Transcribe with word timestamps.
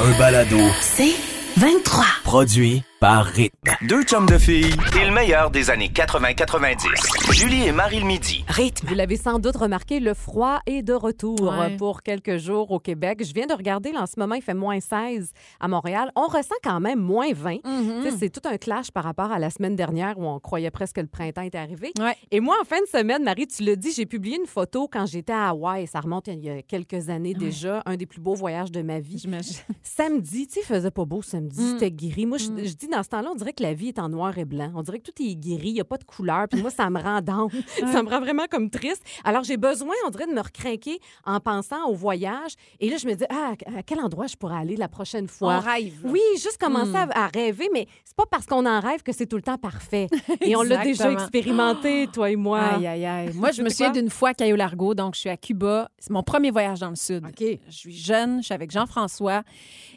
un 0.00 0.18
balado. 0.18 0.58
C'est 0.80 1.14
23. 1.56 2.04
Produit 2.24 2.82
par 3.00 3.26
Rythme. 3.26 3.54
Deux 3.86 4.02
chums 4.02 4.26
de 4.26 4.38
filles 4.38 4.74
et 5.00 5.04
le 5.06 5.12
meilleur 5.12 5.52
des 5.52 5.70
années 5.70 5.86
80-90. 5.94 7.32
Julie 7.32 7.64
et 7.68 7.70
Marie 7.72 8.00
le 8.00 8.06
midi. 8.06 8.44
Rythme. 8.48 8.88
Vous 8.88 8.94
l'avez 8.94 9.16
sans 9.16 9.38
doute 9.38 9.56
remarqué, 9.56 10.00
le 10.00 10.14
froid 10.14 10.58
est 10.66 10.82
de 10.82 10.92
retour 10.94 11.40
Ouais. 11.42 11.76
pour 11.76 12.02
quelques 12.02 12.38
jours 12.38 12.72
au 12.72 12.80
Québec. 12.80 13.22
Je 13.24 13.32
viens 13.32 13.46
de 13.46 13.52
regarder, 13.52 13.92
là, 13.92 14.02
en 14.02 14.06
ce 14.06 14.14
moment, 14.18 14.34
il 14.34 14.42
fait 14.42 14.54
moins 14.54 14.80
16 14.80 15.30
à 15.60 15.68
Montréal. 15.68 16.10
On 16.16 16.26
ressent 16.26 16.56
quand 16.64 16.80
même 16.80 16.98
moins 16.98 17.32
20. 17.32 17.58
Mm-hmm. 17.64 18.16
C'est 18.18 18.30
tout 18.30 18.46
un 18.48 18.56
clash 18.58 18.90
par 18.90 19.04
rapport 19.04 19.30
à 19.30 19.38
la 19.38 19.50
semaine 19.50 19.76
dernière 19.76 20.18
où 20.18 20.24
on 20.26 20.40
croyait 20.40 20.72
presque 20.72 20.96
que 20.96 21.00
le 21.00 21.06
printemps 21.06 21.42
était 21.42 21.58
arrivé. 21.58 21.92
Ouais. 22.00 22.16
Et 22.32 22.40
moi, 22.40 22.56
en 22.60 22.64
fin 22.64 22.80
de 22.80 22.86
semaine, 22.98 23.22
Marie, 23.22 23.46
tu 23.46 23.62
l'as 23.62 23.76
dit, 23.76 23.92
j'ai 23.92 24.06
publié 24.06 24.36
une 24.40 24.46
photo 24.46 24.88
quand 24.90 25.06
j'étais 25.06 25.32
à 25.32 25.50
Hawaï. 25.50 25.86
Ça 25.86 26.00
remonte 26.00 26.26
il 26.26 26.40
y 26.44 26.50
a 26.50 26.62
quelques 26.62 27.10
années 27.10 27.34
déjà. 27.34 27.80
Un 27.86 27.94
des 27.96 28.06
plus 28.06 28.20
beaux 28.20 28.34
voyages 28.34 28.72
de 28.72 28.82
ma 28.82 28.98
vie. 28.98 29.18
J'imagine. 29.18 29.54
Samedi, 29.84 30.48
tu 30.48 30.54
sais, 30.54 30.60
il 30.62 30.66
faisait 30.66 30.90
pas 30.90 31.04
beau 31.04 31.22
samedi, 31.22 31.60
Mm. 31.60 31.72
c'était 31.74 31.90
gris. 31.92 32.26
Moi, 32.26 32.38
je, 32.38 32.44
je 32.46 32.74
dis 32.74 32.87
dans 32.90 33.02
ce 33.02 33.08
temps-là, 33.08 33.30
on 33.32 33.34
dirait 33.34 33.52
que 33.52 33.62
la 33.62 33.74
vie 33.74 33.88
est 33.88 33.98
en 33.98 34.08
noir 34.08 34.36
et 34.38 34.44
blanc. 34.44 34.72
On 34.74 34.82
dirait 34.82 34.98
que 34.98 35.10
tout 35.10 35.22
est 35.22 35.36
gris, 35.36 35.68
il 35.68 35.74
n'y 35.74 35.80
a 35.80 35.84
pas 35.84 35.98
de 35.98 36.04
couleur. 36.04 36.46
Puis 36.50 36.60
moi, 36.60 36.70
ça 36.70 36.90
me 36.90 37.00
rend 37.00 37.20
down. 37.20 37.50
ça 37.92 38.02
me 38.02 38.08
rend 38.08 38.20
vraiment 38.20 38.46
comme 38.50 38.70
triste. 38.70 39.02
Alors, 39.24 39.44
j'ai 39.44 39.56
besoin, 39.56 39.94
on 40.06 40.10
dirait, 40.10 40.26
de 40.26 40.32
me 40.32 40.40
recrinquer 40.40 40.98
en 41.24 41.40
pensant 41.40 41.86
au 41.88 41.94
voyage. 41.94 42.52
Et 42.80 42.90
là, 42.90 42.96
je 42.96 43.06
me 43.06 43.14
dis, 43.14 43.24
ah, 43.30 43.52
à 43.76 43.82
quel 43.82 44.00
endroit 44.00 44.26
je 44.26 44.36
pourrais 44.36 44.58
aller 44.58 44.76
la 44.76 44.88
prochaine 44.88 45.28
fois? 45.28 45.56
On 45.56 45.60
rêve. 45.60 46.00
Oui, 46.04 46.20
juste 46.34 46.58
commencer 46.58 46.96
à, 46.96 47.24
à 47.24 47.26
rêver, 47.28 47.68
mais 47.72 47.86
c'est 48.04 48.16
pas 48.16 48.26
parce 48.30 48.46
qu'on 48.46 48.66
en 48.66 48.80
rêve 48.80 49.02
que 49.02 49.12
c'est 49.12 49.26
tout 49.26 49.36
le 49.36 49.42
temps 49.42 49.58
parfait. 49.58 50.08
Et 50.40 50.56
on 50.56 50.62
l'a 50.62 50.82
déjà 50.82 51.12
expérimenté, 51.12 52.06
toi 52.12 52.30
et 52.30 52.36
moi. 52.36 52.60
Aïe, 52.60 52.86
aïe, 52.86 53.06
aïe. 53.06 53.30
Moi, 53.34 53.50
je 53.52 53.62
me 53.64 53.68
souviens 53.68 53.90
d'une 53.90 54.10
fois 54.10 54.30
à 54.30 54.34
Cayo 54.34 54.56
Largo, 54.56 54.94
donc 54.94 55.14
je 55.14 55.20
suis 55.20 55.30
à 55.30 55.36
Cuba. 55.36 55.90
C'est 55.98 56.10
mon 56.10 56.22
premier 56.22 56.50
voyage 56.50 56.80
dans 56.80 56.90
le 56.90 56.96
Sud. 56.96 57.24
OK. 57.26 57.58
Je 57.68 57.76
suis 57.76 57.96
jeune, 57.96 58.40
je 58.40 58.46
suis 58.46 58.54
avec 58.54 58.70
Jean-François. 58.70 59.42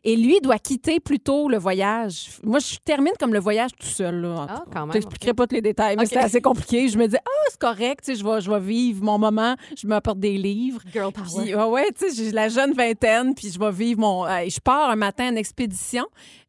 Et 0.04 0.16
lui 0.16 0.40
doit 0.42 0.60
quitter 0.60 1.00
plus 1.00 1.20
tôt 1.20 1.50
le 1.50 1.58
voyage. 1.58 2.30
Moi, 2.44 2.60
je 2.60 2.76
termine 2.86 3.14
comme 3.20 3.34
le 3.34 3.40
voyage 3.40 3.72
tout 3.80 3.86
seul. 3.88 4.22
Là, 4.22 4.48
Ah, 4.50 4.64
quand 4.72 4.82
même, 4.82 4.88
Je 4.90 4.94
t'expliquerai 4.94 5.34
pas 5.34 5.48
tous 5.48 5.56
les 5.56 5.62
détails, 5.62 5.96
mais 5.98 6.06
c'était 6.06 6.20
assez 6.20 6.42
compliqué. 6.42 6.88
Je 6.88 6.98
me 6.98 7.08
dis, 7.08 7.16
ah, 7.18 7.30
c'est 7.50 7.60
correct, 7.60 8.12
je 8.16 8.24
vais, 8.24 8.42
je 8.42 8.50
vais 8.52 8.60
vivre 8.60 9.04
mon 9.04 9.18
moment. 9.18 9.56
Je 9.78 9.88
m'apporte 9.88 10.20
des 10.20 10.38
livres. 10.38 10.82
Girl 10.92 11.12
power. 11.12 11.26
Puis, 11.44 11.56
ouais, 11.56 11.64
ouais, 11.64 11.88
tu 11.98 12.10
sais, 12.10 12.16
j'ai 12.24 12.32
la 12.32 12.50
jeune 12.50 12.74
vingtaine, 12.74 13.34
puis 13.36 13.52
je 13.52 13.60
vais 13.60 13.72
vivre 13.72 14.00
mon. 14.00 14.26
euh, 14.26 14.46
je 14.50 14.60
pars 14.60 14.90
un 14.90 14.96
matin 14.96 15.32
en 15.32 15.36
expédition, 15.36 16.06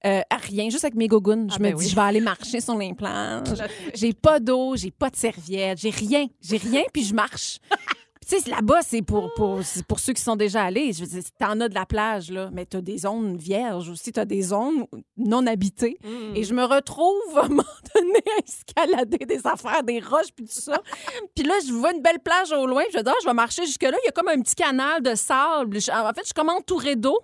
euh, 0.06 0.20
à 0.30 0.36
rien, 0.36 0.70
juste 0.70 0.84
avec 0.84 0.94
mes 0.96 1.08
gougounes. 1.08 1.48
Je 1.50 1.56
Ah, 1.56 1.58
me 1.58 1.64
ben 1.70 1.76
dis, 1.76 1.84
oui. 1.84 1.88
je 1.90 1.94
vais 1.94 2.02
aller 2.02 2.20
marcher 2.20 2.60
sur 2.60 2.76
les 2.76 2.94
planches. 2.94 3.48
J'ai 3.94 4.12
pas 4.12 4.40
d'eau, 4.40 4.74
j'ai 4.76 4.90
pas 4.90 5.10
de 5.10 5.16
serviette, 5.16 5.78
j'ai 5.78 5.90
rien. 5.90 6.26
J'ai 6.40 6.56
rien, 6.56 6.82
puis 6.92 7.04
je 7.04 7.14
marche. 7.14 7.58
Tu 8.32 8.40
sais, 8.40 8.50
là-bas, 8.50 8.80
c'est 8.80 9.02
pour, 9.02 9.34
pour, 9.34 9.62
c'est 9.62 9.84
pour 9.84 10.00
ceux 10.00 10.14
qui 10.14 10.22
sont 10.22 10.36
déjà 10.36 10.62
allés. 10.64 10.94
Je 10.94 11.04
veux 11.04 11.06
dire, 11.06 11.22
t'en 11.38 11.60
as 11.60 11.68
de 11.68 11.74
la 11.74 11.84
plage, 11.84 12.30
là, 12.30 12.48
mais 12.50 12.64
t'as 12.64 12.80
des 12.80 12.96
zones 12.96 13.36
vierges 13.36 13.90
aussi, 13.90 14.10
t'as 14.10 14.24
des 14.24 14.40
zones 14.40 14.86
non 15.18 15.46
habitées. 15.46 15.98
Mm. 16.02 16.36
Et 16.36 16.42
je 16.42 16.54
me 16.54 16.64
retrouve, 16.64 17.20
à 17.36 17.44
un 17.44 17.48
moment 17.48 17.62
donné, 17.94 18.22
à 18.38 18.42
escalader 18.42 19.26
des 19.26 19.46
affaires, 19.46 19.82
des 19.82 20.00
roches, 20.00 20.32
puis 20.34 20.46
tout 20.46 20.60
ça. 20.60 20.80
Puis 21.36 21.44
là, 21.44 21.54
je 21.66 21.74
vois 21.74 21.92
une 21.92 22.00
belle 22.00 22.20
plage 22.20 22.52
au 22.52 22.66
loin. 22.66 22.84
puis 22.84 22.92
Je 22.96 23.02
dis, 23.02 23.10
Ah, 23.10 23.18
je 23.20 23.26
vais 23.26 23.34
marcher 23.34 23.66
jusque-là. 23.66 23.98
Il 24.02 24.06
y 24.06 24.08
a 24.08 24.12
comme 24.12 24.28
un 24.28 24.40
petit 24.40 24.54
canal 24.54 25.02
de 25.02 25.14
sable. 25.14 25.76
En 25.76 26.08
fait, 26.14 26.20
je 26.20 26.24
suis 26.24 26.34
comme 26.34 26.48
entourée 26.48 26.96
d'eau. 26.96 27.18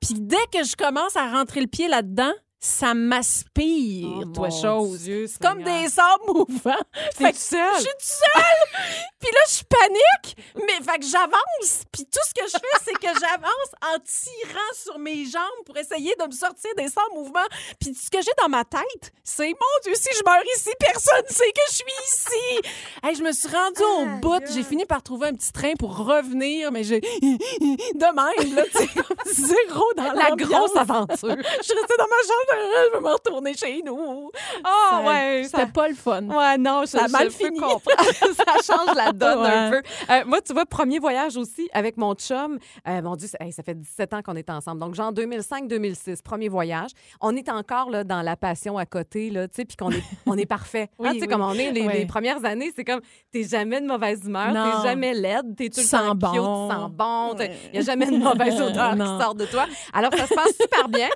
Puis 0.00 0.14
dès 0.18 0.46
que 0.50 0.64
je 0.64 0.76
commence 0.76 1.14
à 1.16 1.30
rentrer 1.30 1.60
le 1.60 1.66
pied 1.66 1.88
là-dedans, 1.88 2.32
ça 2.64 2.94
m'aspire, 2.94 4.22
Oh, 4.22 4.24
toi, 4.34 4.48
chose. 4.48 5.00
Dieu, 5.02 5.26
C'est 5.26 5.38
comme 5.40 5.62
des 5.62 5.86
sables 5.88 6.24
mouvants. 6.26 6.72
Fait 7.14 7.32
que 7.32 7.38
seule? 7.38 7.60
Je 7.74 7.80
suis 7.80 7.88
toute 7.90 8.00
seule. 8.00 8.80
puis 9.20 9.30
là, 9.30 9.40
je 9.50 9.62
panique. 9.64 10.36
Mais 10.56 10.82
fait 10.82 10.98
que 10.98 11.04
j'avance. 11.06 11.82
Puis 11.92 12.06
tout 12.06 12.20
ce 12.26 12.32
que 12.32 12.46
je 12.46 12.52
fais, 12.52 12.84
c'est 12.84 12.94
que 12.94 13.20
j'avance 13.20 13.70
en 13.82 13.98
tirant 13.98 14.72
sur 14.82 14.98
mes 14.98 15.26
jambes 15.26 15.42
pour 15.66 15.76
essayer 15.76 16.14
de 16.18 16.26
me 16.26 16.32
sortir 16.32 16.70
des 16.78 16.88
sables 16.88 17.14
mouvants. 17.14 17.48
Puis 17.78 17.94
ce 17.94 18.10
que 18.10 18.22
j'ai 18.22 18.32
dans 18.42 18.48
ma 18.48 18.64
tête, 18.64 19.12
c'est 19.22 19.48
mon 19.48 19.74
Dieu, 19.84 19.92
si 19.94 20.08
je 20.16 20.22
meurs 20.24 20.42
ici, 20.56 20.70
personne 20.80 21.22
ne 21.28 21.34
sait 21.34 21.52
que 21.52 21.60
je 21.68 21.74
suis 21.74 21.84
ici. 22.06 22.70
Hey, 23.02 23.14
je 23.14 23.22
me 23.22 23.32
suis 23.32 23.48
rendue 23.48 23.82
au 23.82 24.06
bout. 24.20 24.42
J'ai 24.54 24.62
fini 24.62 24.86
par 24.86 25.02
trouver 25.02 25.28
un 25.28 25.34
petit 25.34 25.52
train 25.52 25.74
pour 25.78 25.98
revenir, 25.98 26.72
mais 26.72 26.82
j'ai 26.82 27.00
de 27.00 28.14
même 28.14 28.54
là, 28.54 28.62
tu 28.74 29.34
zéro 29.34 29.84
dans 29.98 30.12
La 30.12 30.30
grosse 30.30 30.76
aventure. 30.76 31.36
Je 31.58 31.62
suis 31.62 31.74
restée 31.74 31.96
dans 31.98 32.08
ma 32.08 32.22
chambre, 32.22 32.53
je 32.56 32.96
veux 32.96 33.00
me 33.02 33.12
retourner 33.12 33.54
chez 33.54 33.82
nous. 33.84 34.30
Ah, 34.64 34.68
Ça- 34.90 35.00
ouais, 35.08 35.42
ça- 35.44 35.58
C'était 35.58 35.72
pas 35.72 35.88
le 35.88 35.94
fun. 35.94 36.22
Ouais, 36.24 36.58
non, 36.58 36.82
je, 36.82 36.90
Ça 36.90 37.04
a 37.04 37.08
mal 37.08 37.30
fini. 37.30 37.58
ça 38.36 38.74
change 38.74 38.94
la 38.96 39.12
donne 39.12 39.44
un 39.44 39.70
peu. 39.70 39.82
Euh, 40.10 40.22
moi, 40.26 40.40
tu 40.40 40.52
vois, 40.52 40.66
premier 40.66 40.98
voyage 40.98 41.36
aussi 41.36 41.68
avec 41.72 41.96
mon 41.96 42.14
chum. 42.14 42.58
Euh, 42.88 43.02
mon 43.02 43.16
Dieu, 43.16 43.28
ça- 43.28 43.38
hey, 43.40 43.52
ça 43.52 43.62
fait 43.62 43.74
17 43.74 44.14
ans 44.14 44.22
qu'on 44.22 44.36
est 44.36 44.50
ensemble. 44.50 44.80
Donc, 44.80 44.94
genre 44.94 45.12
2005-2006, 45.12 46.22
premier 46.22 46.48
voyage. 46.48 46.90
On 47.20 47.34
est 47.36 47.48
encore 47.48 47.90
là, 47.90 48.04
dans 48.04 48.22
la 48.22 48.36
passion 48.36 48.78
à 48.78 48.86
côté, 48.86 49.30
là, 49.30 49.48
tu 49.48 49.54
sais, 49.56 49.64
puis 49.64 49.76
qu'on 49.76 49.90
est, 49.90 50.02
on 50.26 50.36
est 50.36 50.46
parfait. 50.46 50.88
Oui, 50.98 51.08
Hein, 51.08 51.12
tu 51.14 51.18
sais, 51.20 51.26
oui. 51.26 51.32
comme 51.32 51.42
on 51.42 51.52
est 51.54 51.70
les, 51.72 51.86
les 51.88 52.06
premières 52.06 52.44
années, 52.44 52.72
c'est 52.74 52.84
comme, 52.84 53.00
t'es 53.30 53.42
jamais 53.44 53.80
de 53.80 53.86
mauvaise 53.86 54.20
humeur, 54.24 54.52
t'es 54.52 54.88
jamais 54.88 55.12
laide, 55.12 55.54
t'es 55.56 55.68
tout 55.68 55.80
Tu 55.80 55.86
le 55.86 55.90
temps 55.90 56.10
cute, 56.12 56.18
bon. 56.20 56.68
tu 56.68 56.74
sens 56.74 56.90
bon, 56.90 57.36
il 57.40 57.72
n'y 57.72 57.78
a 57.78 57.82
jamais 57.82 58.06
de 58.06 58.16
mauvaise 58.16 58.60
odeur 58.60 58.92
qui 58.94 59.22
sort 59.22 59.34
de 59.34 59.44
toi. 59.46 59.66
Alors, 59.92 60.10
ça 60.14 60.26
se 60.26 60.34
passe 60.34 60.52
super 60.60 60.88
bien. 60.88 61.08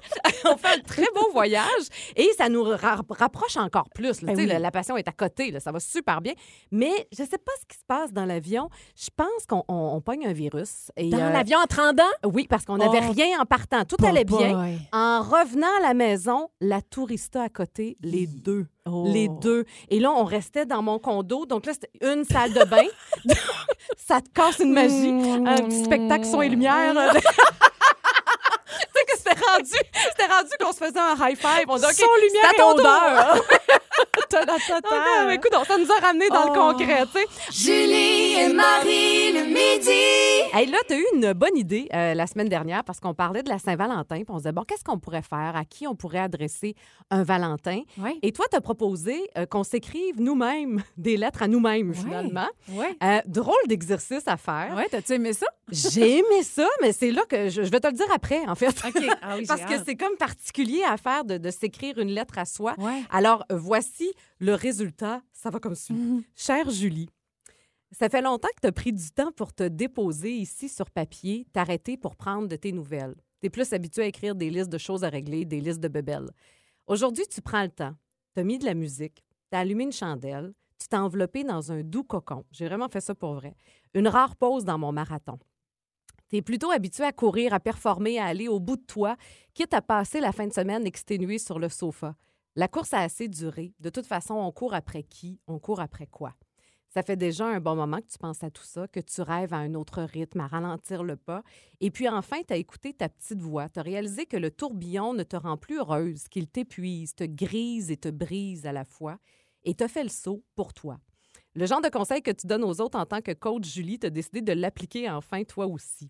on 0.44 0.56
fait 0.56 0.78
un 0.78 0.80
très 0.86 1.06
beau 1.14 1.27
voyage 1.32 1.64
et 2.16 2.28
ça 2.36 2.48
nous 2.48 2.62
ra- 2.64 3.00
rapproche 3.10 3.56
encore 3.56 3.88
plus. 3.94 4.22
là. 4.22 4.32
Ben 4.32 4.36
oui. 4.38 4.46
la, 4.46 4.58
la 4.58 4.70
passion 4.70 4.96
est 4.96 5.08
à 5.08 5.12
côté, 5.12 5.50
là, 5.50 5.60
ça 5.60 5.72
va 5.72 5.80
super 5.80 6.20
bien. 6.20 6.32
Mais 6.70 7.08
je 7.12 7.22
sais 7.24 7.38
pas 7.38 7.52
ce 7.60 7.66
qui 7.66 7.76
se 7.78 7.84
passe 7.86 8.12
dans 8.12 8.24
l'avion. 8.24 8.68
Je 8.96 9.08
pense 9.16 9.46
qu'on 9.48 9.64
on- 9.68 9.92
on 9.94 10.00
pogne 10.00 10.26
un 10.26 10.32
virus. 10.32 10.90
Et, 10.96 11.10
Dans 11.10 11.18
euh, 11.18 11.30
l'avion 11.30 11.58
en 11.58 11.66
30 11.66 12.00
ans? 12.00 12.28
Oui, 12.32 12.46
parce 12.48 12.64
qu'on 12.64 12.76
n'avait 12.78 13.00
Oh. 13.08 13.12
rien 13.12 13.40
en 13.40 13.44
partant. 13.44 13.84
Tout 13.84 13.96
allait 14.04 14.24
bien. 14.24 14.52
Boy. 14.54 14.78
En 14.92 15.22
revenant 15.22 15.66
à 15.78 15.82
la 15.82 15.94
maison, 15.94 16.48
la 16.60 16.82
tourista 16.82 17.42
à 17.42 17.48
côté, 17.48 17.96
les 18.02 18.26
deux. 18.26 18.66
Oh. 18.90 19.04
Les 19.06 19.28
deux. 19.28 19.64
Et 19.90 20.00
là, 20.00 20.10
on 20.10 20.24
restait 20.24 20.64
dans 20.66 20.82
mon 20.82 20.98
condo. 20.98 21.44
Donc 21.46 21.66
là, 21.66 21.72
c'était 21.74 21.90
une 22.00 22.24
salle 22.24 22.52
de 22.54 22.64
bain. 22.64 22.86
ça 23.96 24.20
te 24.20 24.28
casse 24.30 24.58
une 24.60 24.72
magie. 24.72 25.10
Un 25.10 25.56
petit 25.66 25.84
spectacle 25.84 26.24
son 26.24 26.42
et 26.42 26.48
lumière. 26.48 26.94
tu 28.94 29.00
sais 29.00 29.04
que 29.04 29.16
c'était 29.18 29.46
rendu, 29.46 29.70
c'était 29.70 30.32
rendu 30.32 30.50
qu'on 30.60 30.72
se 30.72 30.78
faisait 30.78 30.98
un 31.00 31.14
high 31.14 31.36
five. 31.36 31.64
On 31.68 31.76
dit, 31.76 31.84
OK, 31.84 31.92
Son, 31.92 32.06
lumière 32.22 32.44
à 32.44 32.52
et 32.52 32.56
ton 32.56 32.74
tour. 32.74 32.80
odeur. 32.80 33.44
T'as 34.28 34.40
la 34.44 34.54
totale. 34.54 34.80
non, 34.92 35.26
mais 35.26 35.34
écoute, 35.36 35.52
ça 35.66 35.76
nous 35.78 35.90
a 35.90 35.98
ramené 36.00 36.28
dans 36.28 36.44
le 36.44 36.50
Oh. 36.50 36.72
concret, 36.72 37.04
tu 37.12 37.20
sais. 37.20 37.26
Julie 37.72 38.27
et 38.38 38.52
Marie 38.52 39.32
le 39.32 39.44
midi. 39.46 39.90
Hey, 40.52 40.66
là, 40.66 40.78
tu 40.86 40.94
as 40.94 40.98
eu 40.98 41.04
une 41.14 41.32
bonne 41.32 41.56
idée 41.56 41.88
euh, 41.92 42.14
la 42.14 42.26
semaine 42.26 42.48
dernière 42.48 42.84
parce 42.84 43.00
qu'on 43.00 43.14
parlait 43.14 43.42
de 43.42 43.48
la 43.48 43.58
Saint-Valentin. 43.58 44.22
On 44.28 44.34
se 44.34 44.42
disait, 44.42 44.52
bon, 44.52 44.62
qu'est-ce 44.62 44.84
qu'on 44.84 44.98
pourrait 44.98 45.22
faire? 45.22 45.54
À 45.56 45.64
qui 45.64 45.86
on 45.86 45.94
pourrait 45.94 46.20
adresser 46.20 46.74
un 47.10 47.22
Valentin? 47.22 47.82
Et 48.22 48.32
toi, 48.32 48.46
tu 48.50 48.56
as 48.56 48.60
proposé 48.60 49.28
euh, 49.36 49.46
qu'on 49.46 49.64
s'écrive 49.64 50.20
nous-mêmes 50.20 50.82
des 50.96 51.16
lettres 51.16 51.42
à 51.42 51.48
nous-mêmes, 51.48 51.94
finalement. 51.94 52.48
Ouais. 52.70 52.96
Euh, 53.02 53.20
drôle 53.26 53.54
d'exercice 53.66 54.26
à 54.26 54.36
faire. 54.36 54.74
Ouais, 54.76 54.88
t'as-tu 54.90 55.14
aimé 55.14 55.32
ça? 55.32 55.46
J'ai 55.70 56.18
aimé 56.18 56.42
ça, 56.42 56.68
mais 56.80 56.92
c'est 56.92 57.10
là 57.10 57.22
que 57.28 57.48
je, 57.48 57.62
je 57.62 57.70
vais 57.70 57.80
te 57.80 57.88
le 57.88 57.94
dire 57.94 58.08
après, 58.14 58.46
en 58.46 58.54
fait. 58.54 58.74
Ah 58.82 59.36
oui, 59.36 59.46
Parce 59.48 59.62
que 59.62 59.84
c'est 59.84 59.96
comme 59.96 60.16
particulier 60.16 60.82
à 60.88 60.96
faire 60.96 61.24
de, 61.24 61.38
de 61.38 61.50
s'écrire 61.50 61.98
une 61.98 62.10
lettre 62.10 62.38
à 62.38 62.44
soi. 62.44 62.74
Ouais. 62.78 63.02
Alors, 63.10 63.44
voici 63.50 64.10
le 64.38 64.54
résultat. 64.54 65.20
Ça 65.32 65.50
va 65.50 65.60
comme 65.60 65.74
suit. 65.76 65.94
Mhm. 65.94 66.22
Chère 66.34 66.68
Julie, 66.70 67.08
ça 67.92 68.08
fait 68.08 68.22
longtemps 68.22 68.48
que 68.56 68.60
tu 68.62 68.68
as 68.68 68.72
pris 68.72 68.92
du 68.92 69.10
temps 69.10 69.32
pour 69.32 69.52
te 69.52 69.62
déposer 69.62 70.32
ici 70.32 70.68
sur 70.68 70.90
papier, 70.90 71.46
t'arrêter 71.52 71.96
pour 71.96 72.16
prendre 72.16 72.48
de 72.48 72.56
tes 72.56 72.72
nouvelles. 72.72 73.14
Tu 73.40 73.46
es 73.46 73.50
plus 73.50 73.72
habitué 73.72 74.02
à 74.02 74.06
écrire 74.06 74.34
des 74.34 74.50
listes 74.50 74.70
de 74.70 74.78
choses 74.78 75.04
à 75.04 75.08
régler, 75.08 75.44
des 75.44 75.60
listes 75.60 75.80
de 75.80 75.88
bebelles. 75.88 76.30
Aujourd'hui, 76.86 77.26
tu 77.26 77.40
prends 77.40 77.62
le 77.62 77.70
temps, 77.70 77.94
tu 78.34 78.40
as 78.40 78.44
mis 78.44 78.58
de 78.58 78.64
la 78.64 78.74
musique, 78.74 79.24
tu 79.50 79.56
as 79.56 79.60
allumé 79.60 79.84
une 79.84 79.92
chandelle, 79.92 80.52
tu 80.78 80.86
t'es 80.88 80.96
enveloppé 80.96 81.44
dans 81.44 81.72
un 81.72 81.82
doux 81.82 82.04
cocon. 82.04 82.44
J'ai 82.50 82.66
vraiment 82.66 82.88
fait 82.88 83.00
ça 83.00 83.14
pour 83.14 83.34
vrai. 83.34 83.56
Une 83.94 84.08
rare 84.08 84.36
pause 84.36 84.64
dans 84.64 84.78
mon 84.78 84.92
marathon. 84.92 85.38
Tu 86.28 86.36
es 86.36 86.42
plutôt 86.42 86.70
habitué 86.70 87.04
à 87.04 87.12
courir, 87.12 87.54
à 87.54 87.60
performer, 87.60 88.18
à 88.18 88.26
aller 88.26 88.48
au 88.48 88.60
bout 88.60 88.76
de 88.76 88.84
toi, 88.84 89.16
quitte 89.54 89.72
à 89.72 89.80
passer 89.80 90.20
la 90.20 90.32
fin 90.32 90.46
de 90.46 90.52
semaine 90.52 90.86
exténué 90.86 91.38
sur 91.38 91.58
le 91.58 91.68
sofa. 91.68 92.14
La 92.54 92.68
course 92.68 92.92
a 92.92 93.00
assez 93.00 93.28
duré. 93.28 93.72
De 93.80 93.88
toute 93.88 94.06
façon, 94.06 94.34
on 94.34 94.52
court 94.52 94.74
après 94.74 95.04
qui? 95.04 95.40
On 95.46 95.58
court 95.58 95.80
après 95.80 96.06
quoi? 96.06 96.34
Ça 96.88 97.02
fait 97.02 97.16
déjà 97.16 97.46
un 97.46 97.60
bon 97.60 97.76
moment 97.76 97.98
que 97.98 98.10
tu 98.10 98.18
penses 98.18 98.42
à 98.42 98.50
tout 98.50 98.64
ça, 98.64 98.88
que 98.88 99.00
tu 99.00 99.20
rêves 99.20 99.52
à 99.52 99.58
un 99.58 99.74
autre 99.74 100.02
rythme, 100.02 100.40
à 100.40 100.46
ralentir 100.46 101.04
le 101.04 101.16
pas. 101.16 101.42
Et 101.80 101.90
puis 101.90 102.08
enfin, 102.08 102.38
tu 102.46 102.54
as 102.54 102.56
écouté 102.56 102.94
ta 102.94 103.10
petite 103.10 103.40
voix. 103.40 103.68
Tu 103.68 103.78
as 103.78 103.82
réalisé 103.82 104.24
que 104.24 104.38
le 104.38 104.50
tourbillon 104.50 105.12
ne 105.12 105.22
te 105.22 105.36
rend 105.36 105.58
plus 105.58 105.78
heureuse, 105.78 106.28
qu'il 106.28 106.48
t'épuise, 106.48 107.14
te 107.14 107.24
grise 107.24 107.90
et 107.90 107.98
te 107.98 108.08
brise 108.08 108.64
à 108.64 108.72
la 108.72 108.84
fois. 108.84 109.18
Et 109.64 109.76
as 109.80 109.88
fait 109.88 110.02
le 110.02 110.08
saut 110.08 110.42
pour 110.54 110.72
toi. 110.72 110.98
Le 111.54 111.66
genre 111.66 111.82
de 111.82 111.88
conseil 111.88 112.22
que 112.22 112.30
tu 112.30 112.46
donnes 112.46 112.64
aux 112.64 112.80
autres 112.80 112.98
en 112.98 113.04
tant 113.04 113.20
que 113.20 113.32
coach 113.32 113.66
Julie, 113.66 113.98
tu 113.98 114.06
as 114.06 114.10
décidé 114.10 114.40
de 114.40 114.52
l'appliquer 114.52 115.10
enfin 115.10 115.44
toi 115.44 115.66
aussi. 115.66 116.08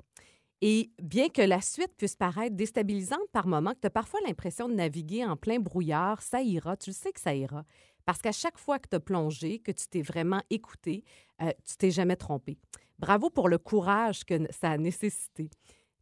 Et 0.61 0.91
bien 1.01 1.29
que 1.29 1.43
la 1.43 1.61
suite 1.61 1.95
puisse 1.97 2.17
paraître 2.17 2.57
déstabilisante 2.57 3.31
par 3.33 3.47
moments, 3.47 3.75
que 3.75 3.81
tu 3.81 3.87
as 3.87 3.91
parfois 3.91 4.21
l'impression 4.27 4.69
de 4.69 4.75
naviguer 4.75 5.25
en 5.25 5.37
plein 5.37 5.61
brouillard, 5.61 6.21
ça 6.21 6.43
ira, 6.43 6.77
tu 6.77 6.91
le 6.91 6.95
sais 6.95 7.13
que 7.13 7.21
ça 7.21 7.35
ira. 7.35 7.65
Parce 8.09 8.23
qu'à 8.23 8.33
chaque 8.33 8.57
fois 8.57 8.79
que 8.79 8.89
tu 8.89 8.97
as 8.97 9.01
plongé, 9.01 9.59
que 9.59 9.71
tu 9.71 9.87
t'es 9.87 10.01
vraiment 10.01 10.41
écouté, 10.49 11.05
euh, 11.43 11.51
tu 11.63 11.77
t'es 11.77 11.91
jamais 11.91 12.17
trompé. 12.17 12.57
Bravo 12.99 13.29
pour 13.29 13.51
le 13.51 13.59
courage 13.59 14.25
que 14.25 14.51
ça 14.51 14.71
a 14.71 14.79
nécessité. 14.79 15.51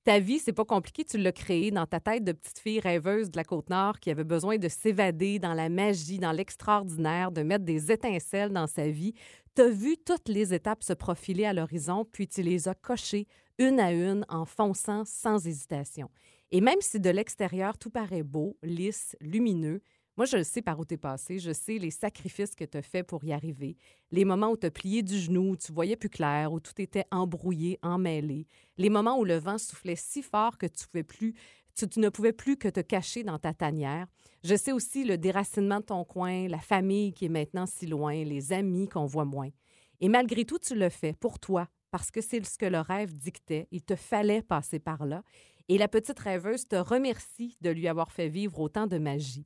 Ta 0.05 0.20
vie, 0.20 0.38
c'est 0.38 0.53
pas 0.53 0.64
compliqué, 0.64 1.05
tu 1.05 1.19
l'as 1.19 1.32
créée 1.32 1.73
dans 1.73 1.85
ta 1.85 1.99
tête 1.99 2.23
de 2.23 2.31
petite 2.31 2.61
fille 2.61 2.79
rêveuse 2.79 3.32
de 3.32 3.37
la 3.37 3.43
Côte-Nord 3.43 3.99
qui 3.99 4.12
avait 4.12 4.23
besoin 4.23 4.56
de 4.56 4.69
s'évader 4.69 5.41
dans 5.41 5.53
la 5.53 5.69
magie, 5.69 6.20
dans 6.20 6.31
l'extraordinaire, 6.31 7.32
de 7.32 7.43
mettre 7.43 7.64
des 7.64 7.91
étincelles 7.91 8.53
dans 8.53 8.69
sa 8.69 8.88
vie. 8.88 9.14
Tu 9.56 9.62
as 9.62 9.69
vu 9.69 9.97
toutes 9.99 10.29
les 10.29 10.55
étapes 10.55 10.85
se 10.85 10.93
profiler 10.93 11.44
à 11.44 11.53
l'horizon, 11.53 12.05
puis 12.05 12.29
tu 12.29 12.41
les 12.41 12.69
as 12.69 12.76
cochées 12.76 13.26
une 13.58 13.81
à 13.81 13.91
une 13.91 14.25
en 14.29 14.44
fonçant 14.44 15.05
sans 15.05 15.44
hésitation. 15.44 16.08
Et 16.53 16.61
même 16.61 16.81
si 16.81 17.00
de 17.00 17.11
l'extérieur 17.11 17.76
tout 17.76 17.91
paraît 17.91 18.23
beau, 18.23 18.56
lisse, 18.62 19.17
lumineux, 19.20 19.81
moi, 20.16 20.24
je 20.24 20.42
sais 20.42 20.62
par 20.62 20.78
où 20.78 20.84
tu 20.86 20.94
es 20.94 20.96
passé, 20.96 21.38
je 21.38 21.52
sais 21.52 21.76
les 21.76 21.90
sacrifices 21.90 22.54
que 22.54 22.64
tu 22.64 22.78
as 22.78 22.82
faits 22.82 23.06
pour 23.06 23.22
y 23.24 23.32
arriver, 23.32 23.76
les 24.10 24.24
moments 24.24 24.50
où 24.50 24.56
tu 24.56 24.66
as 24.66 24.70
plié 24.70 25.02
du 25.02 25.18
genou, 25.18 25.50
où 25.50 25.56
tu 25.56 25.72
voyais 25.72 25.96
plus 25.96 26.08
clair, 26.08 26.52
où 26.52 26.58
tout 26.58 26.80
était 26.80 27.04
embrouillé, 27.10 27.78
emmêlé, 27.82 28.46
les 28.78 28.88
moments 28.88 29.18
où 29.18 29.24
le 29.24 29.36
vent 29.36 29.58
soufflait 29.58 29.96
si 29.96 30.22
fort 30.22 30.56
que 30.56 30.64
tu, 30.66 30.86
pouvais 30.86 31.02
plus, 31.02 31.34
tu 31.74 32.00
ne 32.00 32.08
pouvais 32.08 32.32
plus 32.32 32.56
que 32.56 32.68
te 32.68 32.80
cacher 32.80 33.24
dans 33.24 33.38
ta 33.38 33.52
tanière. 33.52 34.06
Je 34.42 34.54
sais 34.54 34.72
aussi 34.72 35.04
le 35.04 35.18
déracinement 35.18 35.80
de 35.80 35.84
ton 35.86 36.04
coin, 36.04 36.48
la 36.48 36.60
famille 36.60 37.12
qui 37.12 37.26
est 37.26 37.30
maintenant 37.30 37.66
si 37.66 37.86
loin, 37.86 38.24
les 38.24 38.54
amis 38.54 38.88
qu'on 38.88 39.04
voit 39.04 39.26
moins. 39.26 39.50
Et 40.00 40.08
malgré 40.08 40.46
tout, 40.46 40.58
tu 40.58 40.74
le 40.74 40.88
fais 40.88 41.12
pour 41.12 41.38
toi, 41.38 41.69
parce 41.90 42.10
que 42.10 42.22
c'est 42.22 42.44
ce 42.44 42.56
que 42.56 42.66
le 42.66 42.80
rêve 42.80 43.14
dictait. 43.14 43.69
Il 43.70 43.82
te 43.82 43.96
fallait 43.96 44.42
passer 44.42 44.78
par 44.78 45.04
là. 45.04 45.22
Et 45.69 45.78
la 45.78 45.88
petite 45.88 46.19
rêveuse 46.20 46.69
te 46.69 46.76
remercie 46.76 47.56
de 47.60 47.70
lui 47.70 47.88
avoir 47.88 48.12
fait 48.12 48.28
vivre 48.28 48.60
autant 48.60 48.86
de 48.86 48.98
magie. 48.98 49.44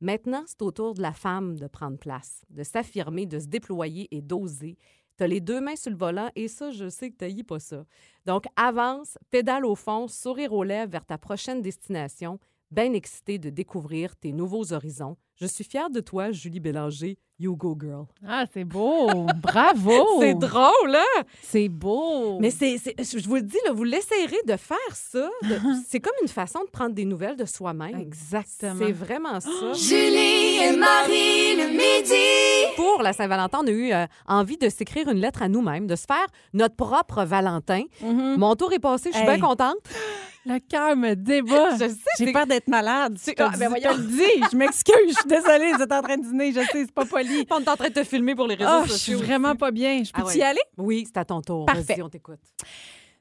Maintenant, 0.00 0.44
c'est 0.46 0.62
au 0.62 0.70
tour 0.70 0.94
de 0.94 1.02
la 1.02 1.12
femme 1.12 1.58
de 1.58 1.66
prendre 1.66 1.98
place, 1.98 2.42
de 2.50 2.62
s'affirmer, 2.62 3.26
de 3.26 3.40
se 3.40 3.46
déployer 3.46 4.08
et 4.10 4.22
d'oser. 4.22 4.78
Tu 5.16 5.24
as 5.24 5.26
les 5.26 5.40
deux 5.40 5.60
mains 5.60 5.74
sur 5.74 5.90
le 5.90 5.96
volant 5.96 6.30
et 6.36 6.46
ça, 6.46 6.70
je 6.70 6.88
sais 6.88 7.10
que 7.10 7.26
tu 7.26 7.44
pas 7.44 7.58
ça. 7.58 7.84
Donc, 8.24 8.44
avance, 8.54 9.18
pédale 9.30 9.66
au 9.66 9.74
fond, 9.74 10.06
sourire 10.06 10.52
aux 10.52 10.62
lèvres 10.62 10.92
vers 10.92 11.04
ta 11.04 11.18
prochaine 11.18 11.62
destination, 11.62 12.38
bien 12.70 12.92
excitée 12.92 13.38
de 13.38 13.50
découvrir 13.50 14.16
tes 14.16 14.32
nouveaux 14.32 14.72
horizons. 14.72 15.16
Je 15.36 15.46
suis 15.46 15.64
fière 15.64 15.88
de 15.90 16.00
toi, 16.00 16.32
Julie 16.32 16.58
Bélanger. 16.60 17.16
You 17.40 17.54
go, 17.54 17.76
girl. 17.80 18.06
Ah, 18.26 18.46
c'est 18.52 18.64
beau! 18.64 19.08
Bravo! 19.36 19.92
C'est 20.20 20.34
drôle, 20.34 20.96
hein? 20.96 21.22
C'est 21.40 21.68
beau! 21.68 22.40
Mais 22.40 22.50
c'est, 22.50 22.76
je 22.98 23.28
vous 23.28 23.36
le 23.36 23.42
dis, 23.42 23.56
là, 23.64 23.70
vous 23.72 23.84
l'essayerez 23.84 24.40
de 24.44 24.56
faire 24.56 24.76
ça. 24.92 25.30
c'est 25.88 26.00
comme 26.00 26.14
une 26.20 26.26
façon 26.26 26.58
de 26.64 26.70
prendre 26.70 26.96
des 26.96 27.04
nouvelles 27.04 27.36
de 27.36 27.44
soi-même. 27.44 27.94
Exactement. 27.94 28.74
C'est 28.84 28.90
vraiment 28.90 29.38
ça. 29.38 29.48
Julie 29.74 30.56
et 30.64 30.76
Marie 30.76 31.54
le 31.54 31.68
midi. 31.68 32.74
Pour 32.74 33.02
la 33.04 33.12
Saint-Valentin, 33.12 33.60
on 33.62 33.66
a 33.68 33.70
eu 33.70 33.92
euh, 33.92 34.06
envie 34.26 34.56
de 34.58 34.68
s'écrire 34.68 35.08
une 35.08 35.18
lettre 35.20 35.42
à 35.42 35.48
nous-mêmes, 35.48 35.86
de 35.86 35.94
se 35.94 36.06
faire 36.06 36.26
notre 36.54 36.74
propre 36.74 37.22
Valentin. 37.22 37.84
Mhm. 38.02 38.34
Mon 38.36 38.56
tour 38.56 38.72
est 38.72 38.80
passé, 38.80 39.10
je 39.12 39.16
suis 39.16 39.24
Hey. 39.28 39.36
bien 39.38 39.46
contente. 39.48 39.78
Le 40.48 40.58
cœur 40.60 40.96
me 40.96 41.14
débat. 41.14 41.72
Je 41.78 41.88
sais, 41.88 41.96
J'ai 42.18 42.32
peur 42.32 42.46
d'être 42.46 42.68
malade. 42.68 43.18
Je 43.24 43.32
te, 43.32 43.42
Ah, 43.42 43.50
dis- 43.52 43.58
ben 43.58 43.70
je 43.76 43.82
te 43.82 43.94
le 43.96 44.02
dis. 44.06 44.44
Je 44.50 44.56
m'excuse. 44.56 44.94
Je 45.08 45.12
suis 45.14 45.28
désolée. 45.28 45.72
Vous 45.74 45.82
êtes 45.82 45.92
en 45.92 46.00
train 46.02 46.16
de 46.16 46.22
dîner. 46.24 46.52
Je 46.52 46.60
sais, 46.60 46.86
c'est 46.86 46.90
pas 46.92 47.04
poli. 47.04 47.46
On 47.50 47.60
est 47.60 47.68
en 47.68 47.76
train 47.76 47.88
de 47.88 47.92
te 47.94 48.04
filmer 48.04 48.34
pour 48.34 48.46
les 48.46 48.54
réseaux 48.54 48.70
Ah, 48.72 48.82
je 48.86 48.92
suis 48.92 49.12
sociaux. 49.12 49.18
vraiment 49.26 49.54
pas 49.56 49.70
bien. 49.70 50.02
Je 50.02 50.10
peux 50.12 50.22
Ah 50.26 50.32
y 50.34 50.38
ouais. 50.38 50.42
aller? 50.44 50.60
Oui, 50.78 51.04
c'est 51.06 51.18
à 51.18 51.24
ton 51.26 51.42
tour. 51.42 51.66
Parfait. 51.66 51.82
Vas-y, 51.96 52.02
on 52.02 52.08
t'écoute. 52.08 52.40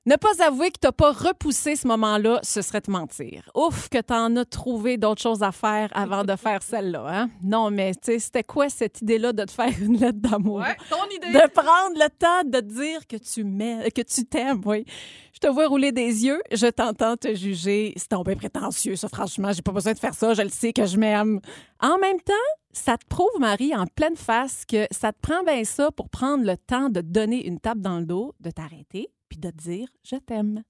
Ne 0.08 0.16
pas 0.16 0.42
avouer 0.42 0.72
que 0.72 0.80
t'as 0.80 0.94
pas 0.94 1.12
repoussé 1.12 1.76
ce 1.76 1.86
moment-là, 1.86 2.40
ce 2.42 2.62
serait 2.62 2.80
te 2.80 2.90
mentir. 2.90 3.52
Ouf, 3.54 3.90
que 3.90 4.00
t'en 4.00 4.34
as 4.38 4.46
trouvé 4.46 4.96
d'autres 4.96 5.22
choses 5.22 5.44
à 5.44 5.52
faire 5.52 5.90
avant 5.94 6.24
de 6.24 6.34
faire 6.38 6.64
celle-là. 6.64 7.06
Hein? 7.10 7.30
Non, 7.44 7.72
mais 7.72 7.92
tu 7.94 8.14
sais, 8.14 8.20
c'était 8.20 8.46
quoi 8.46 8.70
cette 8.70 9.02
idée-là 9.02 9.34
de 9.34 9.44
te 9.44 9.52
faire 9.52 9.74
une 9.82 9.98
lettre 9.98 10.20
d'amour? 10.20 10.64
ton 10.90 11.04
idée. 11.14 11.38
De 11.38 11.50
prendre 11.50 11.98
le 11.98 12.08
temps 12.08 12.50
de 12.50 12.62
dire 12.62 13.06
que 13.06 13.18
tu 13.18 13.44
m'aimes, 13.44 13.84
que 13.92 14.02
tu 14.02 14.24
t'aimes, 14.24 14.62
oui. 14.64 14.86
Je 15.34 15.40
te 15.40 15.48
vois 15.48 15.68
rouler 15.68 15.92
des 15.92 16.24
yeux, 16.24 16.42
je 16.54 16.68
t'entends 16.68 17.18
te 17.18 17.36
juger. 17.36 17.92
C'est 17.98 18.08
tombé 18.08 18.38
prétentieux, 18.38 18.96
ça, 18.96 19.10
franchement. 19.10 19.52
J'ai 19.52 19.62
pas 19.62 19.74
besoin 19.74 19.92
de 19.92 20.00
faire 20.00 20.14
ça, 20.14 20.34
je 20.34 20.42
le 20.42 20.48
sais 20.48 20.72
que 20.72 20.86
je 20.86 20.96
m'aime. 20.96 21.42
En 21.82 21.98
même 21.98 22.22
temps, 22.22 22.34
ça 22.72 22.98
te 22.98 23.06
prouve, 23.10 23.42
Marie, 23.42 23.76
en 23.76 23.86
pleine 23.88 24.16
face, 24.16 24.64
que 24.66 24.88
ça 24.90 25.12
te 25.12 25.20
prend 25.20 25.44
bien 25.44 25.66
ça 25.66 25.92
pour 25.92 26.08
prendre 26.08 26.46
le 26.46 26.56
temps 26.56 26.88
de 26.88 27.02
te 27.02 27.08
donner 27.08 27.46
une 27.46 27.60
tape 27.60 27.80
dans 27.80 28.00
le 28.00 28.06
dos, 28.06 28.34
de 28.40 28.52
t'arrêter, 28.52 29.10
de 29.40 29.50
te 29.50 29.58
dire 29.58 29.88
«je 30.04 30.16
t'aime». 30.16 30.64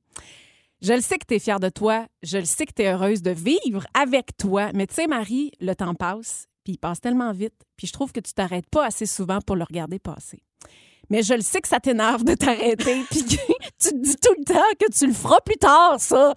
Je 0.82 0.94
le 0.94 1.02
sais 1.02 1.18
que 1.18 1.26
tu 1.28 1.36
es 1.36 1.40
fière 1.40 1.60
de 1.60 1.70
toi, 1.70 2.06
je 2.22 2.38
le 2.38 2.46
sais 2.46 2.66
que 2.66 2.74
tu 2.74 2.84
es 2.84 2.94
heureuse 2.94 3.24
de 3.24 3.32
vivre 3.32 3.86
avec 3.96 4.38
toi, 4.38 4.70
mais 4.74 4.86
tu 4.86 4.94
sais, 4.94 5.08
Marie, 5.08 5.52
le 5.60 5.74
temps 5.74 5.96
passe, 5.96 6.48
puis 6.64 6.74
il 6.74 6.78
passe 6.78 7.02
tellement 7.02 7.32
vite, 7.32 7.66
puis 7.78 7.88
je 7.88 7.94
trouve 7.94 8.12
que 8.12 8.20
tu 8.20 8.34
t'arrêtes 8.34 8.70
pas 8.70 8.86
assez 8.86 9.08
souvent 9.08 9.40
pour 9.42 9.56
le 9.56 9.64
regarder 9.64 9.98
passer. 9.98 10.44
Mais 11.10 11.24
je 11.24 11.34
le 11.34 11.42
sais 11.42 11.62
que 11.62 11.68
ça 11.68 11.80
t'énerve 11.80 12.24
de 12.24 12.36
t'arrêter, 12.36 13.02
puis 13.10 13.24
que 13.24 13.36
tu 13.80 13.90
te 13.90 13.96
dis 13.96 14.16
tout 14.18 14.36
le 14.38 14.46
temps 14.46 14.60
que 14.80 14.92
tu 14.92 15.08
le 15.08 15.14
feras 15.14 15.40
plus 15.42 15.58
tard, 15.58 16.00
ça. 16.00 16.36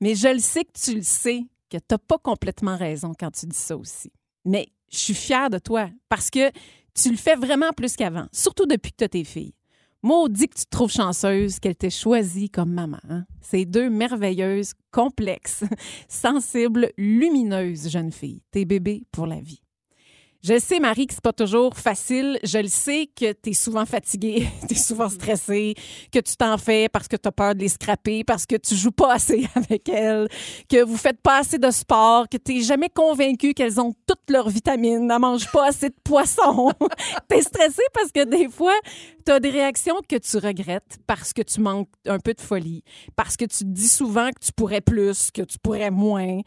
Mais 0.00 0.14
je 0.14 0.28
le 0.28 0.38
sais 0.38 0.64
que 0.64 0.72
tu 0.72 0.94
le 0.94 1.02
sais, 1.02 1.42
que 1.68 1.76
t'as 1.76 1.98
pas 1.98 2.18
complètement 2.18 2.76
raison 2.76 3.12
quand 3.18 3.30
tu 3.30 3.46
dis 3.46 3.58
ça 3.58 3.76
aussi. 3.76 4.10
Mais 4.44 4.68
je 4.90 4.98
suis 4.98 5.14
fière 5.14 5.50
de 5.50 5.58
toi 5.58 5.90
parce 6.08 6.30
que 6.30 6.50
tu 6.94 7.10
le 7.10 7.16
fais 7.16 7.34
vraiment 7.34 7.72
plus 7.72 7.96
qu'avant, 7.96 8.26
surtout 8.32 8.66
depuis 8.66 8.92
que 8.92 8.98
tu 8.98 9.04
as 9.04 9.08
tes 9.08 9.24
filles. 9.24 9.54
Maudit 10.04 10.48
que 10.48 10.58
tu 10.58 10.66
trouves 10.66 10.90
chanceuse 10.90 11.60
qu'elle 11.60 11.76
t'ait 11.76 11.88
choisie 11.88 12.50
comme 12.50 12.72
maman. 12.72 12.98
hein. 13.08 13.24
Ces 13.40 13.64
deux 13.64 13.88
merveilleuses, 13.88 14.72
complexes, 14.90 15.62
sensibles, 16.08 16.90
lumineuses 16.98 17.88
jeunes 17.88 18.10
filles. 18.10 18.42
Tes 18.50 18.64
bébés 18.64 19.04
pour 19.12 19.28
la 19.28 19.40
vie. 19.40 19.60
Je 20.44 20.58
sais, 20.58 20.80
Marie, 20.80 21.06
que 21.06 21.14
c'est 21.14 21.22
pas 21.22 21.32
toujours 21.32 21.76
facile. 21.76 22.36
Je 22.42 22.58
le 22.58 22.66
sais 22.66 23.08
que 23.14 23.32
tu 23.32 23.50
es 23.50 23.52
souvent 23.52 23.86
fatiguée, 23.86 24.48
tu 24.68 24.74
es 24.74 24.76
souvent 24.76 25.08
stressée, 25.08 25.74
que 26.10 26.18
tu 26.18 26.36
t'en 26.36 26.58
fais 26.58 26.88
parce 26.88 27.06
que 27.06 27.14
tu 27.14 27.28
as 27.28 27.30
peur 27.30 27.54
de 27.54 27.60
les 27.60 27.68
scraper, 27.68 28.24
parce 28.24 28.44
que 28.44 28.56
tu 28.56 28.74
joues 28.74 28.90
pas 28.90 29.14
assez 29.14 29.46
avec 29.54 29.88
elles, 29.88 30.26
que 30.68 30.82
vous 30.82 30.96
faites 30.96 31.20
pas 31.20 31.38
assez 31.38 31.58
de 31.58 31.70
sport, 31.70 32.28
que 32.28 32.38
tu 32.38 32.60
jamais 32.60 32.88
convaincue 32.88 33.54
qu'elles 33.54 33.80
ont 33.80 33.94
toutes 34.04 34.30
leurs 34.30 34.48
vitamines, 34.48 35.06
ne 35.06 35.16
mangent 35.16 35.50
pas 35.52 35.68
assez 35.68 35.90
de 35.90 35.96
poisson. 36.02 36.72
tu 37.30 37.36
es 37.36 37.42
stressée 37.42 37.86
parce 37.94 38.10
que 38.10 38.24
des 38.24 38.48
fois, 38.48 38.74
tu 39.24 39.30
as 39.30 39.38
des 39.38 39.50
réactions 39.50 40.00
que 40.08 40.16
tu 40.16 40.38
regrettes 40.38 40.98
parce 41.06 41.32
que 41.32 41.42
tu 41.42 41.60
manques 41.60 41.88
un 42.04 42.18
peu 42.18 42.34
de 42.34 42.40
folie, 42.40 42.82
parce 43.14 43.36
que 43.36 43.44
tu 43.44 43.58
te 43.58 43.70
dis 43.70 43.88
souvent 43.88 44.30
que 44.30 44.44
tu 44.44 44.50
pourrais 44.52 44.80
plus, 44.80 45.30
que 45.30 45.42
tu 45.42 45.56
pourrais 45.60 45.92
moins. 45.92 46.40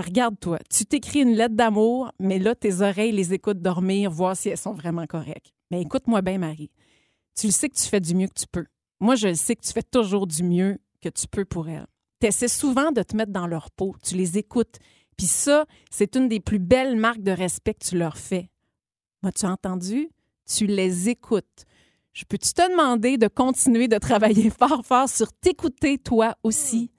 Regarde-toi, 0.00 0.60
tu 0.70 0.86
t'écris 0.86 1.22
une 1.22 1.34
lettre 1.34 1.56
d'amour, 1.56 2.12
mais 2.20 2.38
là, 2.38 2.54
tes 2.54 2.82
oreilles 2.82 3.10
les 3.10 3.34
écoutent 3.34 3.60
dormir, 3.60 4.10
voir 4.10 4.36
si 4.36 4.48
elles 4.48 4.56
sont 4.56 4.72
vraiment 4.72 5.06
correctes. 5.06 5.52
Mais 5.72 5.82
écoute-moi 5.82 6.22
bien, 6.22 6.38
Marie. 6.38 6.70
Tu 7.34 7.46
le 7.48 7.52
sais 7.52 7.68
que 7.68 7.76
tu 7.76 7.88
fais 7.88 8.00
du 8.00 8.14
mieux 8.14 8.28
que 8.28 8.38
tu 8.38 8.46
peux. 8.46 8.66
Moi, 9.00 9.16
je 9.16 9.28
le 9.28 9.34
sais 9.34 9.56
que 9.56 9.62
tu 9.62 9.72
fais 9.72 9.82
toujours 9.82 10.28
du 10.28 10.44
mieux 10.44 10.78
que 11.00 11.08
tu 11.08 11.26
peux 11.26 11.44
pour 11.44 11.68
elles. 11.68 11.86
Tu 12.20 12.28
essaies 12.28 12.48
souvent 12.48 12.92
de 12.92 13.02
te 13.02 13.16
mettre 13.16 13.32
dans 13.32 13.48
leur 13.48 13.70
peau. 13.72 13.96
Tu 14.02 14.14
les 14.14 14.38
écoutes. 14.38 14.78
Puis 15.16 15.26
ça, 15.26 15.66
c'est 15.90 16.14
une 16.14 16.28
des 16.28 16.40
plus 16.40 16.60
belles 16.60 16.96
marques 16.96 17.22
de 17.22 17.32
respect 17.32 17.74
que 17.74 17.84
tu 17.84 17.98
leur 17.98 18.16
fais. 18.16 18.50
M'as-tu 19.22 19.46
entendu? 19.46 20.10
Tu 20.46 20.66
les 20.66 21.08
écoutes. 21.08 21.64
Je 22.12 22.24
peux-tu 22.24 22.52
te 22.52 22.70
demander 22.70 23.18
de 23.18 23.26
continuer 23.28 23.88
de 23.88 23.98
travailler 23.98 24.50
fort, 24.58 24.84
fort 24.84 25.08
sur 25.08 25.32
t'écouter 25.32 25.98
toi 25.98 26.36
aussi? 26.44 26.90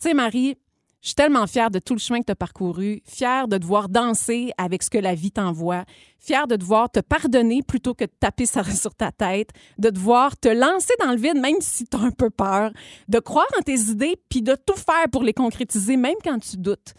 Tu 0.00 0.08
sais, 0.08 0.14
Marie, 0.14 0.56
je 1.00 1.08
suis 1.08 1.14
tellement 1.14 1.46
fière 1.46 1.70
de 1.70 1.78
tout 1.78 1.94
le 1.94 2.00
chemin 2.00 2.20
que 2.20 2.26
tu 2.26 2.32
as 2.32 2.36
parcouru, 2.36 3.02
fière 3.04 3.46
de 3.46 3.56
devoir 3.56 3.88
danser 3.88 4.50
avec 4.58 4.82
ce 4.82 4.90
que 4.90 4.98
la 4.98 5.14
vie 5.14 5.30
t'envoie, 5.30 5.84
fière 6.18 6.48
de 6.48 6.56
devoir 6.56 6.90
te 6.90 7.00
pardonner 7.00 7.62
plutôt 7.62 7.94
que 7.94 8.04
de 8.04 8.12
taper 8.18 8.46
sur, 8.46 8.66
sur 8.70 8.94
ta 8.94 9.12
tête, 9.12 9.50
de 9.78 9.90
devoir 9.90 10.36
te 10.36 10.48
lancer 10.48 10.94
dans 11.00 11.12
le 11.12 11.18
vide 11.18 11.40
même 11.40 11.60
si 11.60 11.84
tu 11.84 11.96
as 11.96 12.00
un 12.00 12.10
peu 12.10 12.30
peur, 12.30 12.72
de 13.08 13.18
croire 13.20 13.46
en 13.58 13.62
tes 13.62 13.78
idées 13.78 14.16
puis 14.28 14.42
de 14.42 14.54
tout 14.54 14.76
faire 14.76 15.08
pour 15.12 15.22
les 15.22 15.32
concrétiser 15.32 15.96
même 15.96 16.16
quand 16.24 16.38
tu 16.38 16.56
doutes. 16.56 16.94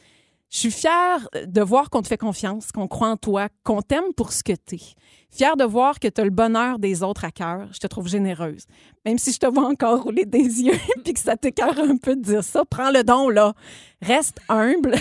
Je 0.49 0.57
suis 0.57 0.71
fière 0.71 1.29
de 1.45 1.61
voir 1.61 1.91
qu'on 1.91 2.01
te 2.01 2.07
fait 2.07 2.17
confiance, 2.17 2.71
qu'on 2.71 2.87
croit 2.87 3.09
en 3.09 3.17
toi, 3.17 3.49
qu'on 3.63 3.83
t'aime 3.83 4.13
pour 4.15 4.33
ce 4.33 4.43
que 4.43 4.53
tu 4.53 4.75
es. 4.75 4.95
Fière 5.29 5.55
de 5.55 5.63
voir 5.63 5.99
que 5.99 6.07
tu 6.07 6.19
as 6.19 6.23
le 6.23 6.31
bonheur 6.31 6.79
des 6.79 7.03
autres 7.03 7.23
à 7.23 7.29
cœur. 7.29 7.71
Je 7.71 7.77
te 7.77 7.85
trouve 7.85 8.07
généreuse. 8.07 8.65
Même 9.05 9.19
si 9.19 9.31
je 9.31 9.37
te 9.37 9.45
vois 9.45 9.67
encore 9.67 10.01
rouler 10.01 10.25
des 10.25 10.39
yeux 10.63 10.79
puis 11.03 11.13
que 11.13 11.19
ça 11.19 11.37
t'écœure 11.37 11.77
un 11.77 11.97
peu 11.97 12.15
de 12.15 12.21
dire 12.21 12.43
ça, 12.43 12.65
prends 12.65 12.89
le 12.89 13.03
don, 13.03 13.29
là. 13.29 13.53
Reste 14.01 14.39
humble, 14.49 14.95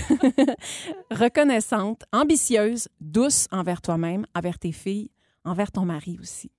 reconnaissante, 1.11 2.03
ambitieuse, 2.13 2.89
douce 3.01 3.47
envers 3.51 3.81
toi-même, 3.81 4.27
envers 4.35 4.59
tes 4.59 4.73
filles, 4.73 5.11
envers 5.45 5.73
ton 5.73 5.87
mari 5.87 6.19
aussi. 6.21 6.51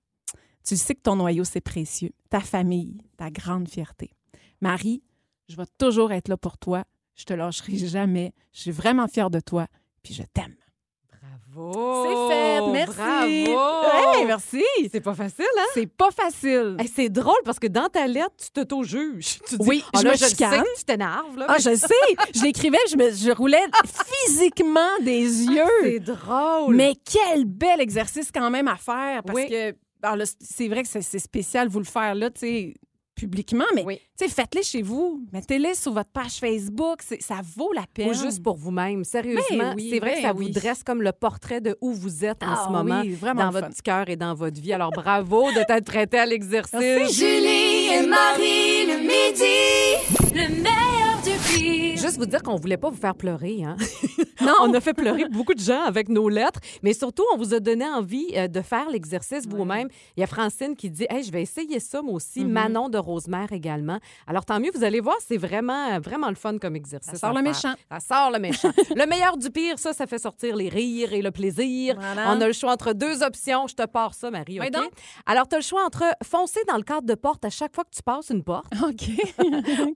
Tu 0.64 0.76
sais 0.76 0.96
que 0.96 1.02
ton 1.02 1.14
noyau, 1.14 1.44
c'est 1.44 1.60
précieux. 1.60 2.10
Ta 2.28 2.40
famille, 2.40 3.02
ta 3.16 3.30
grande 3.30 3.68
fierté. 3.68 4.10
Marie, 4.60 5.02
je 5.48 5.56
vais 5.56 5.66
toujours 5.78 6.10
être 6.10 6.28
là 6.28 6.36
pour 6.36 6.58
toi. 6.58 6.84
Je 7.20 7.24
te 7.26 7.34
lâcherai 7.34 7.76
jamais. 7.76 8.32
Je 8.50 8.60
suis 8.60 8.70
vraiment 8.70 9.06
fière 9.06 9.28
de 9.28 9.40
toi. 9.40 9.66
Puis 10.02 10.14
je 10.14 10.22
t'aime. 10.32 10.54
Bravo! 11.52 12.06
C'est 12.06 12.34
fait. 12.34 12.70
Merci. 12.72 13.44
Bravo! 13.52 14.14
Hey, 14.18 14.24
merci. 14.24 14.64
C'est 14.90 15.02
pas 15.02 15.12
facile, 15.14 15.44
hein? 15.58 15.64
C'est 15.74 15.86
pas 15.86 16.10
facile. 16.12 16.76
Hey, 16.78 16.88
c'est 16.88 17.10
drôle 17.10 17.36
parce 17.44 17.58
que 17.58 17.66
dans 17.66 17.88
ta 17.90 18.06
lettre, 18.06 18.32
tu 18.42 18.50
t'auto-juges. 18.52 19.40
Tu 19.46 19.58
dis, 19.58 19.66
Oui, 19.68 19.84
ah, 19.92 19.98
je 19.98 20.04
là, 20.04 20.12
me 20.12 20.16
je 20.16 20.24
chicane. 20.24 20.50
sais 20.52 20.58
que 20.60 20.78
tu 20.78 20.84
t'énerves. 20.84 21.36
Là, 21.36 21.44
Ah, 21.50 21.56
mais 21.58 21.62
je 21.62 21.76
sais. 21.76 21.94
Je 22.34 22.42
l'écrivais, 22.42 22.78
je, 22.90 22.96
me, 22.96 23.10
je 23.10 23.30
roulais 23.32 23.66
physiquement 24.24 24.88
des 25.02 25.44
yeux. 25.44 25.64
C'est 25.82 26.00
drôle. 26.00 26.74
Mais 26.74 26.94
quel 27.04 27.44
bel 27.44 27.82
exercice 27.82 28.30
quand 28.32 28.48
même 28.48 28.66
à 28.68 28.76
faire 28.76 29.22
parce 29.24 29.36
Oui. 29.38 29.46
que 29.50 29.74
alors 30.02 30.16
là, 30.16 30.24
c'est 30.40 30.68
vrai 30.68 30.82
que 30.82 30.88
c'est 30.88 31.02
c'est 31.02 31.18
spécial 31.18 31.68
vous 31.68 31.80
le 31.80 31.84
faire 31.84 32.14
là, 32.14 32.30
tu 32.30 32.40
sais. 32.40 32.74
Publiquement, 33.20 33.64
mais 33.74 33.84
Oui. 33.84 34.00
faites-les 34.18 34.62
chez 34.62 34.82
vous. 34.82 35.22
Mettez-les 35.32 35.74
sur 35.74 35.92
votre 35.92 36.10
page 36.10 36.38
Facebook. 36.38 37.00
Ça 37.20 37.40
vaut 37.56 37.72
la 37.72 37.84
peine. 37.92 38.08
Ou 38.10 38.14
juste 38.14 38.42
pour 38.42 38.56
vous-même. 38.56 39.04
Sérieusement, 39.04 39.42
Ben 39.58 39.74
oui, 39.76 39.88
c'est 39.90 39.98
vrai 39.98 40.10
que 40.12 40.16
ben 40.16 40.22
ça 40.28 40.34
oui. 40.34 40.46
vous 40.46 40.52
dresse 40.60 40.82
comme 40.82 41.02
le 41.02 41.12
portrait 41.12 41.60
de 41.60 41.76
où 41.80 41.92
vous 41.92 42.24
êtes 42.24 42.42
en 42.42 42.46
Ah 42.52 42.64
ce 42.66 42.72
moment 42.72 43.02
dans 43.34 43.50
votre 43.50 43.82
cœur 43.82 44.08
et 44.08 44.16
dans 44.16 44.34
votre 44.34 44.60
vie. 44.60 44.72
Alors 44.72 44.90
bravo 44.90 45.50
de 45.52 45.62
t'être 45.66 45.84
prêté 45.84 46.18
à 46.18 46.26
l'exercice. 46.26 47.18
Julie 47.18 47.88
et 47.92 48.06
Marie 48.06 48.69
Juste 52.10 52.18
vous 52.18 52.26
dire 52.26 52.42
qu'on 52.42 52.56
voulait 52.56 52.76
pas 52.76 52.90
vous 52.90 52.96
faire 52.96 53.14
pleurer. 53.14 53.62
Hein? 53.62 53.76
Non. 54.40 54.54
on 54.62 54.72
a 54.72 54.80
fait 54.80 54.94
pleurer 54.94 55.26
beaucoup 55.28 55.52
de 55.52 55.60
gens 55.60 55.82
avec 55.82 56.08
nos 56.08 56.30
lettres, 56.30 56.60
mais 56.82 56.94
surtout, 56.94 57.22
on 57.34 57.36
vous 57.36 57.52
a 57.52 57.60
donné 57.60 57.84
envie 57.84 58.26
euh, 58.34 58.48
de 58.48 58.62
faire 58.62 58.88
l'exercice 58.88 59.46
vous-même. 59.46 59.88
Il 60.16 60.20
y 60.20 60.22
a 60.22 60.26
Francine 60.26 60.74
qui 60.74 60.88
dit 60.88 61.06
hey, 61.10 61.22
Je 61.22 61.30
vais 61.30 61.42
essayer 61.42 61.78
ça, 61.78 62.00
moi 62.00 62.14
aussi. 62.14 62.42
Mm-hmm. 62.42 62.48
Manon 62.48 62.88
de 62.88 62.96
Rosemère 62.96 63.52
également. 63.52 63.98
Alors, 64.26 64.46
tant 64.46 64.58
mieux, 64.58 64.70
vous 64.74 64.82
allez 64.82 65.00
voir, 65.00 65.16
c'est 65.20 65.36
vraiment, 65.36 66.00
vraiment 66.00 66.30
le 66.30 66.36
fun 66.36 66.56
comme 66.56 66.74
exercice. 66.74 67.12
Ça 67.12 67.18
sort 67.18 67.34
le 67.34 67.42
méchant. 67.42 67.74
Ça 67.92 68.00
sort 68.00 68.30
le 68.30 68.38
méchant. 68.38 68.72
le 68.96 69.06
meilleur 69.06 69.36
du 69.36 69.50
pire, 69.50 69.78
ça, 69.78 69.92
ça 69.92 70.06
fait 70.06 70.18
sortir 70.18 70.56
les 70.56 70.70
rires 70.70 71.12
et 71.12 71.20
le 71.20 71.30
plaisir. 71.30 71.96
Voilà. 71.98 72.32
On 72.32 72.40
a 72.40 72.46
le 72.46 72.54
choix 72.54 72.72
entre 72.72 72.94
deux 72.94 73.22
options. 73.22 73.66
Je 73.66 73.74
te 73.74 73.84
pars 73.84 74.14
ça, 74.14 74.30
Marie. 74.30 74.58
Oui, 74.58 74.68
OK? 74.68 74.72
donc. 74.72 74.90
Alors, 75.26 75.46
tu 75.48 75.56
as 75.56 75.58
le 75.58 75.64
choix 75.64 75.84
entre 75.84 76.04
foncer 76.24 76.60
dans 76.66 76.78
le 76.78 76.82
cadre 76.82 77.06
de 77.06 77.14
porte 77.14 77.44
à 77.44 77.50
chaque 77.50 77.74
fois 77.74 77.84
que 77.84 77.94
tu 77.94 78.02
passes 78.02 78.30
une 78.30 78.42
porte 78.42 78.72
OK. 78.82 79.10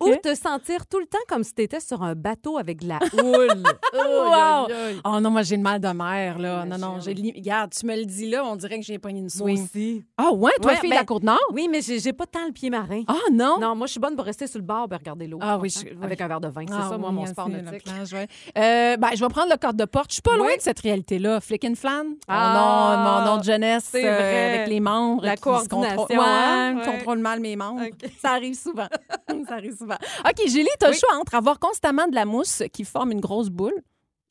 ou 0.01 0.15
te 0.17 0.35
sentir 0.35 0.87
tout 0.87 1.01
le 1.01 1.07
temps 1.07 1.19
comme 1.29 1.45
si 1.45 1.55
tu 1.55 1.63
étais 1.63 1.81
sur 1.81 2.03
un 2.03 2.04
bateau 2.13 2.59
avec 2.59 2.81
de 2.83 2.89
la 2.89 2.99
houle. 3.23 3.63
Wow! 3.95 4.69
Oh 5.05 5.21
non, 5.21 5.31
moi, 5.31 5.43
j'ai 5.43 5.57
le 5.57 5.63
mal 5.63 5.81
de 5.81 5.89
mer, 5.89 6.39
là. 6.39 6.65
Non, 6.65 6.79
non, 6.79 7.01
j'ai... 7.01 7.13
Regarde, 7.15 7.73
tu 7.79 7.87
me 7.87 7.97
le 7.97 8.05
dis 8.05 8.29
là, 8.29 8.45
on 8.45 8.57
dirait 8.57 8.79
que 8.79 8.85
j'ai 8.85 8.99
pogné 8.99 9.21
une 9.21 9.29
Moi 9.37 9.49
swing. 9.49 9.65
aussi. 9.65 10.05
Ah 10.19 10.31
ouais, 10.33 10.53
toi, 10.61 10.73
Ouais, 10.73 10.79
fille 10.79 10.91
ben- 10.91 10.97
de 10.97 11.01
la 11.01 11.05
Côte-Nord? 11.07 11.39
Oui, 11.53 11.69
mais 11.71 11.81
j'ai 11.81 11.99
j'ai 12.01 12.13
pas 12.13 12.27
tant 12.27 12.45
le 12.47 12.53
pied 12.53 12.71
marin. 12.71 13.03
Ah 13.09 13.15
non? 13.33 13.59
Non, 13.61 13.75
moi, 13.75 13.87
je 13.87 13.93
suis 13.93 14.01
bonne 14.01 14.17
pour 14.17 14.25
rester 14.25 14.47
sur 14.47 14.59
le 14.59 14.65
bord 14.65 14.87
et 14.91 14.97
regarder 14.97 15.27
l'eau. 15.27 15.39
Ah 15.41 15.59
oui, 15.59 15.71
je- 15.71 16.05
Avec 16.05 16.21
un 16.21 16.29
verre 16.29 16.41
de 16.41 16.49
vin. 16.49 16.65
C'est 16.69 16.75
Ah 16.77 16.89
ça, 16.91 16.99
moi, 16.99 17.11
oui, 17.11 17.15
mon 17.17 17.23
hein, 17.23 17.27
sport 17.27 17.47
c'est 17.51 17.57
la 17.57 17.63
nautique. 17.63 17.85
plage, 17.85 18.13
ouais. 18.13 18.27
Euh, 18.59 18.97
ben, 18.97 19.09
je 19.15 19.21
vais 19.25 19.29
prendre 19.29 19.51
le 19.51 19.57
cadre 19.57 19.79
de 19.79 19.85
porte. 19.85 20.11
Je 20.11 20.15
suis 20.15 20.23
pas 20.23 20.37
loin 20.37 20.55
de 20.57 20.61
cette 20.61 20.81
réalité-là. 20.81 21.41
Flick 21.41 21.65
and 21.65 21.75
Flan, 21.77 22.05
Ah, 22.29 22.97
mon, 22.99 23.03
nom, 23.05 23.21
mon 23.27 23.33
nom 23.35 23.39
de 23.39 23.45
jeunesse 23.45 23.89
c'est 23.91 24.07
euh, 24.09 24.15
vrai. 24.17 24.55
avec 24.55 24.69
les 24.69 24.81
membres. 24.81 25.25
La 25.25 25.33
qui 25.37 25.39
se 25.39 25.43
coordination, 25.45 25.97
contrôlent- 25.97 26.19
Ouais, 26.19 26.25
hein? 26.27 26.77
Ouais. 26.79 26.85
contrôle 26.85 27.19
mal 27.19 27.41
mes 27.41 27.57
membres. 27.57 27.83
Ça 28.21 28.31
arrive 28.33 28.55
souvent. 28.59 28.89
ça 29.49 29.55
arrive 29.55 29.77
souvent. 29.77 29.97
OK, 30.25 30.49
Julie, 30.49 30.69
tu 30.81 30.87
as 30.87 30.91
le 30.91 30.97
choix 30.97 31.17
entre 31.21 31.35
avoir 31.35 31.59
constamment 31.59 31.94
de 32.09 32.15
la 32.15 32.25
mousse 32.25 32.63
qui 32.73 32.85
forme 32.85 33.13
une 33.13 33.21
grosse 33.21 33.49
boule, 33.49 33.75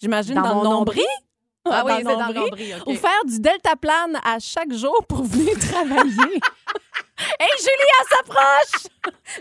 j'imagine, 0.02 0.36
dans, 0.36 0.42
Dans 0.42 0.64
le 0.64 0.70
nombril? 0.70 1.04
Ah 1.66 1.84
oui, 1.86 1.92
dans 1.92 1.98
c'est 1.98 2.04
le 2.04 2.20
dans 2.20 2.28
le 2.28 2.34
nombril. 2.34 2.84
Ou 2.88 2.94
faire 2.96 3.24
du 3.26 3.40
deltaplane 3.40 4.20
à 4.24 4.38
chaque 4.40 4.74
jour 4.74 5.06
pour 5.08 5.24
venir 5.24 5.58
travailler. 5.60 6.40
Hey, 7.40 7.48
Julie, 7.60 7.92
elle 8.02 8.08
s'approche! 8.18 8.88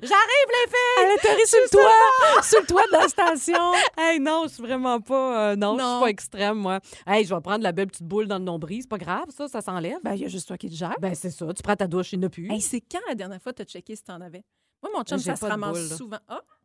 J'arrive, 0.02 0.48
les 0.48 0.70
filles! 0.70 1.04
Elle 1.04 1.10
atterrit 1.18 1.46
sur 1.46 1.58
le 1.62 1.68
toit, 1.70 2.42
sur 2.42 2.60
le 2.60 2.66
toit 2.66 2.82
de 2.82 2.92
la 2.92 3.08
station. 3.08 3.72
Hey, 3.98 4.20
non, 4.20 4.42
je 4.46 4.52
suis 4.54 4.62
vraiment 4.62 5.00
pas. 5.00 5.50
euh, 5.52 5.56
non, 5.56 5.76
je 5.76 5.82
Non. 5.82 5.96
suis 5.96 6.04
pas 6.04 6.10
extrême, 6.10 6.58
moi. 6.58 6.80
Hey, 7.06 7.24
je 7.24 7.34
vais 7.34 7.40
prendre 7.40 7.62
la 7.64 7.72
belle 7.72 7.86
petite 7.88 8.06
boule 8.06 8.26
dans 8.26 8.38
le 8.38 8.44
nombril. 8.44 8.82
C'est 8.82 8.88
pas 8.90 8.98
grave, 8.98 9.24
ça, 9.30 9.48
ça 9.48 9.62
s'enlève. 9.62 9.98
Ben, 10.04 10.12
il 10.14 10.20
y 10.20 10.24
a 10.26 10.28
juste 10.28 10.46
toi 10.48 10.58
qui 10.58 10.68
le 10.68 10.76
gères. 10.76 10.94
Ben, 11.00 11.14
c'est 11.14 11.30
ça. 11.30 11.46
Tu 11.54 11.62
prends 11.62 11.74
ta 11.74 11.86
douche, 11.86 12.12
il 12.12 12.18
n'y 12.20 12.26
en 12.26 12.28
a 12.28 12.30
plus. 12.30 12.52
Hey, 12.52 12.60
c'est 12.60 12.82
quand 12.82 13.00
la 13.08 13.14
dernière 13.14 13.40
fois 13.42 13.52
tu 13.54 13.62
as 13.62 13.64
checké 13.64 13.96
si 13.96 14.04
tu 14.04 14.12
en 14.12 14.20
avais? 14.20 14.44
Moi, 14.82 14.92
mon 14.94 15.02
chum, 15.02 15.18
ça 15.18 15.34
se 15.34 15.44
ramasse 15.44 15.72
boule, 15.88 15.96
souvent. 15.96 16.18
Ah, 16.28 16.40
T'en 16.40 16.61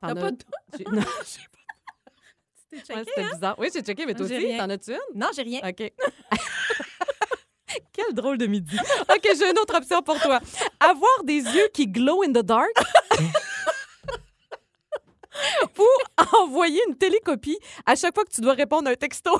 t'as 0.00 0.08
as- 0.08 0.14
pas 0.14 0.30
de 0.30 0.38
Non, 0.92 1.02
t'es 2.70 2.76
ouais, 2.76 2.82
checké? 3.04 3.04
c'était 3.16 3.28
bizarre. 3.34 3.56
Oui, 3.58 3.68
j'ai 3.74 3.82
checké, 3.82 4.06
mais 4.06 4.14
toi 4.14 4.26
aussi, 4.26 4.56
t'en 4.56 4.70
as-tu 4.70 4.92
une? 4.92 4.98
Non, 5.14 5.28
j'ai 5.34 5.42
rien. 5.42 5.60
OK. 5.64 5.92
Quel 7.92 8.14
drôle 8.14 8.38
de 8.38 8.46
midi. 8.46 8.76
OK, 9.08 9.28
j'ai 9.36 9.50
une 9.50 9.58
autre 9.58 9.76
option 9.76 10.02
pour 10.02 10.18
toi. 10.20 10.40
Avoir 10.80 11.24
des 11.24 11.38
yeux 11.40 11.68
qui 11.72 11.86
glow 11.86 12.22
in 12.22 12.28
the 12.32 12.44
dark. 12.44 12.70
Ou 15.78 15.86
envoyer 16.42 16.80
une 16.88 16.96
télécopie 16.96 17.58
à 17.86 17.94
chaque 17.96 18.14
fois 18.14 18.24
que 18.24 18.30
tu 18.32 18.40
dois 18.40 18.54
répondre 18.54 18.88
à 18.88 18.92
un 18.92 18.96
texto. 18.96 19.30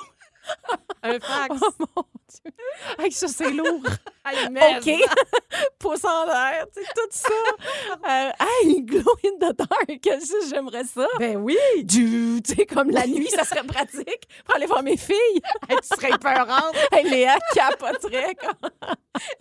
un 1.02 1.18
fax. 1.20 1.56
Oh 1.62 1.70
mon 1.96 2.04
Dieu. 2.28 2.52
Hey, 2.98 3.12
ça, 3.12 3.28
c'est 3.28 3.50
lourd. 3.50 3.80
OK. 4.26 4.90
Pouce 5.78 6.04
en 6.04 6.26
l'air, 6.26 6.66
tu 6.74 6.82
sais, 6.82 6.88
tout 6.94 7.08
ça. 7.10 8.08
Euh, 8.08 8.30
hey, 8.64 8.82
glow 8.82 9.14
in 9.24 9.38
the 9.40 9.56
dark. 9.56 10.20
J'aimerais 10.48 10.84
ça. 10.84 11.06
Ben 11.18 11.36
oui. 11.38 11.56
Du, 11.82 12.40
tu 12.44 12.54
sais, 12.54 12.66
comme 12.66 12.90
la 12.90 13.06
nuit, 13.06 13.28
ça 13.30 13.44
serait 13.44 13.64
pratique 13.64 14.28
pour 14.44 14.54
aller 14.56 14.66
voir 14.66 14.82
mes 14.82 14.96
filles. 14.96 15.40
Hey, 15.68 15.76
tu 15.82 15.88
serais 15.88 16.16
peurante. 16.18 16.74
Hey, 16.92 17.08
Léa 17.08 17.38
capoterait. 17.54 18.34
comme- 18.36 18.70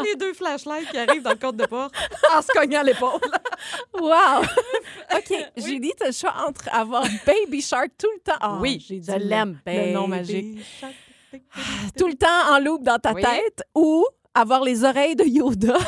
Les 0.05 0.15
deux 0.15 0.33
flashlights 0.33 0.89
qui 0.89 0.97
arrivent 0.97 1.21
dans 1.23 1.31
le 1.31 1.35
cadre 1.35 1.57
de 1.57 1.65
porte 1.65 1.93
en 2.35 2.41
se 2.41 2.47
cognant 2.47 2.81
l'épaule. 2.81 3.19
Wow! 3.93 4.41
OK, 5.15 5.33
j'ai 5.57 5.79
dit, 5.79 5.93
tu 5.97 6.03
as 6.03 6.07
le 6.07 6.13
choix 6.13 6.33
entre 6.47 6.67
avoir 6.73 7.03
Baby 7.25 7.61
Shark 7.61 7.89
tout 7.97 8.09
le 8.15 8.21
temps. 8.21 8.37
Ah, 8.41 8.57
oui, 8.59 8.83
je 8.89 9.11
l'aime. 9.17 9.59
Le 9.67 9.91
nom 9.93 10.07
Baby 10.07 10.09
magique. 10.19 10.65
Shark. 10.79 10.93
Tout 11.97 12.07
le 12.07 12.15
temps 12.15 12.53
en 12.53 12.59
loop 12.59 12.83
dans 12.83 12.97
ta 12.99 13.13
Oui. 13.13 13.21
tête 13.21 13.61
ou 13.75 14.05
avoir 14.33 14.63
les 14.63 14.83
oreilles 14.83 15.15
de 15.15 15.23
Yoda. 15.25 15.77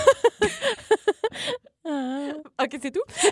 OK, 1.86 2.78
c'est 2.82 2.92
tout? 2.92 3.02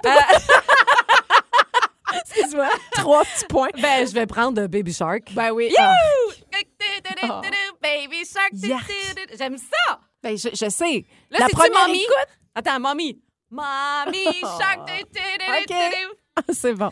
Excuse-moi. 2.22 2.70
Trois 2.94 3.24
petits 3.24 3.46
points. 3.46 3.70
Ben, 3.80 4.08
je 4.08 4.14
vais 4.14 4.26
prendre 4.26 4.66
Baby 4.68 4.94
Shark. 4.94 5.32
Ben 5.34 5.52
oui. 5.52 5.72
Ah. 5.78 5.94
Baby 7.82 8.26
Shark. 8.26 8.52
J'aime 9.38 9.58
ça. 9.58 10.00
Ben, 10.22 10.36
je, 10.38 10.50
je 10.50 10.70
sais. 10.70 11.06
Là, 11.30 11.40
la 11.42 11.50
première 11.50 11.88
Mommy? 11.88 12.02
écoute. 12.02 12.28
Attends, 12.56 12.80
Mommy. 12.80 13.22
Mommy 13.52 14.26
Shark. 14.42 14.90
OK. 14.90 15.74
Ah, 16.36 16.42
c'est 16.52 16.74
bon. 16.74 16.90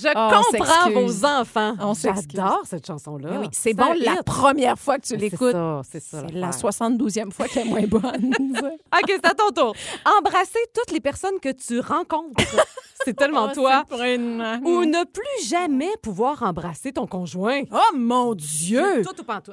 Je 0.00 0.06
Oh, 0.08 0.12
on 0.16 0.56
comprends 0.58 0.90
vos 0.90 1.24
enfants. 1.24 1.74
On. 1.80 1.92
J'adore 1.94 2.62
cette 2.64 2.86
chanson-là. 2.86 3.40
Oui, 3.40 3.48
c'est 3.52 3.74
bon 3.74 3.92
la 3.94 4.12
hit. 4.14 4.22
première 4.22 4.78
fois 4.78 4.96
que 4.98 5.02
tu 5.02 5.08
C'est 5.08 5.16
l'écoutes. 5.16 5.52
ça, 5.52 5.80
c'est 5.90 6.00
ça. 6.00 6.22
C'est 6.26 6.34
la 6.34 6.46
l'affaire. 6.48 6.70
72e 6.70 7.32
fois 7.32 7.48
qu'elle 7.48 7.66
est 7.66 7.70
moins 7.70 7.86
bonne. 7.86 8.32
OK, 8.94 9.04
c'est 9.08 9.26
à 9.26 9.34
ton 9.34 9.50
tour. 9.50 9.74
Embrasser 10.18 10.58
toutes 10.74 10.92
les 10.92 11.00
personnes 11.00 11.40
que 11.40 11.50
tu 11.50 11.80
rencontres. 11.80 12.44
c'est 13.04 13.14
tellement 13.16 13.48
Oh, 13.50 13.54
toi. 13.54 13.84
une- 14.06 14.60
Ou 14.64 14.84
ne 14.84 15.04
plus 15.04 15.48
jamais 15.48 15.90
pouvoir 16.02 16.42
embrasser 16.44 16.92
ton 16.92 17.06
conjoint. 17.08 17.62
Oh 17.72 17.96
mon 17.96 18.34
Dieu! 18.34 19.02
Tout 19.04 19.20
ou 19.20 19.24
pas 19.24 19.40
tout? 19.40 19.52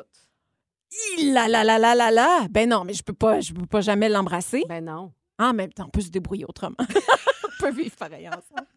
Il 1.18 1.34
La 1.34 1.48
la 1.48 1.64
la 1.64 1.80
la 1.80 1.96
la 1.96 2.12
la. 2.12 2.48
Ben 2.52 2.70
non, 2.70 2.84
mais 2.86 2.94
je 2.94 3.02
peux 3.04 3.14
pas, 3.14 3.40
je 3.42 3.52
peux 3.54 3.66
pas 3.66 3.82
jamais 3.82 4.10
l'embrasser. 4.10 4.64
Ben 4.70 4.86
non. 4.86 5.12
En 5.40 5.54
même 5.54 5.74
temps, 5.74 5.86
on 5.88 5.90
peut 5.90 6.02
se 6.02 6.10
débrouiller 6.10 6.46
autrement. 6.48 6.76
on 6.80 7.50
peut 7.60 7.72
vivre 7.72 7.96
pareil 7.98 8.28
ensemble. 8.30 8.68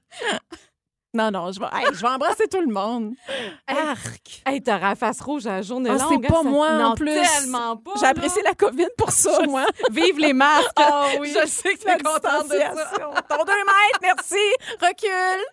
Non, 1.14 1.30
non, 1.30 1.50
je 1.52 1.58
vais, 1.58 1.66
hey, 1.72 1.86
je 1.94 2.00
vais 2.02 2.08
embrasser 2.08 2.46
tout 2.48 2.60
le 2.60 2.66
monde. 2.72 3.14
Arc! 3.66 4.42
Hey, 4.44 4.62
t'auras 4.62 4.90
la 4.90 4.94
face 4.94 5.20
rouge 5.22 5.46
à 5.46 5.52
la 5.52 5.62
journée 5.62 5.88
Ah, 5.90 5.96
longue. 5.96 6.20
c'est 6.22 6.28
pas 6.28 6.38
hein, 6.40 6.42
ça- 6.42 6.48
moi, 6.48 6.68
en 6.68 6.78
non, 6.90 6.94
plus. 6.94 7.14
tellement 7.14 7.76
pas. 7.78 7.92
J'ai 7.98 8.06
apprécié 8.06 8.42
la 8.42 8.52
COVID 8.54 8.88
pour 8.96 9.10
ça, 9.10 9.40
moi. 9.48 9.64
Vive 9.90 10.18
les 10.18 10.34
masques. 10.34 10.68
Ah 10.76 11.06
oui. 11.18 11.32
Je 11.34 11.46
sais 11.46 11.74
que 11.76 11.86
La 11.86 11.96
t'es 11.96 12.02
contente 12.02 12.48
de 12.48 12.58
ça. 12.58 12.90
Ton 13.28 13.44
deux 13.44 13.52
mètres, 13.52 14.00
merci. 14.02 14.36
Recule. 14.80 15.44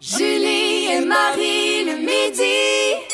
Julie 0.00 0.86
et 0.92 1.04
Marie 1.04 1.84
le 1.84 1.96
midi. 1.96 3.04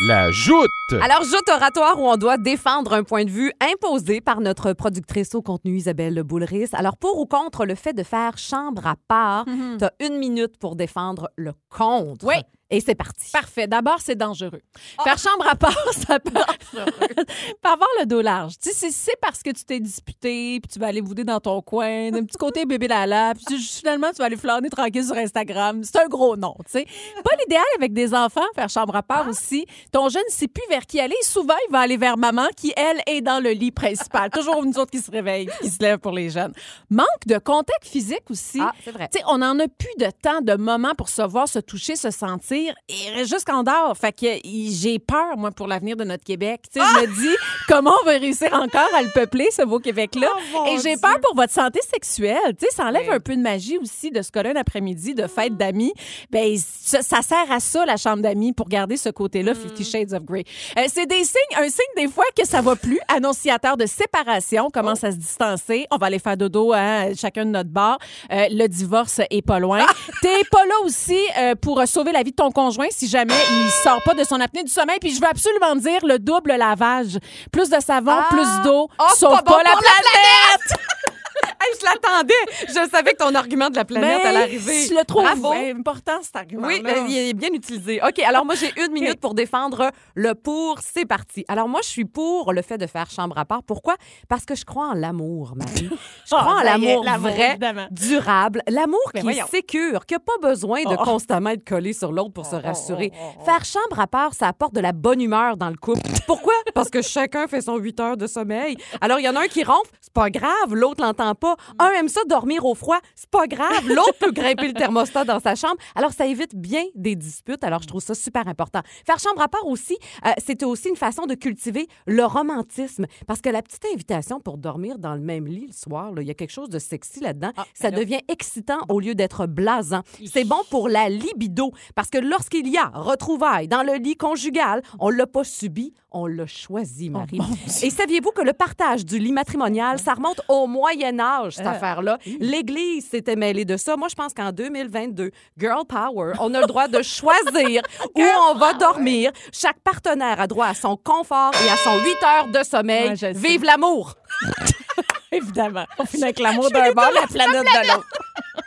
La 0.00 0.32
joute. 0.32 0.70
Alors, 0.90 1.22
joute 1.22 1.48
oratoire 1.48 2.00
où 2.00 2.08
on 2.08 2.16
doit 2.16 2.36
défendre 2.36 2.94
un 2.94 3.04
point 3.04 3.24
de 3.24 3.30
vue 3.30 3.52
imposé 3.60 4.20
par 4.20 4.40
notre 4.40 4.72
productrice 4.72 5.36
au 5.36 5.42
contenu 5.42 5.76
Isabelle 5.76 6.20
Boulris. 6.24 6.70
Alors, 6.72 6.96
pour 6.96 7.20
ou 7.20 7.26
contre 7.26 7.64
le 7.64 7.76
fait 7.76 7.92
de 7.92 8.02
faire 8.02 8.36
chambre 8.36 8.86
à 8.86 8.96
part, 9.06 9.46
t'as 9.78 9.90
une 10.00 10.18
minute 10.18 10.58
pour 10.58 10.74
défendre 10.74 11.30
le 11.36 11.52
contre. 11.68 12.26
Oui. 12.26 12.34
Et 12.70 12.80
c'est 12.80 12.94
parti. 12.94 13.30
Parfait. 13.32 13.66
D'abord, 13.66 13.98
c'est 14.00 14.14
dangereux. 14.16 14.62
Faire 15.04 15.18
chambre 15.18 15.46
à 15.48 15.54
part, 15.54 15.76
ça 16.08 16.18
peut, 16.18 16.30
peut 16.32 17.68
avoir 17.68 17.88
le 18.00 18.06
dos 18.06 18.20
large. 18.22 18.54
Tu 18.60 18.70
sais, 18.70 18.90
c'est- 18.90 19.16
parce 19.20 19.42
que 19.42 19.50
tu 19.50 19.64
t'es 19.64 19.80
disputé, 19.80 20.60
puis 20.60 20.70
tu 20.72 20.78
vas 20.78 20.86
aller 20.88 21.02
bouder 21.02 21.24
dans 21.24 21.40
ton 21.40 21.60
coin, 21.62 22.10
d'un 22.10 22.24
petit 22.24 22.38
côté 22.38 22.64
bébé 22.64 22.88
lala, 22.88 23.34
puis 23.34 23.58
finalement, 23.58 24.10
tu 24.10 24.16
vas 24.16 24.24
aller 24.24 24.36
flâner 24.36 24.70
tranquille 24.70 25.04
sur 25.04 25.14
Instagram. 25.16 25.82
C'est 25.84 25.98
un 26.00 26.08
gros 26.08 26.36
nom, 26.36 26.54
tu 26.64 26.72
sais. 26.72 26.86
Pas 27.22 27.36
l'idéal 27.40 27.62
avec 27.76 27.92
des 27.92 28.14
enfants, 28.14 28.40
faire 28.54 28.68
chambre 28.68 28.96
à 28.96 29.02
part 29.02 29.28
aussi. 29.28 29.66
Ton 29.92 30.08
jeune 30.08 30.24
ne 30.28 30.32
sait 30.32 30.48
plus 30.48 30.64
vers 30.68 30.86
qui 30.86 31.00
aller. 31.00 31.16
Souvent, 31.22 31.54
il 31.68 31.72
va 31.72 31.80
aller 31.80 31.96
vers 31.98 32.16
maman, 32.16 32.46
qui, 32.56 32.72
elle, 32.76 33.00
est 33.06 33.20
dans 33.20 33.42
le 33.42 33.50
lit 33.50 33.70
principal. 33.72 34.30
Toujours 34.30 34.64
nous 34.64 34.78
autres 34.78 34.90
qui 34.90 35.00
se 35.00 35.10
réveillent, 35.10 35.48
qui 35.60 35.68
se 35.70 35.78
lèvent 35.82 35.98
pour 35.98 36.12
les 36.12 36.30
jeunes. 36.30 36.52
Manque 36.90 37.26
de 37.26 37.38
contact 37.38 37.86
physique 37.86 38.30
aussi. 38.30 38.60
Ah, 38.60 38.72
c'est 38.82 38.90
vrai. 38.90 39.08
Tu 39.12 39.18
sais, 39.18 39.24
on 39.28 39.38
n'en 39.38 39.58
a 39.60 39.68
plus 39.68 39.94
de 39.98 40.10
temps, 40.22 40.40
de 40.40 40.54
moments 40.54 40.94
pour 40.96 41.08
se 41.08 41.22
voir, 41.22 41.46
se 41.46 41.58
toucher, 41.58 41.94
se 41.96 42.10
sentir. 42.10 42.53
Et 42.88 42.94
il 43.06 43.14
reste 43.14 43.30
juste 43.30 43.44
qu'en 43.46 43.62
dehors. 43.62 43.96
Fait 43.96 44.12
que 44.12 44.26
j'ai 44.44 44.98
peur, 44.98 45.36
moi, 45.36 45.50
pour 45.50 45.66
l'avenir 45.66 45.96
de 45.96 46.04
notre 46.04 46.24
Québec. 46.24 46.62
Tu 46.72 46.80
sais, 46.80 46.86
je 46.86 47.00
me 47.06 47.14
dis, 47.22 47.34
comment 47.68 47.92
on 48.02 48.06
va 48.06 48.12
réussir 48.12 48.52
encore 48.52 48.88
à 48.96 49.02
le 49.02 49.10
peupler, 49.12 49.48
ce 49.50 49.62
beau 49.62 49.78
Québec-là? 49.78 50.28
Oh, 50.56 50.66
Et 50.68 50.78
j'ai 50.82 50.96
peur 50.96 51.18
pour 51.20 51.34
votre 51.34 51.52
santé 51.52 51.80
sexuelle. 51.92 52.38
Tu 52.58 52.66
sais, 52.66 52.72
ça 52.74 52.84
enlève 52.86 53.06
Oui. 53.08 53.14
un 53.14 53.20
peu 53.20 53.36
de 53.36 53.40
magie 53.42 53.78
aussi 53.78 54.10
de 54.10 54.22
ce 54.22 54.30
qu'on 54.30 54.40
a 54.40 54.50
un 54.50 54.56
après-midi 54.56 55.14
de 55.14 55.26
fête 55.26 55.56
d'amis. 55.56 55.92
Ben, 56.30 56.56
ça, 56.58 57.02
ça 57.02 57.22
sert 57.22 57.50
à 57.50 57.60
ça, 57.60 57.84
la 57.84 57.96
chambre 57.96 58.22
d'amis, 58.22 58.52
pour 58.52 58.68
garder 58.68 58.96
ce 58.96 59.08
côté-là, 59.10 59.52
Mm. 59.52 59.56
Fifty 59.56 59.84
Shades 59.84 60.12
of 60.12 60.22
Grey. 60.24 60.44
Euh, 60.78 60.82
c'est 60.88 61.06
des 61.06 61.24
signes, 61.24 61.56
un 61.58 61.68
signe 61.68 61.84
des 61.96 62.08
fois 62.08 62.24
que 62.36 62.46
ça 62.46 62.60
va 62.60 62.76
plus, 62.76 62.98
annonciateur 63.08 63.76
de 63.76 63.86
séparation, 63.86 64.68
commence 64.70 65.04
à 65.04 65.10
se 65.12 65.16
distancer. 65.16 65.86
On 65.90 65.96
va 65.96 66.06
aller 66.06 66.18
faire 66.18 66.36
dodo, 66.36 66.72
hein, 66.72 67.10
chacun 67.16 67.44
de 67.44 67.50
notre 67.50 67.70
bar. 67.70 67.98
Euh, 68.32 68.46
le 68.50 68.66
divorce 68.66 69.20
est 69.30 69.42
pas 69.42 69.58
loin. 69.58 69.84
T'es 70.22 70.42
pas 70.50 70.64
là 70.66 70.74
aussi 70.84 71.18
euh, 71.38 71.54
pour 71.54 71.82
sauver 71.86 72.12
la 72.12 72.22
vie 72.22 72.30
de 72.30 72.36
ton 72.36 72.43
conjoint 72.50 72.86
si 72.90 73.08
jamais 73.08 73.34
il 73.50 73.70
sort 73.70 74.02
pas 74.02 74.14
de 74.14 74.24
son 74.24 74.40
apnée 74.40 74.62
du 74.64 74.70
sommeil. 74.72 74.98
Puis 75.00 75.14
je 75.14 75.20
veux 75.20 75.28
absolument 75.28 75.76
dire 75.76 76.04
le 76.04 76.18
double 76.18 76.54
lavage. 76.56 77.18
Plus 77.52 77.68
de 77.70 77.80
savon, 77.80 78.12
Ah! 78.12 78.26
plus 78.30 78.62
d'eau, 78.64 78.88
Oh, 78.98 79.04
sauve 79.16 79.42
pas 79.42 79.62
la 79.62 79.72
planète. 79.72 80.78
Hey, 81.44 81.78
je 81.80 81.84
l'attendais. 81.84 82.34
Je 82.68 82.90
savais 82.90 83.12
que 83.12 83.16
ton 83.24 83.34
argument 83.34 83.70
de 83.70 83.76
la 83.76 83.84
planète 83.84 84.20
Mais 84.22 84.28
allait 84.28 84.42
arriver. 84.42 84.86
Je 84.88 84.94
le 84.94 85.04
trouve 85.04 85.22
Bravo. 85.24 85.52
important, 85.52 86.18
cet 86.22 86.36
argument 86.36 86.66
Oui, 86.66 86.80
ben, 86.82 87.06
il 87.08 87.16
est 87.16 87.32
bien 87.34 87.50
utilisé. 87.52 88.00
OK, 88.06 88.18
alors 88.20 88.44
moi, 88.44 88.54
j'ai 88.54 88.72
une 88.84 88.92
minute 88.92 89.20
pour 89.20 89.34
défendre 89.34 89.90
le 90.14 90.34
pour. 90.34 90.78
C'est 90.80 91.06
parti. 91.06 91.44
Alors 91.48 91.68
moi, 91.68 91.80
je 91.82 91.88
suis 91.88 92.04
pour 92.04 92.52
le 92.52 92.62
fait 92.62 92.78
de 92.78 92.86
faire 92.86 93.10
chambre 93.10 93.38
à 93.38 93.44
part. 93.44 93.62
Pourquoi? 93.62 93.96
Parce 94.28 94.44
que 94.44 94.54
je 94.54 94.64
crois 94.64 94.88
en 94.88 94.94
l'amour, 94.94 95.54
Marie. 95.56 95.88
Je 96.26 96.30
crois 96.34 96.42
en 96.54 96.56
Ah, 96.58 96.62
est, 96.62 96.64
l'amour 96.64 97.04
vrai, 97.18 97.50
évidemment. 97.50 97.86
durable, 97.90 98.62
l'amour 98.68 98.98
Ben 99.12 99.20
qui 99.20 99.24
voyons. 99.26 99.44
est 99.46 99.50
sécure, 99.50 100.06
qui 100.06 100.14
n'a 100.14 100.20
pas 100.20 100.38
besoin 100.48 100.82
de 100.84 100.94
Oh. 100.98 101.04
constamment 101.04 101.50
être 101.50 101.64
collé 101.68 101.92
sur 101.92 102.12
l'autre 102.12 102.32
pour 102.32 102.46
se 102.46 102.56
Oh, 102.56 102.60
oh, 102.62 102.66
rassurer. 102.66 103.12
oh, 103.14 103.18
oh, 103.20 103.38
oh. 103.40 103.44
Faire 103.44 103.64
chambre 103.64 103.98
à 104.00 104.06
part, 104.06 104.34
ça 104.34 104.48
apporte 104.48 104.74
de 104.74 104.80
la 104.80 104.92
bonne 104.92 105.20
humeur 105.20 105.56
dans 105.56 105.68
le 105.70 105.76
couple. 105.76 106.00
Pourquoi? 106.26 106.54
Parce 106.74 106.88
que 106.90 107.02
chacun 107.02 107.46
fait 107.46 107.60
son 107.62 107.76
8 107.76 108.00
heures 108.00 108.16
de 108.16 108.26
sommeil. 108.26 108.76
Alors, 109.00 109.18
il 109.18 109.24
y 109.24 109.28
en 109.28 109.36
a 109.36 109.40
un 109.40 109.46
qui 109.48 109.64
ronfle, 109.64 109.90
c'est 110.00 110.12
pas 110.12 110.30
grave, 110.30 110.52
l'autre 110.72 111.02
l'entend 111.02 111.33
pas. 111.34 111.56
Un 111.78 111.90
aime 111.98 112.08
ça 112.08 112.20
dormir 112.28 112.64
au 112.64 112.74
froid, 112.74 112.98
c'est 113.14 113.30
pas 113.30 113.46
grave, 113.46 113.88
l'autre 113.88 114.14
peut 114.20 114.32
grimper 114.32 114.68
le 114.68 114.74
thermostat 114.74 115.24
dans 115.24 115.40
sa 115.40 115.54
chambre. 115.54 115.76
Alors, 115.94 116.12
ça 116.12 116.26
évite 116.26 116.54
bien 116.54 116.84
des 116.94 117.16
disputes. 117.16 117.64
Alors, 117.64 117.82
je 117.82 117.88
trouve 117.88 118.02
ça 118.02 118.14
super 118.14 118.48
important. 118.48 118.80
Faire 119.06 119.18
chambre 119.18 119.40
à 119.42 119.48
part 119.48 119.66
aussi, 119.66 119.96
euh, 120.26 120.30
c'était 120.38 120.64
aussi 120.64 120.88
une 120.88 120.96
façon 120.96 121.26
de 121.26 121.34
cultiver 121.34 121.86
le 122.06 122.24
romantisme. 122.24 123.06
Parce 123.26 123.40
que 123.40 123.48
la 123.48 123.62
petite 123.62 123.84
invitation 123.92 124.40
pour 124.40 124.58
dormir 124.58 124.98
dans 124.98 125.14
le 125.14 125.20
même 125.20 125.46
lit 125.46 125.66
le 125.66 125.72
soir, 125.72 126.12
il 126.18 126.26
y 126.26 126.30
a 126.30 126.34
quelque 126.34 126.52
chose 126.52 126.70
de 126.70 126.78
sexy 126.78 127.20
là-dedans. 127.20 127.52
Ah, 127.56 127.64
ça 127.74 127.90
ben 127.90 127.98
là. 127.98 128.04
devient 128.04 128.20
excitant 128.28 128.78
au 128.88 129.00
lieu 129.00 129.14
d'être 129.14 129.46
blasant. 129.46 130.02
C'est 130.26 130.44
bon 130.44 130.60
pour 130.70 130.88
la 130.88 131.08
libido. 131.08 131.72
Parce 131.94 132.10
que 132.10 132.18
lorsqu'il 132.18 132.68
y 132.68 132.76
a 132.78 132.88
retrouvailles 132.94 133.68
dans 133.68 133.82
le 133.82 133.94
lit 133.94 134.16
conjugal, 134.16 134.82
on 134.98 135.10
l'a 135.10 135.26
pas 135.26 135.44
subi, 135.44 135.92
on 136.10 136.26
l'a 136.26 136.46
choisi, 136.46 137.10
Oh, 137.12 137.18
Marie. 137.18 137.38
Et 137.82 137.90
saviez-vous 137.90 138.30
que 138.30 138.42
le 138.42 138.52
partage 138.52 139.04
du 139.04 139.18
lit 139.18 139.32
matrimonial, 139.32 139.98
ça 139.98 140.14
remonte 140.14 140.40
au 140.48 140.66
Moyen 140.66 141.13
Âge, 141.20 141.54
cette 141.56 141.66
Euh, 141.66 141.70
affaire-là? 141.70 142.18
L'Église 142.40 143.08
s'était 143.08 143.36
mêlée 143.36 143.64
de 143.64 143.76
ça. 143.76 143.96
Moi, 143.96 144.08
je 144.08 144.14
pense 144.14 144.32
qu'en 144.34 144.52
2022, 144.52 145.30
Girl 145.58 145.84
Power, 145.86 146.32
on 146.40 146.52
a 146.54 146.60
le 146.60 146.66
droit 146.66 146.88
de 146.88 147.02
choisir 147.02 147.82
où 148.14 148.22
on 148.50 148.54
va 148.54 148.74
dormir. 148.74 149.30
Chaque 149.52 149.80
partenaire 149.80 150.40
a 150.40 150.46
droit 150.46 150.66
à 150.66 150.74
son 150.74 150.96
confort 150.96 151.52
et 151.66 151.70
à 151.70 151.76
son 151.76 151.98
8 152.02 152.16
heures 152.22 152.46
de 152.48 152.62
sommeil. 152.64 153.14
Ouais. 153.20 153.32
Vive 153.32 153.64
l'amour! 153.64 154.14
Évidemment. 155.32 155.84
On 155.98 156.04
finit 156.04 156.24
avec 156.24 156.38
l'amour 156.38 156.70
d'un 156.70 156.92
bord, 156.92 157.10
la 157.12 157.26
planète 157.26 157.64
de 157.64 157.88
l'autre. 157.88 158.08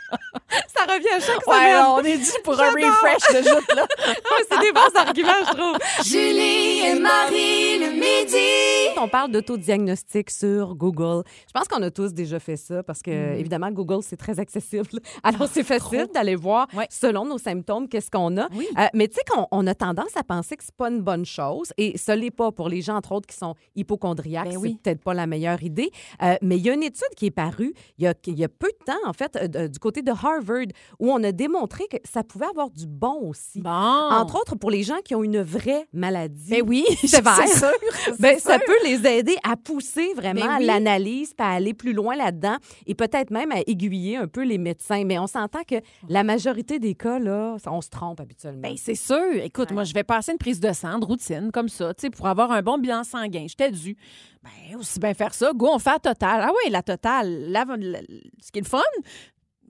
Ça 0.74 0.84
revient 0.92 1.08
à 1.16 1.20
chaque 1.20 1.46
Ouais, 1.46 1.54
semaine. 1.54 1.84
on 1.90 2.00
est 2.04 2.16
dû 2.18 2.30
pour 2.42 2.58
un 2.60 2.70
refresh 2.70 3.34
de 3.42 3.48
joute, 3.48 3.74
là. 3.76 3.86
Ouais, 4.06 4.44
C'est 4.50 4.60
des 4.60 4.72
bons 4.72 4.94
arguments, 4.98 5.28
je 5.46 5.54
trouve. 5.56 5.78
Julie 6.06 6.80
et 6.86 6.98
Marie 6.98 7.78
le 7.78 7.90
midi. 7.92 8.98
On 9.00 9.08
parle 9.08 9.30
d'autodiagnostic 9.30 10.30
sur 10.30 10.74
Google. 10.74 11.22
Je 11.46 11.52
pense 11.52 11.68
qu'on 11.68 11.82
a 11.82 11.90
tous 11.90 12.12
déjà 12.12 12.40
fait 12.40 12.56
ça 12.56 12.82
parce 12.82 13.02
que, 13.02 13.10
Mm. 13.10 13.38
évidemment, 13.38 13.70
Google, 13.70 14.02
c'est 14.02 14.16
très 14.16 14.40
accessible. 14.40 14.88
Alors, 15.22 15.48
c'est 15.52 15.62
facile 15.64 16.06
d'aller 16.14 16.34
voir, 16.36 16.66
Ouais. 16.74 16.86
selon 16.90 17.24
nos 17.24 17.38
symptômes, 17.38 17.88
qu'est-ce 17.88 18.10
qu'on 18.10 18.36
a. 18.38 18.48
Oui. 18.54 18.66
Euh, 18.78 18.86
mais 18.94 19.08
tu 19.08 19.14
sais 19.16 19.22
qu'on 19.28 19.46
on 19.50 19.66
a 19.66 19.74
tendance 19.74 20.16
à 20.16 20.22
penser 20.24 20.56
que 20.56 20.64
c'est 20.64 20.74
pas 20.74 20.88
une 20.88 21.00
bonne 21.02 21.26
chose 21.26 21.72
et 21.76 21.96
ce 21.98 22.12
l'est 22.12 22.30
pas 22.30 22.50
pour 22.52 22.68
les 22.68 22.80
gens, 22.82 22.96
entre 22.96 23.12
autres, 23.12 23.26
qui 23.26 23.36
sont 23.36 23.54
hypochondriaques. 23.76 24.46
Ben 24.46 24.52
c'est 24.52 24.56
oui. 24.56 24.78
peut-être 24.82 25.02
pas 25.02 25.14
la 25.14 25.26
meilleure 25.26 25.62
idée. 25.62 25.90
Euh, 26.22 26.34
mais 26.42 26.56
il 26.56 26.64
y 26.66 26.70
a 26.70 26.74
une 26.74 26.82
étude 26.82 27.02
qui 27.16 27.26
est 27.26 27.30
parue 27.30 27.74
il 27.98 28.04
y 28.04 28.06
a, 28.08 28.14
il 28.26 28.38
y 28.38 28.44
a 28.44 28.48
peu 28.48 28.68
de 28.68 28.84
temps, 28.84 28.98
en 29.06 29.12
fait, 29.12 29.36
euh, 29.56 29.68
du 29.68 29.78
côté 29.78 30.02
de 30.02 30.10
Harvard, 30.10 30.37
où 30.98 31.10
on 31.10 31.22
a 31.22 31.32
démontré 31.32 31.84
que 31.90 31.96
ça 32.04 32.22
pouvait 32.22 32.46
avoir 32.46 32.70
du 32.70 32.86
bon 32.86 33.28
aussi. 33.28 33.60
Bon. 33.60 33.70
Entre 33.70 34.36
autres, 34.40 34.56
pour 34.56 34.70
les 34.70 34.82
gens 34.82 34.98
qui 35.04 35.14
ont 35.14 35.22
une 35.22 35.40
vraie 35.42 35.86
maladie. 35.92 36.50
Ben 36.50 36.62
oui, 36.66 36.84
c'est 37.00 37.08
sûr. 37.08 37.70
Ben, 38.18 38.38
ça 38.38 38.54
sûr. 38.58 38.64
peut 38.66 38.76
les 38.88 39.06
aider 39.06 39.36
à 39.42 39.56
pousser 39.56 40.12
vraiment 40.14 40.40
Ben 40.46 40.56
oui. 40.58 40.64
l'analyse, 40.66 41.34
à 41.38 41.52
aller 41.54 41.74
plus 41.74 41.92
loin 41.92 42.16
là-dedans 42.16 42.56
et 42.86 42.94
peut-être 42.94 43.30
même 43.30 43.52
à 43.52 43.60
aiguiller 43.66 44.16
un 44.16 44.26
peu 44.28 44.42
les 44.42 44.58
médecins. 44.58 45.04
Mais 45.04 45.18
on 45.18 45.26
s'entend 45.26 45.62
que 45.68 45.76
la 46.08 46.24
majorité 46.24 46.78
des 46.78 46.94
cas, 46.94 47.18
là, 47.18 47.56
on 47.66 47.80
se 47.80 47.88
trompe 47.90 48.20
habituellement. 48.20 48.60
Ben, 48.62 48.74
c'est 48.76 48.94
sûr. 48.94 49.34
Écoute, 49.42 49.70
moi, 49.72 49.84
je 49.84 49.94
vais 49.94 50.04
passer 50.04 50.32
une 50.32 50.38
prise 50.38 50.60
de 50.60 50.72
sang 50.72 50.98
de 50.98 51.04
routine 51.04 51.50
comme 51.52 51.68
ça, 51.68 51.94
tu 51.94 52.02
sais, 52.02 52.10
pour 52.10 52.26
avoir 52.26 52.50
un 52.52 52.62
bon 52.62 52.78
bilan 52.78 53.04
sanguin. 53.04 53.46
J'étais 53.48 53.70
dû. 53.70 53.96
Ben, 54.42 54.76
aussi 54.78 54.98
bien 55.00 55.14
faire 55.14 55.34
ça. 55.34 55.50
Go, 55.54 55.68
on 55.72 55.78
fait 55.78 55.90
la 55.90 55.98
totale. 55.98 56.40
Ah 56.44 56.50
oui, 56.64 56.70
la 56.70 56.82
totale. 56.82 57.50
La- 57.50 57.64
la- 57.76 58.00
ce 58.40 58.52
qui 58.52 58.58
est 58.60 58.62
le 58.62 58.68
fun. 58.68 58.78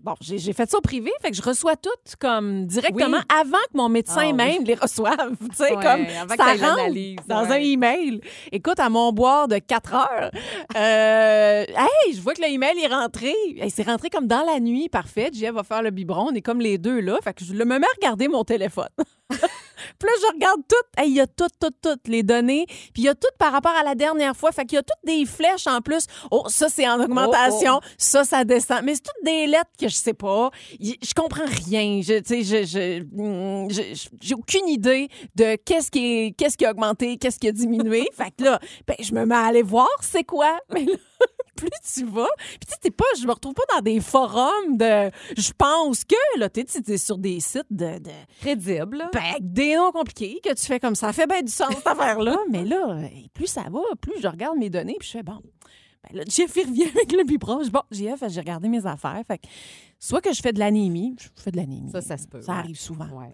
Bon, 0.03 0.15
j'ai 0.21 0.39
j'ai 0.39 0.53
fait 0.53 0.71
ça 0.71 0.79
au 0.79 0.81
privé, 0.81 1.11
fait 1.21 1.31
que 1.31 1.37
je 1.37 1.43
reçois 1.43 1.77
tout 1.77 1.91
comme 2.21 2.67
directement 2.67 3.19
Oui. 3.19 3.41
avant 3.41 3.59
que 3.73 3.77
mon 3.77 3.89
médecin 3.89 4.29
Ah, 4.31 4.33
même 4.33 4.65
les 4.65 4.75
reçoive. 4.75 5.17
Tu 5.51 5.57
sais, 5.57 5.75
Ouais, 5.75 5.83
comme 5.83 6.07
avant 6.07 6.37
ça 6.37 6.53
rentre 6.53 6.93
dans 7.27 7.43
ouais. 7.49 7.53
un 7.57 7.61
email. 7.61 8.21
Écoute, 8.53 8.79
à 8.81 8.89
mon 8.89 9.13
boire 9.13 9.49
de 9.49 9.59
4 9.59 9.95
heures, 9.95 10.31
euh, 10.77 11.65
hey, 11.67 12.15
je 12.15 12.21
vois 12.21 12.35
que 12.35 12.41
le 12.43 12.49
email 12.49 12.79
est 12.83 12.87
rentré. 12.95 13.35
Hey, 13.57 13.71
c'est 13.71 13.83
rentré 13.83 14.09
comme 14.09 14.27
dans 14.27 14.45
la 14.45 14.61
nuit, 14.61 14.89
parfait. 14.89 15.31
Jeff 15.33 15.53
va 15.53 15.65
faire 15.65 15.83
le 15.83 15.91
biberon, 15.91 16.29
on 16.31 16.35
est 16.35 16.43
comme 16.43 16.61
les 16.61 16.79
deux 16.79 17.01
là. 17.01 17.19
Fait 17.23 17.35
que 17.35 17.45
je 17.45 17.53
me 17.53 17.65
mets 17.65 17.75
à 17.87 17.91
regarder 17.97 18.29
mon 18.29 18.45
téléphone. 18.45 18.89
Puis 19.99 20.09
là, 20.09 20.13
je 20.23 20.33
regarde 20.35 20.61
tout. 20.69 21.01
Hey, 21.03 21.11
Il 21.11 21.17
y 21.17 21.21
a 21.21 21.27
toutes, 21.27 21.53
toutes, 21.61 21.81
toutes 21.83 22.07
les 22.09 22.23
données. 22.23 22.67
Puis 22.67 23.03
il 23.03 23.05
y 23.05 23.09
a 23.09 23.15
tout 23.15 23.29
par 23.39 23.53
rapport 23.53 23.73
à 23.75 23.83
la 23.83 23.95
dernière 23.95 24.37
fois. 24.37 24.53
Fait 24.53 24.65
qu'il 24.65 24.77
y 24.77 24.79
a 24.79 24.83
toutes 24.83 25.05
des 25.05 25.25
flèches 25.27 25.67
en 25.67 25.81
plus. 25.81 26.07
Oh, 26.31 26.45
ça, 26.49 26.69
c'est 26.69 26.89
en 26.89 27.01
augmentation. 27.03 27.81
Ça, 27.97 28.25
ça 28.25 28.45
descend. 28.45 28.83
Mais 28.85 28.95
c'est 28.95 29.03
toutes 29.03 29.25
des 29.25 29.47
lettres 29.47 29.71
que 29.79 29.89
je 29.89 29.95
sais 29.95 30.15
pas. 30.15 30.51
Je 30.81 31.15
comprends 31.15 31.47
rien. 31.47 32.01
Je, 32.03 32.19
tu 32.21 32.45
sais, 32.45 32.65
je, 32.65 32.67
je, 32.67 33.03
mm, 33.03 33.71
je- 33.71 33.95
je- 33.95 34.09
j'ai 34.21 34.35
aucune 34.35 34.69
idée 34.69 35.09
de 35.35 35.57
qu'est-ce 35.57 35.91
qui, 35.91 35.99
est, 36.27 36.31
qu'est-ce 36.37 36.57
qui 36.57 36.65
a 36.67 36.71
augmenté, 36.71 37.17
qu'est-ce 37.19 37.39
qui 37.39 37.49
a 37.49 37.53
diminué. 37.53 38.07
fait 38.17 38.31
que 38.37 38.45
là, 38.45 38.61
ben, 38.87 38.97
je 39.01 39.13
me 39.13 39.25
mets 39.27 39.35
à 39.35 39.47
aller 39.47 39.63
voir 39.63 39.89
c'est 40.01 40.25
quoi. 40.25 40.59
Mais 40.73 40.85
là, 40.85 40.95
plus 41.59 41.71
tu 41.95 42.05
vas. 42.07 42.29
Puis 42.37 42.59
tu 42.67 42.75
sais, 42.83 42.91
pas, 42.91 43.05
je 43.21 43.27
me 43.27 43.33
retrouve 43.33 43.55
pas 43.55 43.63
dans 43.77 43.81
des 43.83 44.01
forums 44.01 44.77
de. 44.77 45.11
Je 45.37 45.53
pense 45.57 46.05
que, 46.05 46.15
là, 46.39 46.49
tu 46.49 46.65
sais, 46.69 46.81
t'es 46.83 46.99
sur 46.99 47.19
des 47.19 47.41
sites 47.41 47.67
de- 47.71 47.99
de 47.99 48.11
Crédible. 48.41 49.09
ben, 49.13 49.21
avec 49.31 49.53
des 49.53 49.75
noms 49.77 49.93
compliqués 49.93 50.41
que 50.45 50.53
tu 50.55 50.65
fais 50.67 50.81
comme 50.81 50.95
ça. 50.95 51.09
Ça 51.09 51.13
fait 51.13 51.27
bien 51.27 51.43
du 51.43 51.51
sens, 51.53 51.69
cette 51.75 51.87
affaire-là. 51.87 52.37
Mais 52.51 52.65
là, 52.65 52.91
euh, 52.91 53.07
plus 53.35 53.47
ça 53.47 53.65
va, 53.71 53.81
plus 54.01 54.15
je 54.23 54.29
regarde 54.29 54.57
mes 54.59 54.71
données, 54.71 54.97
puis 54.99 55.09
je 55.09 55.13
fais 55.19 55.23
bon. 55.23 55.41
Ben 56.05 56.19
là, 56.19 56.25
Jeff, 56.29 56.53
il 56.57 56.67
revient 56.67 56.85
avec 56.95 57.13
le 57.13 57.25
biberon. 57.25 57.63
Je 57.65 57.71
Bon, 57.71 57.83
Jeff, 57.91 58.23
j'ai 58.29 58.41
regardé 58.41 58.69
mes 58.69 58.87
affaires. 58.87 59.21
Fait 59.27 59.39
que 59.39 59.47
soit 59.99 60.21
que 60.21 60.33
je 60.33 60.41
fais 60.41 60.53
de 60.53 60.59
l'anémie, 60.61 61.17
je 61.21 61.43
fais 61.43 61.51
de 61.51 61.57
l'anémie. 61.57 61.91
Ça, 61.91 62.01
ça 62.01 62.17
se 62.17 62.27
peut, 62.29 62.41
Ça 62.41 62.53
ouais. 62.53 62.59
arrive 62.59 62.79
souvent. 62.79 63.09
Ouais. 63.13 63.33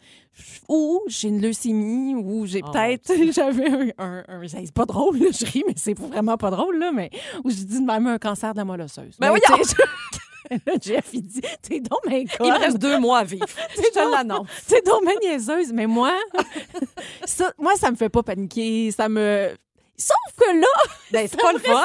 Ou 0.69 1.01
j'ai 1.07 1.29
une 1.29 1.43
leucémie, 1.43 2.15
ou 2.15 2.47
j'ai 2.47 2.63
Oh, 2.67 2.71
peut-être, 2.71 3.13
j'avais 3.33 3.69
un, 3.69 3.89
un, 3.99 4.25
un- 4.29 4.49
C'est 4.49 4.73
pas 4.73 4.87
drôle, 4.87 5.19
là, 5.19 5.27
je 5.31 5.45
ris, 5.45 5.63
mais 5.67 5.75
c'est 5.77 5.99
vraiment 5.99 6.37
pas 6.39 6.51
drôle, 6.51 6.79
là, 6.79 6.91
mais. 6.93 7.11
Ou 7.45 7.51
je 7.51 7.57
dis 7.57 7.83
même 7.83 8.07
un 8.07 8.19
cancer 8.19 8.53
de 8.53 8.59
la 8.59 8.65
moelle 8.65 8.81
osseuse. 8.83 9.17
Ben 9.19 9.33
Mais, 9.33 9.41
sais, 9.41 9.75
je- 9.77 9.85
Là, 10.67 10.75
Jeff, 10.81 11.09
il 11.15 11.23
dit 11.23 11.41
T'es 11.63 11.81
donc 11.81 12.01
bien 12.07 12.19
Il 12.19 12.47
me 12.53 12.59
reste 12.59 12.77
deux 12.77 12.99
mois 13.01 13.21
à 13.21 13.25
vivre. 13.25 13.47
Je 13.77 13.81
te 13.81 14.11
l'annonce. 14.13 14.47
C'est 14.67 14.85
donc 14.85 15.01
bien 15.03 15.15
niaiseuse, 15.23 15.73
mais 15.73 15.87
moi, 15.87 16.13
ça, 17.25 17.51
moi, 17.59 17.73
ça 17.77 17.91
me 17.91 17.97
fait 17.97 18.11
pas 18.11 18.23
paniquer. 18.23 18.91
Ça 18.91 19.09
me. 19.09 19.55
Sauf 19.97 20.17
que 20.37 20.59
là, 20.59 20.67
Ben, 21.13 21.29
c'est 21.31 21.41
pas 21.41 21.53
le 21.53 21.59
fun. 21.61 21.85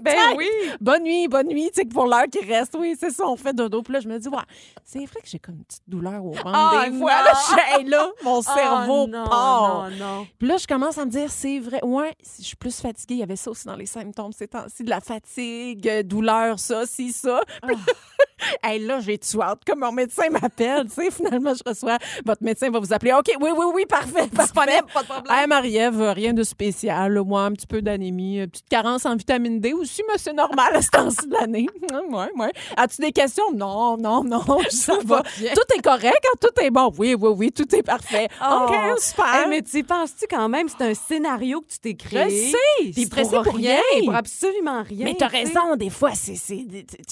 Ben 0.00 0.36
oui. 0.36 0.48
bonne 0.80 1.02
nuit, 1.02 1.26
bonne 1.26 1.48
nuit, 1.48 1.70
tu 1.72 1.80
sais, 1.80 1.84
que 1.84 1.92
pour 1.92 2.06
l'heure 2.06 2.26
qui 2.30 2.44
reste, 2.44 2.76
oui, 2.78 2.96
c'est 2.98 3.10
ça, 3.10 3.26
on 3.26 3.36
fait 3.36 3.52
dodo. 3.52 3.82
Puis 3.82 3.92
là, 3.94 4.00
je 4.00 4.08
me 4.08 4.18
dis, 4.18 4.28
ouais, 4.28 4.36
c'est 4.84 5.04
vrai 5.04 5.20
que 5.20 5.28
j'ai 5.28 5.38
comme 5.40 5.56
une 5.56 5.64
petite 5.64 5.82
douleur 5.88 6.24
au 6.24 6.30
ventre. 6.32 6.52
Ah, 6.54 6.84
des 6.88 6.96
fois, 6.96 7.10
là, 7.10 7.32
je 7.34 7.52
suis 7.52 7.80
hey, 7.80 7.84
là, 7.84 8.10
mon 8.22 8.42
cerveau 8.42 9.04
Oh, 9.04 9.06
non, 9.08 9.24
part. 9.24 9.90
Non, 9.90 9.96
non. 9.96 10.26
Puis 10.38 10.46
là, 10.46 10.56
je 10.56 10.66
commence 10.66 10.98
à 10.98 11.04
me 11.04 11.10
dire, 11.10 11.30
c'est 11.30 11.58
vrai, 11.58 11.80
ouais, 11.82 12.14
je 12.38 12.44
suis 12.44 12.56
plus 12.56 12.80
fatiguée. 12.80 13.14
Il 13.14 13.20
y 13.20 13.22
avait 13.22 13.36
ça 13.36 13.50
aussi 13.50 13.66
dans 13.66 13.76
les 13.76 13.86
symptômes 13.86 14.32
ces 14.32 14.48
temps-ci, 14.48 14.84
de 14.84 14.90
la 14.90 15.00
fatigue, 15.00 15.88
euh, 15.88 16.02
douleur, 16.02 16.58
ça, 16.58 16.86
si, 16.86 17.12
ça. 17.12 17.40
Là, 17.62 17.74
hey, 18.62 18.78
là, 18.78 19.00
j'ai 19.00 19.18
tout 19.18 19.42
hâte. 19.42 19.62
Comme 19.66 19.80
mon 19.80 19.92
médecin 19.92 20.28
m'appelle, 20.30 20.86
tu 20.86 20.94
sais, 20.94 21.10
finalement, 21.10 21.54
je 21.54 21.62
reçois, 21.68 21.98
votre 22.24 22.42
médecin 22.42 22.70
va 22.70 22.78
vous 22.78 22.92
appeler. 22.92 23.12
OK, 23.12 23.32
oui, 23.40 23.50
oui, 23.56 23.66
oui, 23.74 23.86
parfait, 23.86 24.28
parfait. 24.28 24.52
Disponible, 24.52 24.86
pas 24.92 25.02
de 25.02 25.08
problème. 25.08 25.36
Hey, 25.36 25.46
Marie-Ève, 25.46 26.00
rien 26.14 26.32
de 26.32 26.42
spécial. 26.42 27.18
Ouais, 27.28 27.40
un 27.40 27.52
petit 27.52 27.66
peu 27.66 27.82
d'anémie, 27.82 28.38
une 28.38 28.46
petite 28.48 28.68
carence 28.68 29.06
en 29.06 29.16
vitamine 29.16 29.60
D 29.60 29.72
aussi, 29.72 30.02
mais 30.08 30.18
c'est 30.18 30.32
normal 30.32 30.74
à 30.74 30.82
ce 30.82 30.88
temps-ci 30.90 31.26
de 31.28 31.32
l'année. 31.34 31.66
ouais, 32.10 32.30
ouais. 32.36 32.52
As-tu 32.76 33.00
des 33.02 33.12
questions? 33.12 33.52
Non, 33.54 33.96
non, 33.96 34.22
non, 34.24 34.42
ça 34.70 34.98
va. 35.04 35.22
Tout 35.22 35.76
est 35.78 35.82
correct, 35.82 36.04
hein? 36.26 36.36
tout 36.40 36.62
est 36.62 36.70
bon. 36.70 36.92
Oui, 36.98 37.14
oui, 37.14 37.30
oui, 37.36 37.52
tout 37.52 37.74
est 37.74 37.82
parfait. 37.82 38.28
Oh. 38.42 38.66
OK, 38.68 39.00
super. 39.00 39.24
Hey, 39.34 39.48
mais 39.48 39.62
tu 39.62 39.82
penses-tu 39.84 40.26
quand 40.28 40.48
même? 40.48 40.68
C'est 40.68 40.84
un 40.84 40.94
scénario 40.94 41.60
que 41.62 41.68
tu 41.72 41.78
t'es 41.78 41.90
Je 42.00 42.08
créé. 42.08 42.50
sais, 42.52 42.90
Puis 42.92 43.04
stressé 43.04 43.36
pour 43.42 43.54
rien. 43.54 43.78
Pour 44.04 44.14
absolument 44.14 44.82
rien. 44.82 45.04
Mais 45.04 45.14
t'as 45.14 45.28
raison, 45.28 45.76
des 45.76 45.90
fois, 45.90 46.12
c'est... 46.14 46.36
c'est- 46.36 46.54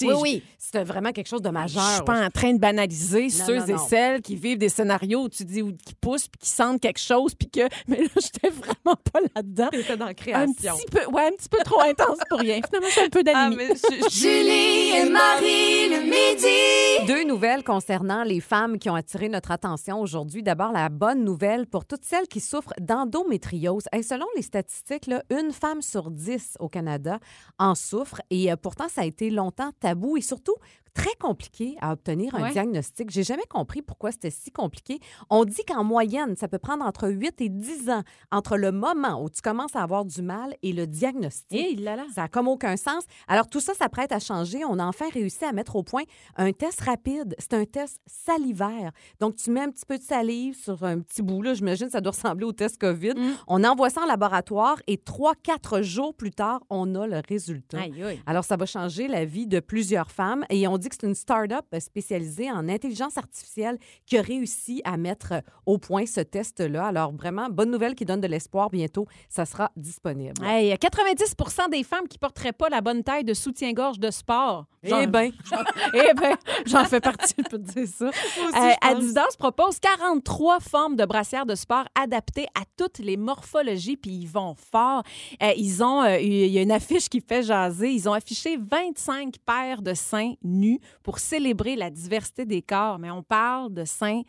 Oui, 0.01 0.07
je- 0.09 0.21
oui. 0.21 0.43
C'était 0.57 0.83
vraiment 0.85 1.11
quelque 1.11 1.27
chose 1.27 1.41
de 1.41 1.49
Je 1.49 1.53
majeur. 1.53 1.83
suis 1.95 2.03
pas 2.03 2.25
en 2.25 2.29
train 2.29 2.53
de 2.53 2.57
banaliser 2.57 3.29
ceux 3.29 3.57
non, 3.57 3.65
et 3.65 3.71
non. 3.73 3.77
celles 3.87 4.21
qui 4.21 4.35
vivent 4.35 4.57
des 4.57 4.69
scénarios 4.69 5.23
où 5.23 5.29
tu 5.29 5.43
dis, 5.43 5.61
où, 5.61 5.71
qui 5.71 5.93
poussent, 5.93 6.27
puis 6.27 6.39
qui 6.39 6.49
sentent 6.49 6.79
quelque 6.81 6.99
chose, 6.99 7.35
puis 7.35 7.49
que. 7.49 7.61
Mais 7.87 7.97
là, 8.01 8.07
j'étais 8.15 8.49
vraiment 8.49 8.95
pas 9.11 9.19
là-dedans. 9.35 9.69
T'étais 10.07 10.31
dans 10.31 10.37
la 10.39 10.43
Un 10.43 10.53
petit 10.53 10.85
peu, 10.91 11.05
ouais, 11.11 11.27
un 11.27 11.31
petit 11.31 11.49
peu 11.49 11.57
trop 11.65 11.81
intense 11.81 12.17
pour 12.29 12.39
rien. 12.39 12.59
Finalement, 12.65 12.89
c'est 12.91 13.05
un 13.05 13.09
peu 13.09 13.23
Ah, 13.33 13.49
je- 13.51 14.09
je- 14.09 14.09
Julie 14.09 14.89
et 14.97 15.09
Marie 15.09 15.89
le 15.89 16.01
midi. 16.03 17.07
Deux 17.07 17.23
nouvelles 17.25 17.63
concernant 17.63 18.23
les 18.23 18.39
femmes 18.39 18.77
qui 18.79 18.89
ont 18.89 18.95
attiré 18.95 19.29
notre 19.29 19.51
attention 19.51 19.99
aujourd'hui. 19.99 20.43
D'abord, 20.43 20.71
la 20.71 20.89
bonne 20.89 21.23
nouvelle 21.23 21.67
pour 21.67 21.85
toutes 21.85 22.05
celles 22.05 22.27
qui 22.27 22.39
souffrent 22.39 22.73
d'endométriose. 22.79 23.83
Hey, 23.91 24.03
selon 24.03 24.25
les 24.35 24.41
statistiques, 24.41 25.07
là, 25.07 25.23
une 25.29 25.51
femme 25.51 25.81
sur 25.81 26.11
dix 26.11 26.55
au 26.59 26.69
Canada 26.69 27.19
en 27.59 27.75
souffre 27.75 28.21
et 28.29 28.51
euh, 28.51 28.55
pourtant, 28.55 28.87
ça 28.89 29.01
a 29.01 29.05
été 29.05 29.29
longtemps 29.29 29.71
tabou 29.79 30.17
et 30.17 30.21
surtout 30.21 30.55
très 30.93 31.13
compliqué 31.19 31.75
à 31.81 31.91
obtenir 31.93 32.35
un 32.35 32.43
Ouais. 32.43 32.51
diagnostic. 32.51 33.09
J'ai 33.09 33.23
jamais 33.23 33.45
compris 33.49 33.81
pourquoi 33.81 34.11
c'était 34.11 34.29
si 34.29 34.51
compliqué. 34.51 34.99
On 35.29 35.43
dit 35.45 35.63
qu'en 35.67 35.83
moyenne, 35.83 36.35
ça 36.35 36.47
peut 36.47 36.59
prendre 36.59 36.85
entre 36.85 37.09
8 37.09 37.41
et 37.41 37.49
10 37.49 37.89
ans 37.89 38.03
entre 38.31 38.57
le 38.57 38.71
moment 38.71 39.21
où 39.23 39.29
tu 39.29 39.41
commences 39.41 39.75
à 39.75 39.81
avoir 39.83 40.05
du 40.05 40.21
mal 40.21 40.55
et 40.61 40.71
le 40.73 40.85
diagnostic. 40.87 41.59
Et 41.59 41.75
là 41.75 41.95
là. 41.95 42.05
Ça 42.13 42.21
n'a 42.23 42.27
comme 42.27 42.47
aucun 42.47 42.77
sens. 42.77 43.03
Alors, 43.27 43.47
tout 43.47 43.59
ça 43.59 43.73
s'apprête 43.73 44.11
à 44.11 44.19
changer. 44.19 44.63
On 44.65 44.77
a 44.79 44.85
enfin 44.85 45.05
réussi 45.13 45.43
à 45.45 45.51
mettre 45.51 45.75
au 45.75 45.83
point 45.83 46.03
un 46.35 46.51
test 46.51 46.81
rapide. 46.81 47.35
C'est 47.39 47.53
un 47.53 47.65
test 47.65 47.99
salivaire. 48.05 48.91
Donc, 49.19 49.35
tu 49.35 49.49
mets 49.51 49.61
un 49.61 49.69
petit 49.71 49.85
peu 49.85 49.97
de 49.97 50.03
salive 50.03 50.55
sur 50.55 50.83
un 50.83 50.99
petit 50.99 51.21
bout. 51.21 51.41
Là. 51.41 51.53
J'imagine 51.53 51.87
que 51.87 51.93
ça 51.93 52.01
doit 52.01 52.11
ressembler 52.11 52.45
au 52.45 52.51
test 52.53 52.77
COVID. 52.79 53.13
Mm. 53.15 53.33
On 53.47 53.63
envoie 53.63 53.89
ça 53.89 54.01
en 54.01 54.05
laboratoire 54.05 54.77
et 54.87 54.97
trois, 54.97 55.33
quatre 55.35 55.81
jours 55.81 56.13
plus 56.13 56.31
tard, 56.31 56.61
on 56.69 56.93
a 56.95 57.07
le 57.07 57.21
résultat. 57.27 57.79
Aïe, 57.79 58.03
aïe. 58.03 58.21
Alors, 58.25 58.43
ça 58.43 58.57
va 58.57 58.65
changer 58.65 59.07
la 59.07 59.25
vie 59.25 59.47
de 59.47 59.59
plusieurs 59.59 60.11
femmes. 60.11 60.45
Et 60.49 60.67
on 60.67 60.77
dit 60.83 60.89
que 60.89 60.95
c'est 60.99 61.07
une 61.07 61.15
start-up 61.15 61.65
spécialisée 61.79 62.51
en 62.51 62.67
intelligence 62.69 63.17
artificielle 63.17 63.77
qui 64.05 64.17
a 64.17 64.21
réussi 64.21 64.81
à 64.83 64.97
mettre 64.97 65.33
au 65.65 65.77
point 65.77 66.05
ce 66.05 66.21
test-là. 66.21 66.87
Alors, 66.87 67.11
vraiment, 67.13 67.49
bonne 67.49 67.71
nouvelle 67.71 67.95
qui 67.95 68.05
donne 68.05 68.21
de 68.21 68.27
l'espoir. 68.27 68.69
Bientôt, 68.69 69.07
ça 69.29 69.45
sera 69.45 69.71
disponible. 69.75 70.43
Hey, 70.43 70.77
90 70.77 71.35
des 71.71 71.83
femmes 71.83 72.07
qui 72.07 72.17
porteraient 72.17 72.53
pas 72.53 72.69
la 72.69 72.81
bonne 72.81 73.03
taille 73.03 73.23
de 73.23 73.33
soutien-gorge 73.33 73.99
de 73.99 74.11
sport. 74.11 74.65
Eh 74.83 75.07
bien, 75.07 75.31
Eh 75.93 76.13
ben, 76.13 76.35
j'en 76.65 76.83
fais 76.85 76.99
partie, 76.99 77.33
je 77.37 77.43
peux 77.43 77.57
te 77.57 77.71
dire 77.71 77.87
ça. 77.87 78.07
Euh, 78.07 78.71
Adidas 78.81 79.35
propose 79.39 79.79
43 79.79 80.59
formes 80.59 80.95
de 80.95 81.05
brassières 81.05 81.45
de 81.45 81.55
sport 81.55 81.85
adaptées 81.95 82.47
à 82.53 82.63
toutes 82.77 82.99
les 82.99 83.15
morphologies, 83.15 83.95
puis 83.95 84.11
ils 84.11 84.27
vont 84.27 84.55
fort. 84.55 85.03
Euh, 85.41 85.53
ils 85.55 85.83
ont, 85.83 86.03
euh, 86.03 86.19
il 86.19 86.51
y 86.51 86.57
a 86.57 86.61
une 86.61 86.71
affiche 86.71 87.07
qui 87.07 87.21
fait 87.21 87.43
jaser. 87.43 87.91
Ils 87.91 88.09
ont 88.09 88.13
affiché 88.13 88.57
25 88.57 89.35
paires 89.45 89.81
de 89.81 89.93
seins 89.93 90.33
nus 90.43 90.72
pour 91.03 91.19
célébrer 91.19 91.75
la 91.75 91.89
diversité 91.89 92.45
des 92.45 92.61
corps, 92.61 92.99
mais 92.99 93.11
on 93.11 93.23
parle 93.23 93.73
de 93.73 93.85
seins 93.85 94.21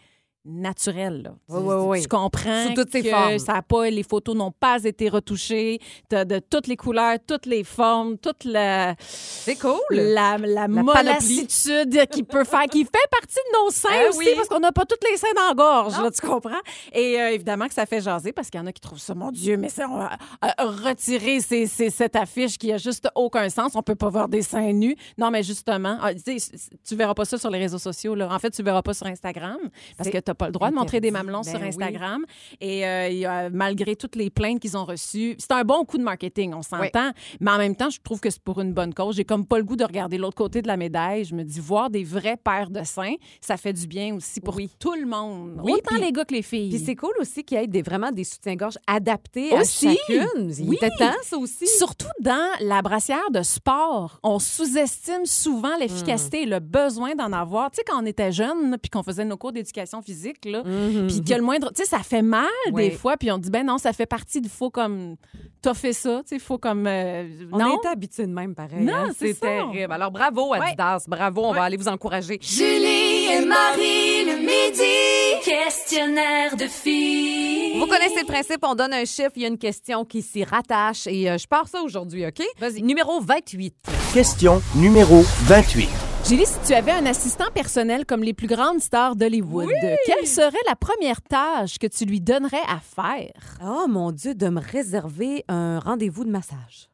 naturels. 0.44 1.22
Là. 1.22 1.30
Oui, 1.48 1.56
Tu- 1.60 1.66
oui, 1.66 1.74
tu, 1.74 1.88
oui. 1.88 2.02
tu 2.02 2.08
comprends 2.08 2.66
Sous 2.68 2.74
toutes 2.74 2.90
ses 2.92 3.02
que 3.02 3.10
formes. 3.10 3.38
ça 3.38 3.54
a 3.54 3.62
pas, 3.62 3.88
les 3.90 4.02
photos 4.02 4.34
n'ont 4.36 4.50
pas 4.52 4.82
été 4.84 5.08
retouchées, 5.08 5.78
T'as 6.08 6.24
de 6.24 6.38
toutes 6.38 6.66
les 6.66 6.76
couleurs, 6.76 7.16
toutes 7.26 7.46
les 7.46 7.64
formes, 7.64 8.18
toute 8.18 8.44
la 8.44 8.94
c'est 8.98 9.56
cool. 9.58 9.78
la, 9.90 10.36
la, 10.38 10.68
mollassitude 10.68 12.06
qui 12.10 12.22
peut 12.22 12.44
faire, 12.44 12.64
qui 12.64 12.84
fait 12.84 13.08
partie 13.10 13.36
de 13.36 13.64
nos 13.64 13.70
seins 13.70 13.88
Ah 13.92 14.08
aussi, 14.10 14.28
parce 14.36 14.48
qu'on 14.48 14.60
n'a 14.60 14.72
pas 14.72 14.84
toutes 14.84 15.04
les 15.10 15.16
seins 15.16 15.28
dans 15.34 15.48
la 15.48 15.54
gorge, 15.54 16.00
là, 16.02 16.10
tu 16.10 16.26
comprends? 16.26 16.50
Et 16.92 17.20
euh, 17.20 17.30
évidemment 17.30 17.66
que 17.68 17.74
ça 17.74 17.86
fait 17.86 18.00
jaser, 18.00 18.32
parce 18.32 18.50
qu'il 18.50 18.60
y 18.60 18.62
en 18.62 18.66
a 18.66 18.72
qui 18.72 18.80
trouvent 18.80 18.98
ça, 19.00 19.14
mon 19.14 19.30
Dieu, 19.30 19.56
mais 19.56 19.68
ça, 19.68 19.86
on 19.90 19.96
va 19.98 20.10
euh, 20.44 20.48
retirer 20.88 21.40
ces- 21.40 21.66
ces- 21.66 21.90
cette 21.90 22.16
affiche 22.16 22.58
qui 22.58 22.72
a 22.72 22.76
juste 22.78 23.08
aucun 23.14 23.48
sens. 23.48 23.72
On 23.74 23.82
peut 23.82 23.94
pas 23.94 24.08
voir 24.10 24.28
des 24.28 24.42
seins 24.42 24.72
nus. 24.72 24.96
Non, 25.18 25.30
mais 25.30 25.42
justement, 25.42 25.98
ah, 26.02 26.14
tu 26.14 26.36
tu 26.84 26.96
verras 26.96 27.14
pas 27.14 27.24
ça 27.24 27.38
sur 27.38 27.50
les 27.50 27.58
réseaux 27.58 27.78
sociaux. 27.78 28.14
Là. 28.14 28.28
En 28.32 28.38
fait, 28.38 28.50
tu 28.50 28.62
verras 28.62 28.82
pas 28.82 28.94
sur 28.94 29.06
Instagram, 29.06 29.58
parce 29.96 30.10
que 30.10 30.18
tu 30.18 30.30
pas 30.34 30.46
le 30.46 30.52
droit 30.52 30.70
de 30.70 30.74
montrer 30.74 31.00
des 31.00 31.10
mamelons 31.10 31.40
Ben 31.42 31.50
sur 31.50 31.60
oui. 31.60 31.68
Instagram. 31.68 32.24
Et 32.60 32.86
euh, 32.86 33.08
il 33.08 33.18
y 33.18 33.26
a- 33.26 33.50
malgré 33.50 33.96
toutes 33.96 34.16
les 34.16 34.30
plaintes 34.30 34.60
qu'ils 34.60 34.76
ont 34.76 34.84
reçues, 34.84 35.36
c'est 35.38 35.52
un 35.52 35.62
bon 35.64 35.84
coup 35.84 35.98
de 35.98 36.02
marketing, 36.02 36.54
on 36.54 36.62
s'entend. 36.62 37.10
Mais 37.40 37.50
en 37.50 37.58
même 37.58 37.76
temps, 37.76 37.90
je 37.90 37.98
trouve 38.02 38.20
que 38.20 38.30
c'est 38.30 38.42
pour 38.42 38.60
une 38.60 38.72
bonne 38.72 38.92
cause. 38.94 39.16
J'ai 39.16 39.24
comme 39.24 39.46
pas 39.46 39.58
le 39.58 39.64
goût 39.64 39.76
de 39.76 39.84
regarder 39.84 40.18
l'autre 40.18 40.36
côté 40.36 40.62
de 40.62 40.68
la 40.68 40.76
médaille. 40.76 41.24
Je 41.24 41.34
me 41.34 41.42
dis, 41.44 41.60
voir 41.60 41.90
des 41.90 42.04
vraies 42.04 42.36
paires 42.36 42.70
de 42.70 42.82
seins, 42.84 43.14
ça 43.40 43.56
fait 43.56 43.72
du 43.72 43.86
bien 43.86 44.14
aussi 44.14 44.40
pour 44.40 44.56
tout 44.78 44.94
le 44.94 45.06
monde. 45.06 45.60
Oui, 45.62 45.72
Autant 45.74 45.96
les 45.96 46.12
gars 46.12 46.24
que 46.24 46.34
les 46.34 46.42
filles. 46.42 46.70
Puis 46.70 46.78
c'est 46.84 46.96
cool 46.96 47.12
aussi 47.20 47.44
qu'il 47.44 47.58
y 47.58 47.62
ait 47.62 47.66
des, 47.66 47.82
vraiment 47.82 48.10
des 48.12 48.24
soutiens-gorge 48.24 48.78
adaptés 48.86 49.52
Aussi. 49.58 49.88
à 49.88 49.90
chacune. 49.94 50.52
Il 50.58 50.68
Oui. 50.68 50.76
était 50.76 50.90
temps, 50.98 51.12
ça 51.22 51.36
aussi. 51.36 51.66
Surtout 51.66 52.06
dans 52.20 52.48
la 52.60 52.82
brassière 52.82 53.30
de 53.30 53.42
sport, 53.42 54.18
on 54.22 54.38
sous-estime 54.38 55.26
souvent 55.26 55.76
l'efficacité 55.78 56.42
et 56.42 56.46
le 56.46 56.60
besoin 56.60 57.14
d'en 57.14 57.32
avoir. 57.32 57.70
Tu 57.70 57.76
sais, 57.76 57.84
quand 57.86 58.02
on 58.02 58.06
était 58.06 58.32
jeune, 58.32 58.76
puis 58.80 58.90
qu'on 58.90 59.02
faisait 59.02 59.24
nos 59.24 59.36
cours 59.36 59.52
d'éducation 59.52 60.00
physique, 60.02 60.23
là, 60.44 60.62
puis 61.08 61.22
que 61.22 61.34
le 61.34 61.42
moindre... 61.42 61.70
Tu 61.74 61.82
sais, 61.82 61.88
ça 61.88 61.98
fait 62.00 62.22
mal 62.22 62.46
Oui. 62.72 62.90
des 62.90 62.94
fois, 62.96 63.16
puis 63.16 63.30
on 63.30 63.38
dit, 63.38 63.50
ben 63.50 63.64
non, 63.66 63.78
ça 63.78 63.92
fait 63.92 64.06
partie 64.06 64.40
du 64.40 64.48
faut 64.48 64.70
comme... 64.70 65.16
T'as 65.62 65.74
fait 65.74 65.92
ça, 65.94 66.20
tu 66.28 66.34
sais, 66.34 66.38
faut 66.38 66.58
comme... 66.58 66.86
euh, 66.86 67.26
On 67.52 67.58
non? 67.58 67.78
était 67.78 67.88
habitués 67.88 68.26
de 68.26 68.32
même, 68.32 68.54
pareil. 68.54 68.82
Non, 68.84 68.92
hein. 68.94 69.10
c'est 69.18 69.28
c'est 69.28 69.34
ça. 69.34 69.46
terrible. 69.46 69.92
Alors, 69.92 70.10
bravo, 70.10 70.52
Adidas. 70.52 71.04
Bravo. 71.08 71.42
On 71.46 71.52
va 71.54 71.62
aller 71.64 71.76
vous 71.78 71.88
encourager. 71.88 72.38
Julie 72.42 73.26
et 73.32 73.44
Marie 73.46 74.24
le 74.26 74.36
midi. 74.40 75.42
Questionnaire 75.42 76.56
de 76.56 76.66
filles. 76.66 77.78
Vous 77.78 77.86
connaissez 77.86 78.20
le 78.20 78.26
principe, 78.26 78.58
on 78.62 78.74
donne 78.74 78.92
un 78.92 79.04
chiffre, 79.04 79.32
il 79.36 79.42
y 79.42 79.44
a 79.46 79.48
une 79.48 79.58
question 79.58 80.04
qui 80.04 80.20
s'y 80.22 80.44
rattache 80.44 81.06
et 81.06 81.30
euh, 81.30 81.38
je 81.38 81.46
pars 81.46 81.66
ça 81.68 81.80
aujourd'hui, 81.82 82.26
OK? 82.26 82.42
Vas-y. 82.58 82.82
Numéro 82.82 83.20
28. 83.20 83.74
Question 84.12 84.60
numéro 84.76 85.22
28. 85.44 86.13
Julie, 86.26 86.46
si 86.46 86.58
tu 86.66 86.72
avais 86.72 86.92
un 86.92 87.04
assistant 87.04 87.50
personnel 87.52 88.06
comme 88.06 88.22
les 88.22 88.32
plus 88.32 88.46
grandes 88.46 88.80
stars 88.80 89.14
d'Hollywood, 89.14 89.68
quelle 90.06 90.26
serait 90.26 90.56
la 90.66 90.74
première 90.74 91.20
tâche 91.20 91.78
que 91.78 91.86
tu 91.86 92.06
lui 92.06 92.22
donnerais 92.22 92.56
à 92.66 92.80
faire? 92.80 93.58
Oh 93.62 93.86
mon 93.88 94.10
Dieu, 94.10 94.34
de 94.34 94.48
me 94.48 94.58
réserver 94.60 95.44
un 95.48 95.80
rendez-vous 95.80 96.24
de 96.24 96.30
massage. 96.30 96.88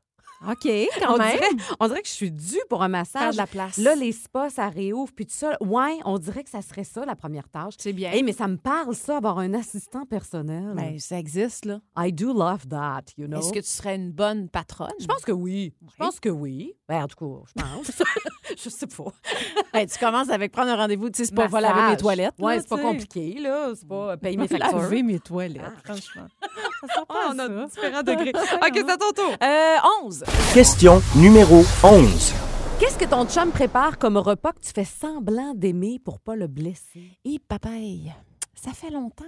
OK, 0.48 0.68
quand 1.02 1.14
On 1.14 1.18
même. 1.18 1.32
dirait, 1.32 1.50
on 1.80 1.88
dirait 1.88 2.00
que 2.02 2.08
je 2.08 2.12
suis 2.12 2.30
due 2.30 2.60
pour 2.70 2.82
un 2.82 2.86
Faire 2.86 3.00
massage. 3.00 3.32
de 3.34 3.36
la 3.36 3.46
place. 3.46 3.76
Là, 3.76 3.94
les 3.94 4.12
spas, 4.12 4.48
ça 4.50 4.68
réouvre, 4.68 5.12
puis 5.14 5.26
tout 5.26 5.34
ça. 5.34 5.56
Ouais, 5.60 5.98
on 6.06 6.18
dirait 6.18 6.42
que 6.44 6.50
ça 6.50 6.62
serait 6.62 6.84
ça, 6.84 7.04
la 7.04 7.14
première 7.14 7.48
tâche. 7.48 7.74
C'est 7.78 7.92
bien. 7.92 8.10
Hey, 8.10 8.22
mais 8.22 8.32
ça 8.32 8.48
me 8.48 8.56
parle, 8.56 8.94
ça, 8.94 9.18
avoir 9.18 9.38
un 9.38 9.52
assistant 9.52 10.06
personnel. 10.06 10.72
Ben, 10.74 10.98
ça 10.98 11.18
existe, 11.18 11.66
là. 11.66 11.80
I 11.98 12.12
do 12.12 12.32
love 12.32 12.66
that, 12.68 13.02
you 13.18 13.26
know. 13.26 13.38
Est-ce 13.40 13.52
que 13.52 13.58
tu 13.58 13.68
serais 13.68 13.96
une 13.96 14.12
bonne 14.12 14.48
patronne? 14.48 14.90
Je 14.98 15.06
pense 15.06 15.24
que 15.24 15.32
oui. 15.32 15.74
Je 15.92 15.96
pense 15.96 16.18
que 16.20 16.30
oui. 16.30 16.74
Ben, 16.88 17.02
en 17.02 17.06
tout 17.06 17.16
cas, 17.16 17.42
je 17.54 17.62
pense. 17.62 18.02
je 18.64 18.68
sais 18.70 18.86
pas. 18.86 19.12
Ben, 19.74 19.86
tu 19.86 19.98
commences 19.98 20.30
avec 20.30 20.52
prendre 20.52 20.70
un 20.70 20.76
rendez-vous. 20.76 21.10
Tu 21.10 21.18
sais, 21.18 21.24
c'est 21.26 21.34
pas 21.34 21.48
va 21.48 21.60
laver 21.60 21.82
mes 21.90 21.96
toilettes. 21.96 22.34
Ouais, 22.38 22.58
c'est 22.60 22.68
pas 22.68 22.78
compliqué, 22.78 23.38
là. 23.40 23.72
C'est 23.74 23.86
pas 23.86 24.12
euh, 24.12 24.16
payer 24.16 24.36
mes 24.38 24.48
factures. 24.48 24.78
Laver 24.78 25.02
mes 25.02 25.20
toilettes, 25.20 25.64
franchement. 25.84 26.26
Ah, 27.08 27.30
on 27.34 27.38
a 27.38 27.46
ça. 27.46 27.66
différents 27.66 28.02
degrés. 28.02 28.32
OK, 28.54 28.72
c'est 28.74 28.90
à 28.90 28.96
ton 28.96 29.12
tour. 29.12 29.34
Euh, 29.42 29.76
11. 30.02 30.24
Question 30.54 31.00
numéro 31.16 31.62
11. 31.84 32.34
Qu'est-ce 32.78 32.98
que 32.98 33.04
ton 33.04 33.26
chum 33.26 33.50
prépare 33.52 33.98
comme 33.98 34.16
repas 34.16 34.52
que 34.52 34.60
tu 34.60 34.72
fais 34.74 34.84
semblant 34.84 35.54
d'aimer 35.54 36.00
pour 36.04 36.18
pas 36.18 36.36
le 36.36 36.46
blesser? 36.46 37.18
Et 37.24 37.38
papaye. 37.38 38.12
Ça 38.62 38.72
fait 38.72 38.90
longtemps. 38.90 39.24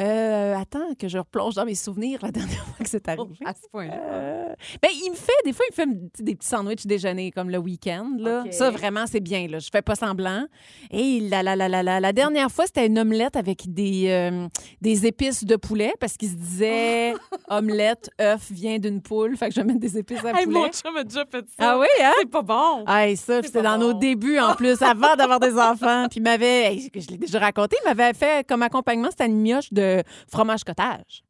Euh, 0.00 0.56
attends 0.56 0.94
que 0.98 1.06
je 1.06 1.18
replonge 1.18 1.54
dans 1.54 1.64
mes 1.64 1.76
souvenirs 1.76 2.18
la 2.22 2.30
dernière 2.32 2.64
fois 2.66 2.76
que 2.82 2.88
c'est 2.88 3.06
arrivé. 3.08 3.34
à 3.44 3.54
ce 3.54 3.68
point-là. 3.70 3.94
Euh, 3.94 4.54
ben, 4.82 4.90
il 4.92 5.10
me 5.10 5.14
fait, 5.14 5.32
des 5.44 5.52
fois, 5.52 5.64
il 5.68 5.86
me 5.88 5.94
fait 6.10 6.22
des 6.24 6.34
petits 6.34 6.48
sandwichs 6.48 6.84
déjeuner 6.84 7.30
comme 7.30 7.50
le 7.50 7.58
week-end. 7.58 8.10
Là. 8.18 8.44
Ça, 8.50 8.70
vraiment, 8.72 9.04
c'est 9.06 9.20
bien. 9.20 9.46
Là. 9.46 9.60
Je 9.60 9.68
fais 9.70 9.82
pas 9.82 9.94
semblant. 9.94 10.46
Et 10.90 11.20
la, 11.20 11.44
la, 11.44 11.54
la, 11.54 11.68
la, 11.68 11.84
la, 11.84 12.00
la 12.00 12.12
dernière 12.12 12.50
fois, 12.50 12.66
c'était 12.66 12.86
une 12.88 12.98
omelette 12.98 13.36
avec 13.36 13.72
des, 13.72 14.06
euh, 14.08 14.48
des 14.80 15.06
épices 15.06 15.44
de 15.44 15.54
poulet 15.54 15.92
parce 16.00 16.16
qu'il 16.16 16.30
se 16.30 16.34
disait 16.34 17.14
omelette, 17.48 18.10
œuf 18.20 18.50
vient 18.50 18.78
d'une 18.78 19.00
poule. 19.02 19.36
Fait 19.36 19.50
que 19.50 19.54
je 19.54 19.60
vais 19.60 19.66
mettre 19.68 19.80
des 19.80 19.98
épices 19.98 20.24
à 20.24 20.32
poulet. 20.32 20.70
chum 20.72 20.96
a 20.96 21.04
déjà 21.04 21.24
fait 21.26 21.44
ça. 21.56 21.74
Ah 21.74 21.78
oui, 21.78 21.86
hein? 22.02 22.12
C'est 22.18 22.30
pas 22.30 22.42
bon. 22.42 22.84
Hey, 22.88 23.16
ça, 23.16 23.40
c'était 23.44 23.62
dans 23.62 23.78
nos 23.78 23.92
débuts 23.92 24.40
en 24.40 24.56
plus, 24.56 24.82
avant 24.82 25.14
d'avoir 25.14 25.38
des 25.38 25.56
enfants. 25.56 26.06
Puis 26.10 26.18
il 26.18 26.22
m'avait, 26.24 26.72
hey, 26.74 26.90
je 26.92 27.06
l'ai 27.08 27.18
déjà 27.18 27.38
raconté, 27.38 27.76
il 27.84 27.88
m'avait 27.88 28.12
fait 28.14 28.44
comme 28.48 28.63
accompagnement, 28.64 29.08
c'était 29.10 29.26
une 29.26 29.40
mioche 29.40 29.72
de 29.72 30.02
fromage 30.30 30.64
cottage. 30.64 31.22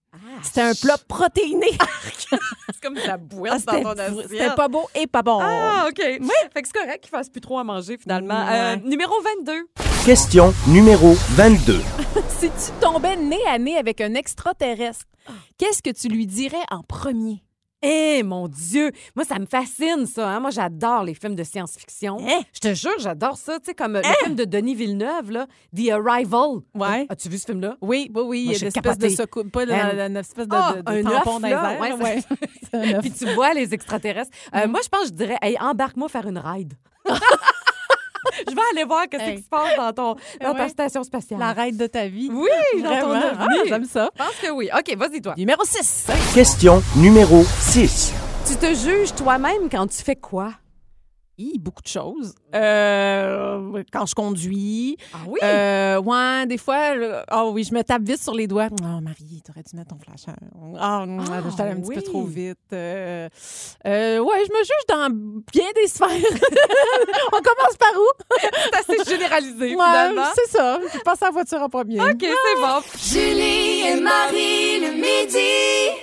C'était 0.42 0.60
un 0.60 0.74
plat 0.74 0.96
protéiné. 1.08 1.66
C'est 2.30 2.80
comme 2.80 2.94
de 2.94 3.00
la 3.00 3.14
Ah, 3.14 3.16
boîte 3.18 3.58
C'était 3.60 3.80
dans 3.82 3.94
ton 3.94 4.00
assiette. 4.00 4.28
c'était 4.28 4.54
pas 4.54 4.68
beau 4.68 4.88
et 4.94 5.08
pas 5.08 5.22
bon. 5.22 5.40
Ah, 5.42 5.86
OK. 5.88 5.96
Fait 5.98 6.18
que 6.62 6.68
c'est 6.68 6.72
correct 6.72 7.00
qu'il 7.00 7.10
fasse 7.10 7.28
plus 7.28 7.40
trop 7.40 7.58
à 7.58 7.64
manger, 7.64 7.98
finalement. 7.98 8.44
Ouais. 8.46 8.52
Euh, 8.52 8.76
numéro 8.84 9.12
22. 9.38 9.66
Question 10.06 10.54
numéro 10.68 11.14
22. 11.30 11.80
Si 12.28 12.48
tu 12.50 12.78
tombais 12.80 13.16
nez 13.16 13.40
à 13.48 13.58
nez 13.58 13.76
avec 13.76 14.00
un 14.00 14.14
extraterrestre, 14.14 15.06
qu'est-ce 15.58 15.82
que 15.82 15.90
tu 15.90 16.08
lui 16.08 16.26
dirais 16.26 16.62
en 16.70 16.82
premier? 16.82 17.42
Eh, 17.86 18.22
mon 18.22 18.48
Dieu! 18.48 18.90
Moi, 19.14 19.24
ça 19.24 19.38
me 19.38 19.46
fascine, 19.46 20.06
ça. 20.06 20.28
hein. 20.30 20.40
Moi, 20.40 20.50
j'adore 20.50 21.04
les 21.04 21.12
films 21.14 21.34
de 21.34 21.44
science-fiction. 21.44 22.16
Hein? 22.20 22.40
Je 22.52 22.60
te 22.60 22.72
jure, 22.74 22.94
j'adore 22.98 23.36
ça. 23.36 23.58
Tu 23.58 23.66
sais, 23.66 23.74
comme 23.74 23.96
euh, 23.96 24.02
le 24.02 24.24
film 24.24 24.34
de 24.34 24.44
Denis 24.44 24.74
Villeneuve, 24.74 25.30
là, 25.30 25.46
The 25.76 25.90
Arrival. 25.90 26.60
Ouais. 26.74 27.06
As-tu 27.10 27.28
vu 27.28 27.36
ce 27.38 27.44
film-là? 27.46 27.76
Oui, 27.82 28.10
oui, 28.14 28.22
oui. 28.24 28.40
Il 28.40 28.44
Moi, 28.44 28.52
y 28.52 28.56
a 28.56 28.58
j'ai 28.58 28.64
une 28.66 28.68
espèce 28.68 28.98
de 28.98 29.08
secou- 29.08 29.50
pas 29.50 29.64
une 29.64 30.16
espèce 30.16 30.48
de, 30.48 30.54
ah, 30.54 30.72
de- 30.76 30.80
de 30.82 31.08
un 31.08 31.10
tampon 31.10 31.40
dans 31.40 31.48
ouais, 31.80 31.92
Ouais. 32.72 33.00
Puis 33.00 33.10
tu 33.12 33.26
vois 33.34 33.52
les 33.54 33.74
extraterrestres. 33.74 34.32
Euh, 34.54 34.66
Moi, 34.66 34.80
je 34.82 34.88
pense 34.88 35.02
que 35.02 35.08
je 35.08 35.12
dirais, 35.12 35.36
hey, 35.42 35.56
embarque-moi 35.60 36.08
faire 36.08 36.26
une 36.26 36.38
ride. 36.38 36.72
je 38.48 38.54
vais 38.54 38.60
aller 38.72 38.84
voir 38.84 39.04
qu'est-ce 39.08 39.22
Hey. 39.24 39.36
qui 39.36 39.42
se 39.42 39.48
passe 39.48 39.76
dans, 39.76 39.92
ton, 39.92 40.16
dans 40.42 40.54
ta 40.54 40.68
station 40.68 41.02
spatiale. 41.04 41.40
La 41.40 41.52
ride 41.52 41.76
de 41.76 41.86
ta 41.86 42.06
vie. 42.06 42.28
Oui, 42.32 42.82
dans 42.82 43.00
ton. 43.00 43.12
Ah, 43.12 43.46
J'aime 43.66 43.84
ça. 43.84 44.10
Je 44.16 44.22
pense 44.24 44.34
que 44.42 44.50
oui. 44.50 44.68
OK, 44.76 44.96
vas-y, 44.96 45.20
toi. 45.20 45.34
Numéro 45.36 45.62
6. 45.64 46.06
Question 46.34 46.82
numéro 46.96 47.42
6. 47.60 48.12
Tu 48.46 48.56
te 48.56 48.74
juges 48.74 49.14
toi-même 49.14 49.68
quand 49.70 49.86
tu 49.86 50.02
fais 50.02 50.16
quoi? 50.16 50.50
Hi, 51.36 51.58
beaucoup 51.58 51.82
de 51.82 51.88
choses. 51.88 52.32
Euh, 52.54 53.82
quand 53.92 54.06
je 54.06 54.14
conduis. 54.14 54.96
Ah 55.12 55.16
oui? 55.26 55.40
Euh, 55.42 56.00
ouais, 56.00 56.46
des 56.46 56.58
fois, 56.58 56.94
le- 56.94 57.22
oh 57.32 57.50
oui, 57.52 57.64
je 57.64 57.74
me 57.74 57.82
tape 57.82 58.02
vite 58.02 58.22
sur 58.22 58.34
les 58.34 58.46
doigts. 58.46 58.68
Oh, 58.80 59.00
Marie, 59.02 59.42
t'aurais 59.44 59.64
dû 59.68 59.76
mettre 59.76 59.88
ton 59.88 59.98
flash. 59.98 60.32
Oh, 60.54 60.76
Ah, 60.78 61.04
je 61.44 61.50
suis 61.50 61.60
allée 61.60 61.72
un 61.72 61.76
petit 61.80 61.88
oui. 61.88 61.94
peu 61.96 62.02
trop 62.02 62.22
vite. 62.24 62.58
Euh, 62.72 63.28
euh, 63.84 64.18
ouais, 64.20 64.36
je 64.46 64.52
me 64.52 64.58
juge 64.58 64.86
dans 64.88 65.10
bien 65.52 65.66
des 65.74 65.88
sphères. 65.88 66.08
On 67.32 67.42
commence 67.42 67.76
par 67.80 67.92
où? 67.96 68.38
c'est 68.40 68.92
assez 68.94 69.10
généralisé, 69.10 69.74
Ouais, 69.74 69.84
finalement. 69.84 70.26
c'est 70.36 70.56
ça. 70.56 70.78
Je 70.92 70.98
passe 71.00 71.20
à 71.22 71.26
la 71.26 71.32
voiture 71.32 71.60
en 71.62 71.68
premier. 71.68 72.00
OK, 72.00 72.20
c'est 72.20 72.60
bon. 72.60 72.80
Julie 72.96 73.88
et 73.88 74.00
Marie 74.00 74.78
le 74.78 74.92
midi. 74.92 75.98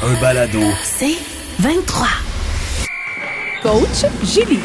Un 0.00 0.14
balado. 0.20 0.60
C'est 0.84 1.18
23. 1.58 2.06
Coach 3.62 4.06
Julie. 4.22 4.60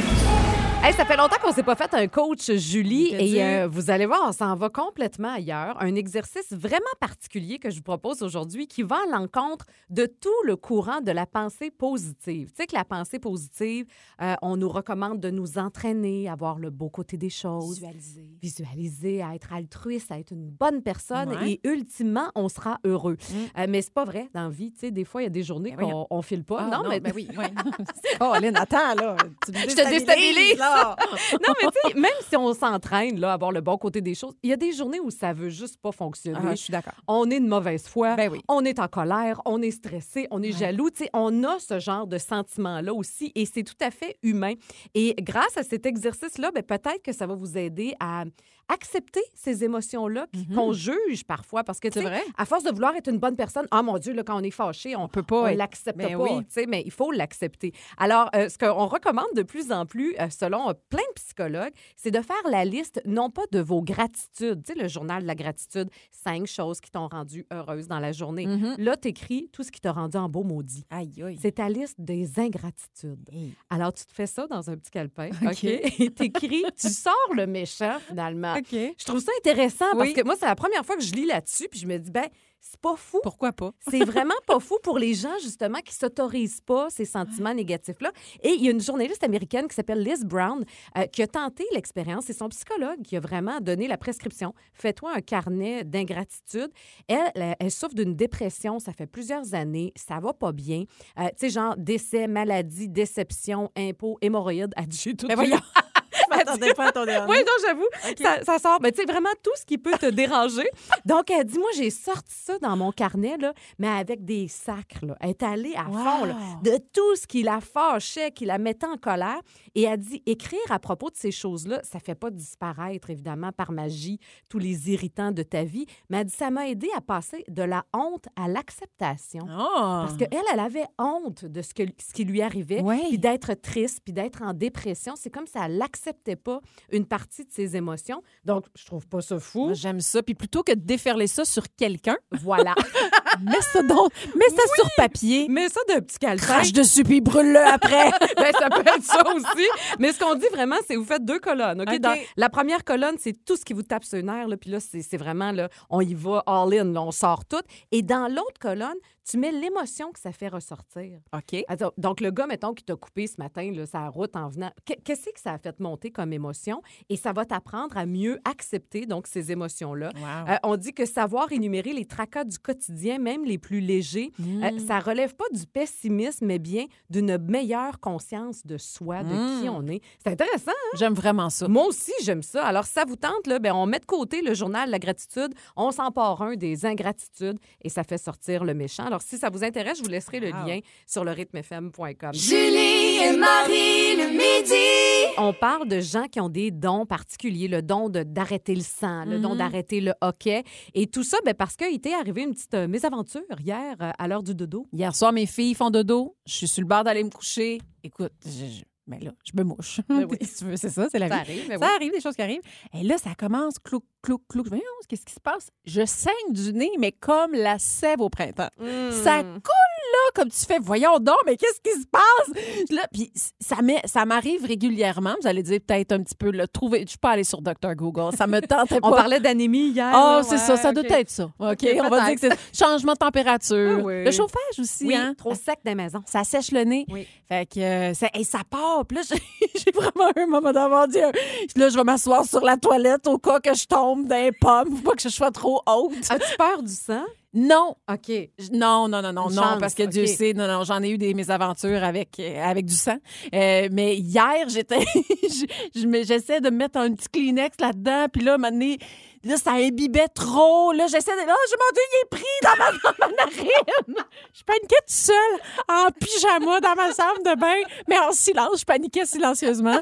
Hey, 0.85 0.91
ça 0.93 1.05
fait 1.05 1.15
longtemps 1.15 1.37
qu'on 1.41 1.53
s'est 1.53 1.63
pas 1.63 1.77
fait 1.77 1.93
un 1.93 2.07
coach 2.09 2.51
Julie 2.51 3.13
et 3.15 3.41
euh, 3.41 3.67
vous 3.69 3.89
allez 3.89 4.05
voir, 4.05 4.19
on 4.27 4.33
s'en 4.33 4.53
va 4.53 4.67
complètement 4.69 5.31
ailleurs. 5.33 5.81
Un 5.81 5.95
exercice 5.95 6.51
vraiment 6.51 6.83
particulier 6.99 7.57
que 7.57 7.69
je 7.69 7.77
vous 7.77 7.83
propose 7.83 8.21
aujourd'hui 8.21 8.67
qui 8.67 8.83
va 8.83 8.97
à 8.97 9.09
l'encontre 9.17 9.65
de 9.89 10.05
tout 10.05 10.29
le 10.43 10.57
courant 10.57 10.99
de 10.99 11.11
la 11.13 11.25
pensée 11.25 11.71
positive. 11.71 12.49
Tu 12.49 12.55
sais 12.57 12.67
que 12.67 12.75
la 12.75 12.83
pensée 12.83 13.17
positive, 13.17 13.85
euh, 14.21 14.35
on 14.41 14.57
nous 14.57 14.67
recommande 14.67 15.21
de 15.21 15.29
nous 15.29 15.57
entraîner 15.57 16.27
à 16.27 16.35
voir 16.35 16.59
le 16.59 16.69
beau 16.69 16.89
côté 16.89 17.15
des 17.15 17.29
choses, 17.29 17.75
Visualiser. 17.75 18.25
visualiser, 18.41 19.23
à 19.23 19.35
être 19.35 19.53
altruiste, 19.53 20.11
à 20.11 20.19
être 20.19 20.31
une 20.31 20.49
bonne 20.49 20.81
personne 20.81 21.29
Ouais. 21.29 21.51
et 21.51 21.61
ultimement, 21.63 22.29
on 22.35 22.49
sera 22.49 22.79
heureux. 22.83 23.15
Mm. 23.29 23.35
Euh, 23.61 23.65
mais 23.69 23.81
c'est 23.81 23.93
pas 23.93 24.03
vrai 24.03 24.27
dans 24.33 24.43
la 24.43 24.49
vie. 24.49 24.73
Tu 24.73 24.79
sais, 24.81 24.91
des 24.91 25.05
fois, 25.05 25.21
il 25.21 25.25
y 25.25 25.27
a 25.27 25.29
des 25.31 25.43
journées 25.43 25.75
Ben 25.77 25.85
qu'on 25.89 26.07
on 26.09 26.21
file 26.21 26.43
pas. 26.43 26.67
Ah, 26.69 26.77
non, 26.77 26.89
mais 26.89 27.01
oui. 27.15 27.29
Ouais. 27.37 27.53
oh, 28.19 28.33
Lynn, 28.41 28.57
attends, 28.57 28.95
là. 28.95 29.15
Tu 29.45 29.53
me 29.53 29.57
Je 29.59 29.67
te 29.67 29.89
déstabilise. 29.89 30.57
là. 30.57 30.72
Non, 31.47 31.53
mais 31.61 31.69
tu 31.69 31.89
sais, 31.89 31.99
même 31.99 32.11
si 32.27 32.35
on 32.37 32.53
s'entraîne 32.53 33.19
là, 33.19 33.33
à 33.33 33.37
voir 33.37 33.51
le 33.51 33.61
bon 33.61 33.77
côté 33.77 34.01
des 34.01 34.15
choses, 34.15 34.33
il 34.43 34.49
y 34.49 34.53
a 34.53 34.57
des 34.57 34.71
journées 34.73 34.99
où 34.99 35.09
ça 35.11 35.33
veut 35.33 35.49
juste 35.49 35.77
pas 35.81 35.91
fonctionner. 35.91 36.39
Ah, 36.43 36.51
je 36.51 36.55
suis 36.55 36.71
d'accord. 36.71 36.93
On 37.07 37.29
est 37.29 37.39
de 37.39 37.47
mauvaise 37.47 37.87
foi, 37.87 38.15
Ben 38.15 38.31
oui. 38.31 38.41
on 38.47 38.63
est 38.65 38.79
en 38.79 38.87
colère, 38.87 39.41
on 39.45 39.61
est 39.61 39.71
stressé, 39.71 40.27
on 40.31 40.41
est 40.43 40.51
Ouais. 40.53 40.59
jaloux. 40.59 40.89
Tu 40.89 41.03
sais, 41.05 41.09
on 41.13 41.43
a 41.43 41.59
ce 41.59 41.79
genre 41.79 42.07
de 42.07 42.17
sentiments-là 42.17 42.93
aussi 42.93 43.31
et 43.35 43.45
c'est 43.45 43.63
tout 43.63 43.73
à 43.81 43.91
fait 43.91 44.17
humain. 44.23 44.53
Et 44.93 45.15
grâce 45.19 45.57
à 45.57 45.63
cet 45.63 45.85
exercice-là, 45.85 46.51
ben, 46.53 46.63
peut-être 46.63 47.01
que 47.03 47.11
ça 47.13 47.25
va 47.27 47.33
vous 47.35 47.57
aider 47.57 47.93
à 47.99 48.23
accepter 48.69 49.21
ces 49.33 49.63
émotions-là 49.63 50.27
Mhm. 50.33 50.55
qu'on 50.55 50.73
juge 50.73 51.23
parfois. 51.25 51.63
Parce 51.63 51.79
que, 51.79 51.87
tu 51.87 51.93
C'est 51.93 51.99
sais, 52.01 52.09
vrai. 52.09 52.21
à 52.37 52.45
force 52.45 52.63
de 52.63 52.71
vouloir 52.71 52.95
être 52.95 53.09
une 53.09 53.19
bonne 53.19 53.35
personne, 53.35 53.67
ah 53.71 53.81
mon 53.83 53.97
Dieu, 53.97 54.13
là, 54.13 54.23
quand 54.23 54.39
on 54.39 54.43
est 54.43 54.51
fâché, 54.51 54.95
on 54.95 55.07
peut 55.07 55.23
pas 55.23 55.51
on 55.51 55.55
l'accepte 55.55 56.01
pas, 56.01 56.17
oui. 56.17 56.39
tu 56.39 56.45
sais, 56.49 56.65
mais 56.65 56.81
il 56.85 56.91
faut 56.91 57.11
l'accepter. 57.11 57.73
Alors, 57.97 58.29
euh, 58.35 58.49
ce 58.49 58.57
qu'on 58.57 58.87
recommande 58.87 59.27
de 59.35 59.43
plus 59.43 59.71
en 59.71 59.85
plus, 59.85 60.15
euh, 60.19 60.29
selon 60.29 60.69
euh, 60.69 60.73
plein 60.89 60.99
de 61.15 61.21
psychologues, 61.21 61.73
c'est 61.95 62.11
de 62.11 62.21
faire 62.21 62.35
la 62.49 62.65
liste, 62.65 63.01
non 63.05 63.29
pas 63.29 63.43
de 63.51 63.59
vos 63.59 63.81
gratitudes, 63.81 64.63
tu 64.65 64.73
sais, 64.73 64.79
le 64.79 64.87
journal 64.87 65.21
de 65.23 65.27
la 65.27 65.35
gratitude, 65.35 65.89
cinq 66.11 66.47
choses 66.47 66.79
qui 66.79 66.91
t'ont 66.91 67.07
rendu 67.07 67.45
heureuse 67.51 67.87
dans 67.87 67.99
la 67.99 68.11
journée. 68.11 68.45
Mhm. 68.47 68.75
Là, 68.79 68.95
t'écris 68.97 69.49
tout 69.51 69.63
ce 69.63 69.71
qui 69.71 69.81
t'a 69.81 69.91
rendu 69.91 70.17
en 70.17 70.29
beau 70.29 70.43
maudit. 70.43 70.85
Aïe, 70.89 71.21
aïe. 71.23 71.37
C'est 71.41 71.53
ta 71.53 71.69
liste 71.69 71.99
des 71.99 72.39
ingratitudes. 72.39 73.29
Hey. 73.31 73.53
Alors, 73.69 73.93
tu 73.93 74.05
te 74.05 74.13
fais 74.13 74.27
ça 74.27 74.47
dans 74.47 74.69
un 74.69 74.77
petit 74.77 74.91
calepin, 74.91 75.29
OK. 75.43 75.51
OK? 75.51 75.63
Et 75.63 76.11
t'écris, 76.11 76.63
tu 76.79 76.89
sors 76.89 77.13
le 77.35 77.45
méchant, 77.47 77.97
finalement. 78.07 78.52
OK. 78.57 78.95
Je 78.97 79.05
trouve 79.05 79.19
ça 79.19 79.31
intéressant 79.39 79.85
parce 79.97 80.13
que 80.13 80.23
moi, 80.23 80.35
c'est 80.39 80.45
la 80.45 80.55
première 80.55 80.85
fois 80.85 80.95
que 80.95 81.03
je 81.03 81.13
lis 81.13 81.25
là-dessus, 81.25 81.67
puis 81.69 81.79
je 81.79 81.87
me 81.87 81.97
dis, 81.97 82.11
ben, 82.11 82.27
c'est 82.65 82.79
pas 82.79 82.95
fou. 82.95 83.19
Pourquoi 83.21 83.51
pas? 83.51 83.73
C'est 83.89 84.05
vraiment 84.05 84.33
pas 84.47 84.59
fou 84.61 84.77
pour 84.81 84.97
les 84.97 85.13
gens, 85.13 85.37
justement, 85.41 85.79
qui 85.79 85.93
s'autorisent 85.93 86.61
pas 86.61 86.89
ces 86.89 87.03
sentiments 87.03 87.53
négatifs-là. 87.53 88.09
Et 88.41 88.51
il 88.51 88.63
y 88.63 88.69
a 88.69 88.71
une 88.71 88.79
journaliste 88.79 89.21
américaine 89.23 89.67
qui 89.67 89.75
s'appelle 89.75 90.01
Liz 90.01 90.23
Brown 90.23 90.63
euh, 90.97 91.05
qui 91.07 91.21
a 91.21 91.27
tenté 91.27 91.65
l'expérience. 91.73 92.23
C'est 92.27 92.33
son 92.33 92.47
psychologue 92.47 93.01
qui 93.03 93.17
a 93.17 93.19
vraiment 93.19 93.59
donné 93.59 93.89
la 93.89 93.97
prescription. 93.97 94.53
Fais-toi 94.71 95.11
un 95.13 95.19
carnet 95.19 95.83
d'ingratitude. 95.83 96.69
Elle, 97.09 97.57
elle, 97.59 97.71
souffre 97.71 97.95
d'une 97.95 98.15
dépression. 98.15 98.79
Ça 98.79 98.93
fait 98.93 99.07
plusieurs 99.07 99.53
années. 99.53 99.91
Ça 99.97 100.21
va 100.21 100.31
pas 100.31 100.53
bien. 100.53 100.85
Euh, 101.19 101.27
tu 101.37 101.47
sais, 101.47 101.49
genre 101.49 101.75
décès, 101.75 102.27
maladie, 102.27 102.87
déception, 102.87 103.71
impôts, 103.75 104.17
hémorroïdes. 104.21 104.73
Elle 104.77 104.87
dit, 104.87 105.17
tout 105.17 105.27
Ben 105.27 105.35
voyons. 105.35 105.57
M'attendais 106.53 106.73
pas 106.73 106.87
à 106.87 106.91
ton 106.91 107.05
dernier. 107.05 107.23
Oui, 107.33 107.37
non, 107.39 107.53
j'avoue. 107.65 107.87
Ça, 108.21 108.43
ça 108.43 108.59
sort. 108.59 108.79
Mais 108.81 108.91
tu 108.91 109.01
sais, 109.01 109.05
vraiment 109.11 109.29
tout 109.41 109.51
ce 109.55 109.65
qui 109.65 109.77
peut 109.77 109.97
te 109.97 110.05
déranger. 110.09 110.67
Donc, 111.05 111.29
elle 111.31 111.45
dit, 111.45 111.57
moi, 111.57 111.69
j'ai 111.75 111.89
sorti 111.89 112.33
ça 112.35 112.57
dans 112.59 112.75
mon 112.77 112.91
carnet, 112.91 113.37
là, 113.37 113.53
mais 113.79 113.87
avec 113.87 114.23
des 114.25 114.47
sacs. 114.47 115.01
Là. 115.01 115.15
Elle 115.19 115.31
est 115.31 115.43
allée 115.43 115.73
à 115.75 115.85
fond 115.85 116.25
là, 116.25 116.35
de 116.63 116.77
tout 116.93 117.15
ce 117.15 117.25
qui 117.27 117.43
la 117.43 117.59
fâchait, 117.61 118.31
qui 118.31 118.45
la 118.45 118.57
mettait 118.57 118.85
en 118.87 118.97
colère. 118.97 119.39
Et 119.75 119.83
elle 119.83 119.97
dit, 119.99 120.21
écrire 120.25 120.59
à 120.69 120.79
propos 120.79 121.09
de 121.09 121.15
ces 121.15 121.31
choses-là, 121.31 121.79
ça 121.83 121.99
fait 121.99 122.15
pas 122.15 122.29
disparaître, 122.29 123.09
évidemment, 123.09 123.51
par 123.51 123.71
magie, 123.71 124.19
tous 124.49 124.59
les 124.59 124.91
irritants 124.91 125.31
de 125.31 125.43
ta 125.43 125.63
vie. 125.63 125.85
Mais 126.09 126.17
elle 126.19 126.25
dit, 126.25 126.35
ça 126.35 126.51
m'a 126.51 126.67
aidé 126.67 126.87
à 126.95 127.01
passer 127.01 127.43
de 127.47 127.63
la 127.63 127.85
honte 127.93 128.25
à 128.35 128.47
l'acceptation. 128.47 129.45
Ah. 129.49 130.05
Parce 130.05 130.17
qu'elle, 130.17 130.43
elle 130.53 130.59
avait 130.59 130.85
honte 130.99 131.45
de 131.45 131.61
ce, 131.61 131.73
que, 131.73 131.83
ce 131.99 132.13
qui 132.13 132.25
lui 132.25 132.41
arrivait, 132.41 132.81
Ouais. 132.81 133.01
puis 133.09 133.17
d'être 133.17 133.53
triste, 133.55 133.99
puis 134.03 134.13
d'être 134.13 134.41
en 134.41 134.53
dépression. 134.53 135.13
C'est 135.15 135.29
comme 135.29 135.47
si 135.47 135.57
elle 135.63 135.77
n'acceptait 135.77 136.35
pas 136.43 136.59
une 136.91 137.05
partie 137.05 137.45
de 137.45 137.51
ses 137.51 137.75
émotions. 137.75 138.21
Donc, 138.45 138.65
je 138.75 138.85
trouve 138.85 139.07
pas 139.07 139.21
ça 139.21 139.39
fou. 139.39 139.71
J'aime 139.73 139.99
ça. 139.99 140.21
Puis 140.21 140.35
plutôt 140.35 140.63
que 140.63 140.73
de 140.73 140.79
déferler 140.81 141.27
ça 141.27 141.45
sur 141.45 141.63
quelqu'un, 141.75 142.17
Voilà. 142.31 142.75
mets 143.41 143.61
ça, 143.61 143.81
donc, 143.83 144.11
mets 144.35 144.49
ça 144.49 144.63
sur 144.75 144.87
papier. 144.97 145.47
Mais 145.49 145.69
ça 145.69 145.79
d'un 145.87 146.01
petit 146.01 146.19
calepin. 146.19 146.43
Crache 146.45 146.71
dessus 146.73 147.03
puis 147.03 147.21
brûle-le 147.21 147.59
après. 147.65 148.11
Ben, 148.35 148.51
ça 148.59 148.69
peut 148.69 148.81
être 148.85 149.03
ça 149.03 149.21
aussi. 149.35 149.67
Mais 149.99 150.11
ce 150.11 150.19
qu'on 150.19 150.35
dit 150.35 150.47
vraiment, 150.51 150.75
c'est 150.87 150.95
vous 150.95 151.05
faites 151.05 151.23
deux 151.23 151.39
colonnes. 151.39 151.81
OK? 151.81 151.99
Dans 151.99 152.15
la 152.35 152.49
première 152.49 152.83
colonne, 152.83 153.15
c'est 153.19 153.45
tout 153.45 153.55
ce 153.55 153.63
qui 153.63 153.73
vous 153.73 153.83
tape 153.83 154.03
sur 154.03 154.17
les 154.17 154.23
nerfs. 154.23 154.47
Là, 154.47 154.57
puis 154.57 154.69
là, 154.69 154.79
c'est 154.79 155.17
vraiment, 155.17 155.51
là, 155.51 155.69
on 155.89 156.01
y 156.01 156.13
va 156.13 156.43
all-in. 156.45 156.95
on 156.95 157.11
sort 157.11 157.45
tout. 157.45 157.61
Et 157.91 158.01
dans 158.01 158.27
l'autre 158.27 158.59
colonne, 158.59 158.97
tu 159.29 159.37
mets 159.37 159.51
l'émotion 159.51 160.11
que 160.11 160.19
ça 160.19 160.31
fait 160.31 160.47
ressortir. 160.49 161.19
OK. 161.33 161.63
Donc, 161.97 162.19
le 162.21 162.31
gars, 162.31 162.47
mettons, 162.47 162.73
qui 162.73 162.83
t'a 162.83 162.95
coupé 162.95 163.27
ce 163.27 163.35
matin, 163.37 163.71
là, 163.73 163.85
sa 163.85 164.07
route 164.09 164.35
en 164.35 164.49
venant, 164.49 164.71
qu'est- 164.85 165.01
qu'est-ce 165.03 165.29
que 165.29 165.39
ça 165.39 165.53
a 165.53 165.57
fait 165.57 165.79
monter 165.79 166.11
comme 166.11 166.33
émotion? 166.33 166.81
Et 167.09 167.15
ça 167.15 167.31
va 167.33 167.45
t'apprendre 167.45 167.97
à 167.97 168.05
mieux 168.05 168.39
accepter, 168.45 169.05
donc, 169.05 169.27
ces 169.27 169.51
émotions-là. 169.51 170.09
Wow. 170.15 170.51
Euh, 170.51 170.55
on 170.63 170.75
dit 170.77 170.93
que 170.93 171.05
savoir 171.05 171.51
énumérer 171.51 171.93
les 171.93 172.05
tracas 172.05 172.43
du 172.43 172.57
quotidien, 172.59 173.17
même 173.19 173.45
les 173.45 173.57
plus 173.57 173.79
légers, 173.79 174.31
euh, 174.39 174.71
Mm. 174.71 174.79
ça 174.79 174.99
relève 174.99 175.35
pas 175.35 175.45
du 175.53 175.65
pessimisme, 175.67 176.45
mais 176.45 176.59
bien 176.59 176.85
d'une 177.09 177.37
meilleure 177.37 177.99
conscience 177.99 178.65
de 178.65 178.77
soi, 178.77 179.23
de 179.23 179.29
qui 179.61 179.67
Mm. 179.69 179.73
on 179.73 179.87
est. 179.87 180.01
C'est 180.23 180.31
intéressant. 180.31 180.71
hein? 180.71 180.97
J'aime 180.97 181.13
vraiment 181.13 181.49
ça. 181.49 181.67
Moi 181.67 181.85
aussi, 181.85 182.11
j'aime 182.23 182.43
ça. 182.43 182.65
Alors, 182.65 182.85
si 182.85 182.93
ça 182.93 183.05
vous 183.05 183.15
tente, 183.15 183.47
là, 183.47 183.59
ben, 183.59 183.73
on 183.73 183.85
met 183.85 183.99
de 183.99 184.05
côté 184.05 184.41
le 184.41 184.53
journal 184.53 184.87
de 184.87 184.91
la 184.91 184.99
gratitude, 184.99 185.53
on 185.75 185.91
s'empare 185.91 186.41
un 186.41 186.55
des 186.55 186.85
ingratitudes 186.85 187.57
et 187.81 187.89
ça 187.89 188.03
fait 188.03 188.17
sortir 188.17 188.63
le 188.63 188.73
méchant. 188.73 189.05
Alors, 189.13 189.21
si 189.21 189.37
ça 189.37 189.51
vous 189.51 189.63
intéresse, 189.63 189.99
je 189.99 190.03
vous 190.03 190.09
laisserai 190.09 190.39
le 190.39 190.47
Wow. 190.49 190.65
lien 190.67 190.79
sur 191.05 191.23
le 191.23 191.29
rythmefm.com. 191.31 192.33
Julie 192.33 193.17
et 193.23 193.37
Marie 193.37 194.15
le 194.17 194.29
midi. 194.31 195.35
On 195.37 195.53
parle 195.53 195.87
de 195.87 195.99
gens 195.99 196.23
qui 196.27 196.39
ont 196.39 196.49
des 196.49 196.71
dons 196.71 197.05
particuliers, 197.05 197.67
le 197.67 197.83
don 197.83 198.09
de- 198.09 198.23
d'arrêter 198.23 198.73
le 198.73 198.81
sang, 198.81 199.25
le 199.25 199.37
don 199.39 199.51
Mhm. 199.51 199.57
d'arrêter 199.59 200.01
le 200.01 200.13
hockey. 200.21 200.63
Et 200.95 201.05
tout 201.05 201.23
ça, 201.23 201.37
ben, 201.45 201.53
parce 201.53 201.75
qu'il 201.75 201.93
était 201.93 202.13
arrivé 202.15 202.41
une 202.41 202.53
petite 202.55 202.73
euh, 202.73 202.87
mésaventure 202.87 203.43
hier 203.63 203.95
euh, 204.01 204.09
à 204.17 204.27
l'heure 204.27 204.41
du 204.41 204.55
dodo. 204.55 204.87
Hier 204.91 205.15
soir, 205.15 205.31
mes 205.31 205.45
filles 205.45 205.75
font 205.75 205.91
dodo. 205.91 206.35
Je 206.47 206.53
suis 206.55 206.67
sur 206.67 206.81
le 206.81 206.87
bord 206.87 207.03
d'aller 207.03 207.23
me 207.23 207.29
coucher. 207.29 207.79
Écoute, 208.03 208.33
je, 208.43 208.81
je- 209.05 209.11
ben 209.11 209.19
là, 209.23 209.31
je 209.43 209.51
me 209.55 209.63
mouche. 209.63 210.01
Ben 210.09 210.25
oui. 210.29 210.37
Si 210.41 210.57
tu 210.59 210.65
veux, 210.65 210.77
c'est 210.77 210.89
ça, 210.89 211.07
c'est 211.11 211.19
la 211.19 211.27
vie. 211.27 211.33
arrive, 211.33 211.65
mais 211.69 211.77
Ça 211.77 211.89
arrive, 211.95 212.11
des 212.11 212.21
choses 212.21 212.35
qui 212.35 212.41
arrivent. 212.41 212.61
Et 212.93 213.03
là, 213.03 213.17
ça 213.17 213.35
commence, 213.35 213.79
clouc, 213.79 214.03
clouc, 214.21 214.41
clouc. 214.47 214.67
Voyons, 214.67 214.83
qu'est-ce 215.07 215.25
qui 215.25 215.33
se 215.33 215.39
passe? 215.39 215.69
Je 215.85 216.05
saigne 216.05 216.51
du 216.51 216.73
nez, 216.73 216.91
mais 216.99 217.11
comme 217.11 217.53
la 217.53 217.79
sève 217.79 218.21
au 218.21 218.29
printemps. 218.29 218.69
Ça 219.11 219.43
Hmm. 219.43 219.59
coule 219.61 219.92
là, 220.11 220.31
comme 220.35 220.49
tu 220.49 220.65
fais, 220.65 220.77
voyons 220.81 221.17
donc, 221.19 221.37
mais 221.45 221.57
qu'est-ce 221.57 221.79
qui 221.81 221.99
se 222.01 222.07
passe? 222.07 222.89
Là, 222.91 223.07
puis 223.13 223.31
ça 223.59 224.25
m'arrive 224.25 224.65
régulièrement. 224.65 225.35
Vous 225.41 225.47
allez 225.47 225.63
dire 225.63 225.79
peut-être 225.85 226.11
un 226.11 226.23
petit 226.23 226.35
peu, 226.35 226.51
le 226.51 226.67
trouver. 226.67 227.01
Je 227.03 227.09
suis 227.09 227.17
pas 227.17 227.31
allée 227.31 227.43
sur 227.43 227.61
Dr. 227.61 227.95
Google. 227.95 228.35
Ça 228.35 228.47
me 228.47 228.59
tentait 228.61 228.99
pas. 228.99 229.07
On 229.07 229.11
parlait 229.11 229.39
d'anémie 229.39 229.89
hier. 229.89 230.11
Oh, 230.15 230.41
c'est 230.43 230.57
ça, 230.57 230.77
ça 230.77 230.91
doit 230.91 231.03
être 231.05 231.29
ça. 231.29 231.45
OK, 231.59 231.87
on 232.03 232.09
va 232.09 232.25
dire 232.29 232.35
que 232.35 232.39
c'est 232.41 232.77
changement 232.77 233.13
de 233.13 233.17
température. 233.17 233.97
Ah 233.99 234.03
oui. 234.03 234.23
Le 234.23 234.31
chauffage 234.31 234.79
aussi, 234.79 235.05
Oui, 235.05 235.15
hein? 235.15 235.33
trop 235.37 235.53
sec 235.53 235.79
des 235.83 235.95
maisons. 235.95 236.21
Ça 236.25 236.43
sèche 236.43 236.71
le 236.71 236.83
nez. 236.83 237.05
Oui. 237.09 237.27
Fait 237.47 237.65
que 237.65 237.79
euh, 237.79 238.13
ça, 238.13 238.27
et 238.33 238.43
ça 238.43 238.59
part. 238.69 239.05
Puis 239.05 239.17
là, 239.17 239.23
j'ai 239.75 239.91
vraiment 239.91 240.31
eu 240.35 240.41
un 240.41 240.47
moment 240.47 240.71
d'avoir 240.71 241.07
dit, 241.07 241.19
euh, 241.21 241.31
là, 241.75 241.89
je 241.89 241.95
vais 241.95 242.03
m'asseoir 242.03 242.45
sur 242.45 242.61
la 242.61 242.77
toilette 242.77 243.27
au 243.27 243.37
cas 243.37 243.59
que 243.59 243.73
je 243.73 243.85
tombe 243.85 244.27
dans 244.27 244.35
les 244.35 244.51
pommes. 244.51 244.95
Faut 244.95 245.09
pas 245.11 245.15
que 245.15 245.21
je 245.21 245.29
sois 245.29 245.51
trop 245.51 245.81
haute. 245.87 246.13
As-tu 246.29 246.57
peur 246.57 246.81
du 246.83 246.93
sang? 246.93 247.23
Non, 247.53 247.95
OK. 248.11 248.31
Non, 248.71 249.07
non, 249.07 249.21
non, 249.21 249.31
non, 249.31 249.49
Une 249.49 249.55
non, 249.55 249.61
chance, 249.61 249.79
parce 249.79 249.93
que 249.93 250.03
Dieu 250.03 250.25
sait, 250.25 250.53
non, 250.53 250.67
non, 250.67 250.83
j'en 250.83 251.03
ai 251.03 251.11
eu 251.11 251.19
des 251.19 251.35
mésaventures 251.35 252.03
avec, 252.03 252.39
euh, 252.39 252.63
avec 252.63 252.85
du 252.85 252.95
sang. 252.95 253.17
Euh, 253.53 253.89
mais 253.91 254.15
hier, 254.15 254.67
j'étais, 254.69 255.03
j'essaie 255.95 256.61
de 256.61 256.69
mettre 256.71 256.97
un 256.97 257.13
petit 257.13 257.29
Kleenex 257.29 257.79
là-dedans, 257.79 258.25
puis 258.33 258.43
là, 258.43 258.57
maintenant, 258.57 258.95
là, 259.43 259.57
ça 259.57 259.71
imbibait 259.73 260.27
trop. 260.29 260.91
Là, 260.93 261.07
j'essaie 261.07 261.31
de, 261.33 261.45
là, 261.47 261.55
je 261.69 261.75
m'en 261.75 261.91
dis, 261.93 262.01
il 262.11 262.17
est 262.23 262.29
pris 262.29 262.43
dans 262.63 262.77
ma, 262.77 262.91
dans 263.03 263.17
ma 263.19 263.43
narine. 263.45 264.23
Je 264.53 264.63
paniquais 264.63 264.95
toute 265.05 265.09
seule, 265.09 265.59
en 265.89 266.07
pyjama, 266.11 266.79
dans 266.79 266.95
ma 266.95 267.11
salle 267.11 267.37
de 267.45 267.59
bain, 267.59 267.75
mais 268.07 268.17
en 268.19 268.31
silence. 268.31 268.79
Je 268.81 268.85
paniquais 268.85 269.25
silencieusement. 269.25 269.99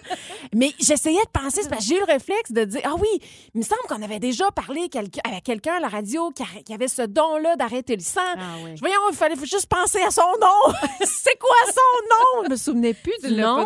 mais 0.53 0.71
j'essayais 0.79 1.23
de 1.23 1.29
penser, 1.41 1.61
c'est 1.63 1.69
parce 1.69 1.83
que 1.83 1.89
j'ai 1.89 1.95
eu 1.97 1.99
le 2.05 2.05
réflexe 2.13 2.51
de 2.51 2.63
dire, 2.65 2.81
ah 2.85 2.95
oui, 2.99 3.07
il 3.53 3.59
me 3.59 3.63
semble 3.63 3.81
qu'on 3.87 4.01
avait 4.01 4.19
déjà 4.19 4.49
parlé 4.51 4.89
quelqu'un- 4.89 5.21
avec 5.25 5.43
quelqu'un 5.43 5.73
à 5.75 5.79
la 5.79 5.87
radio 5.87 6.31
qui, 6.31 6.43
a- 6.43 6.61
qui 6.63 6.73
avait 6.73 6.87
ce 6.87 7.01
don-là 7.03 7.55
d'arrêter 7.55 7.95
le 7.95 8.01
sang. 8.03 8.19
Ah 8.35 8.57
oui. 8.63 8.75
Voyons, 8.79 8.99
il 9.09 9.15
fallait 9.15 9.35
juste 9.37 9.67
penser 9.67 10.01
à 10.01 10.11
son 10.11 10.21
nom. 10.39 10.73
c'est 11.01 11.37
quoi 11.39 11.55
son 11.67 12.41
nom? 12.41 12.43
Je 12.45 12.49
me 12.51 12.55
souvenais 12.55 12.93
plus 12.93 13.13
Tu 13.21 13.29
du 13.29 13.41
nom 13.41 13.65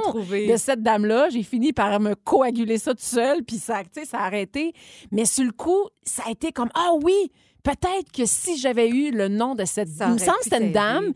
de 0.51 0.57
cette 0.57 0.81
dame-là. 0.83 1.29
J'ai 1.29 1.43
fini 1.43 1.73
par 1.73 1.99
me 1.99 2.15
coaguler 2.15 2.77
ça 2.77 2.91
tout 2.93 3.01
seul, 3.03 3.43
puis 3.43 3.57
ça, 3.57 3.81
ça 4.05 4.17
a 4.19 4.25
arrêté. 4.25 4.73
Mais 5.11 5.25
sur 5.25 5.43
le 5.43 5.51
coup, 5.51 5.64
ça 6.04 6.23
a 6.28 6.32
été 6.32 6.51
comme, 6.51 6.69
ah 6.73 6.91
oui, 7.01 7.32
peut-être 7.63 8.12
que 8.12 8.25
si 8.25 8.58
j'avais 8.58 8.89
eu 8.89 9.12
le 9.12 9.28
nom 9.28 9.56
de 9.56 9.65
cette... 9.65 9.89
Ça 9.89 10.08
il 10.08 10.13
me 10.13 10.17
semble 10.17 10.38
que 10.38 10.43
c'était 10.43 10.65
une 10.65 10.71
dame. 10.71 11.13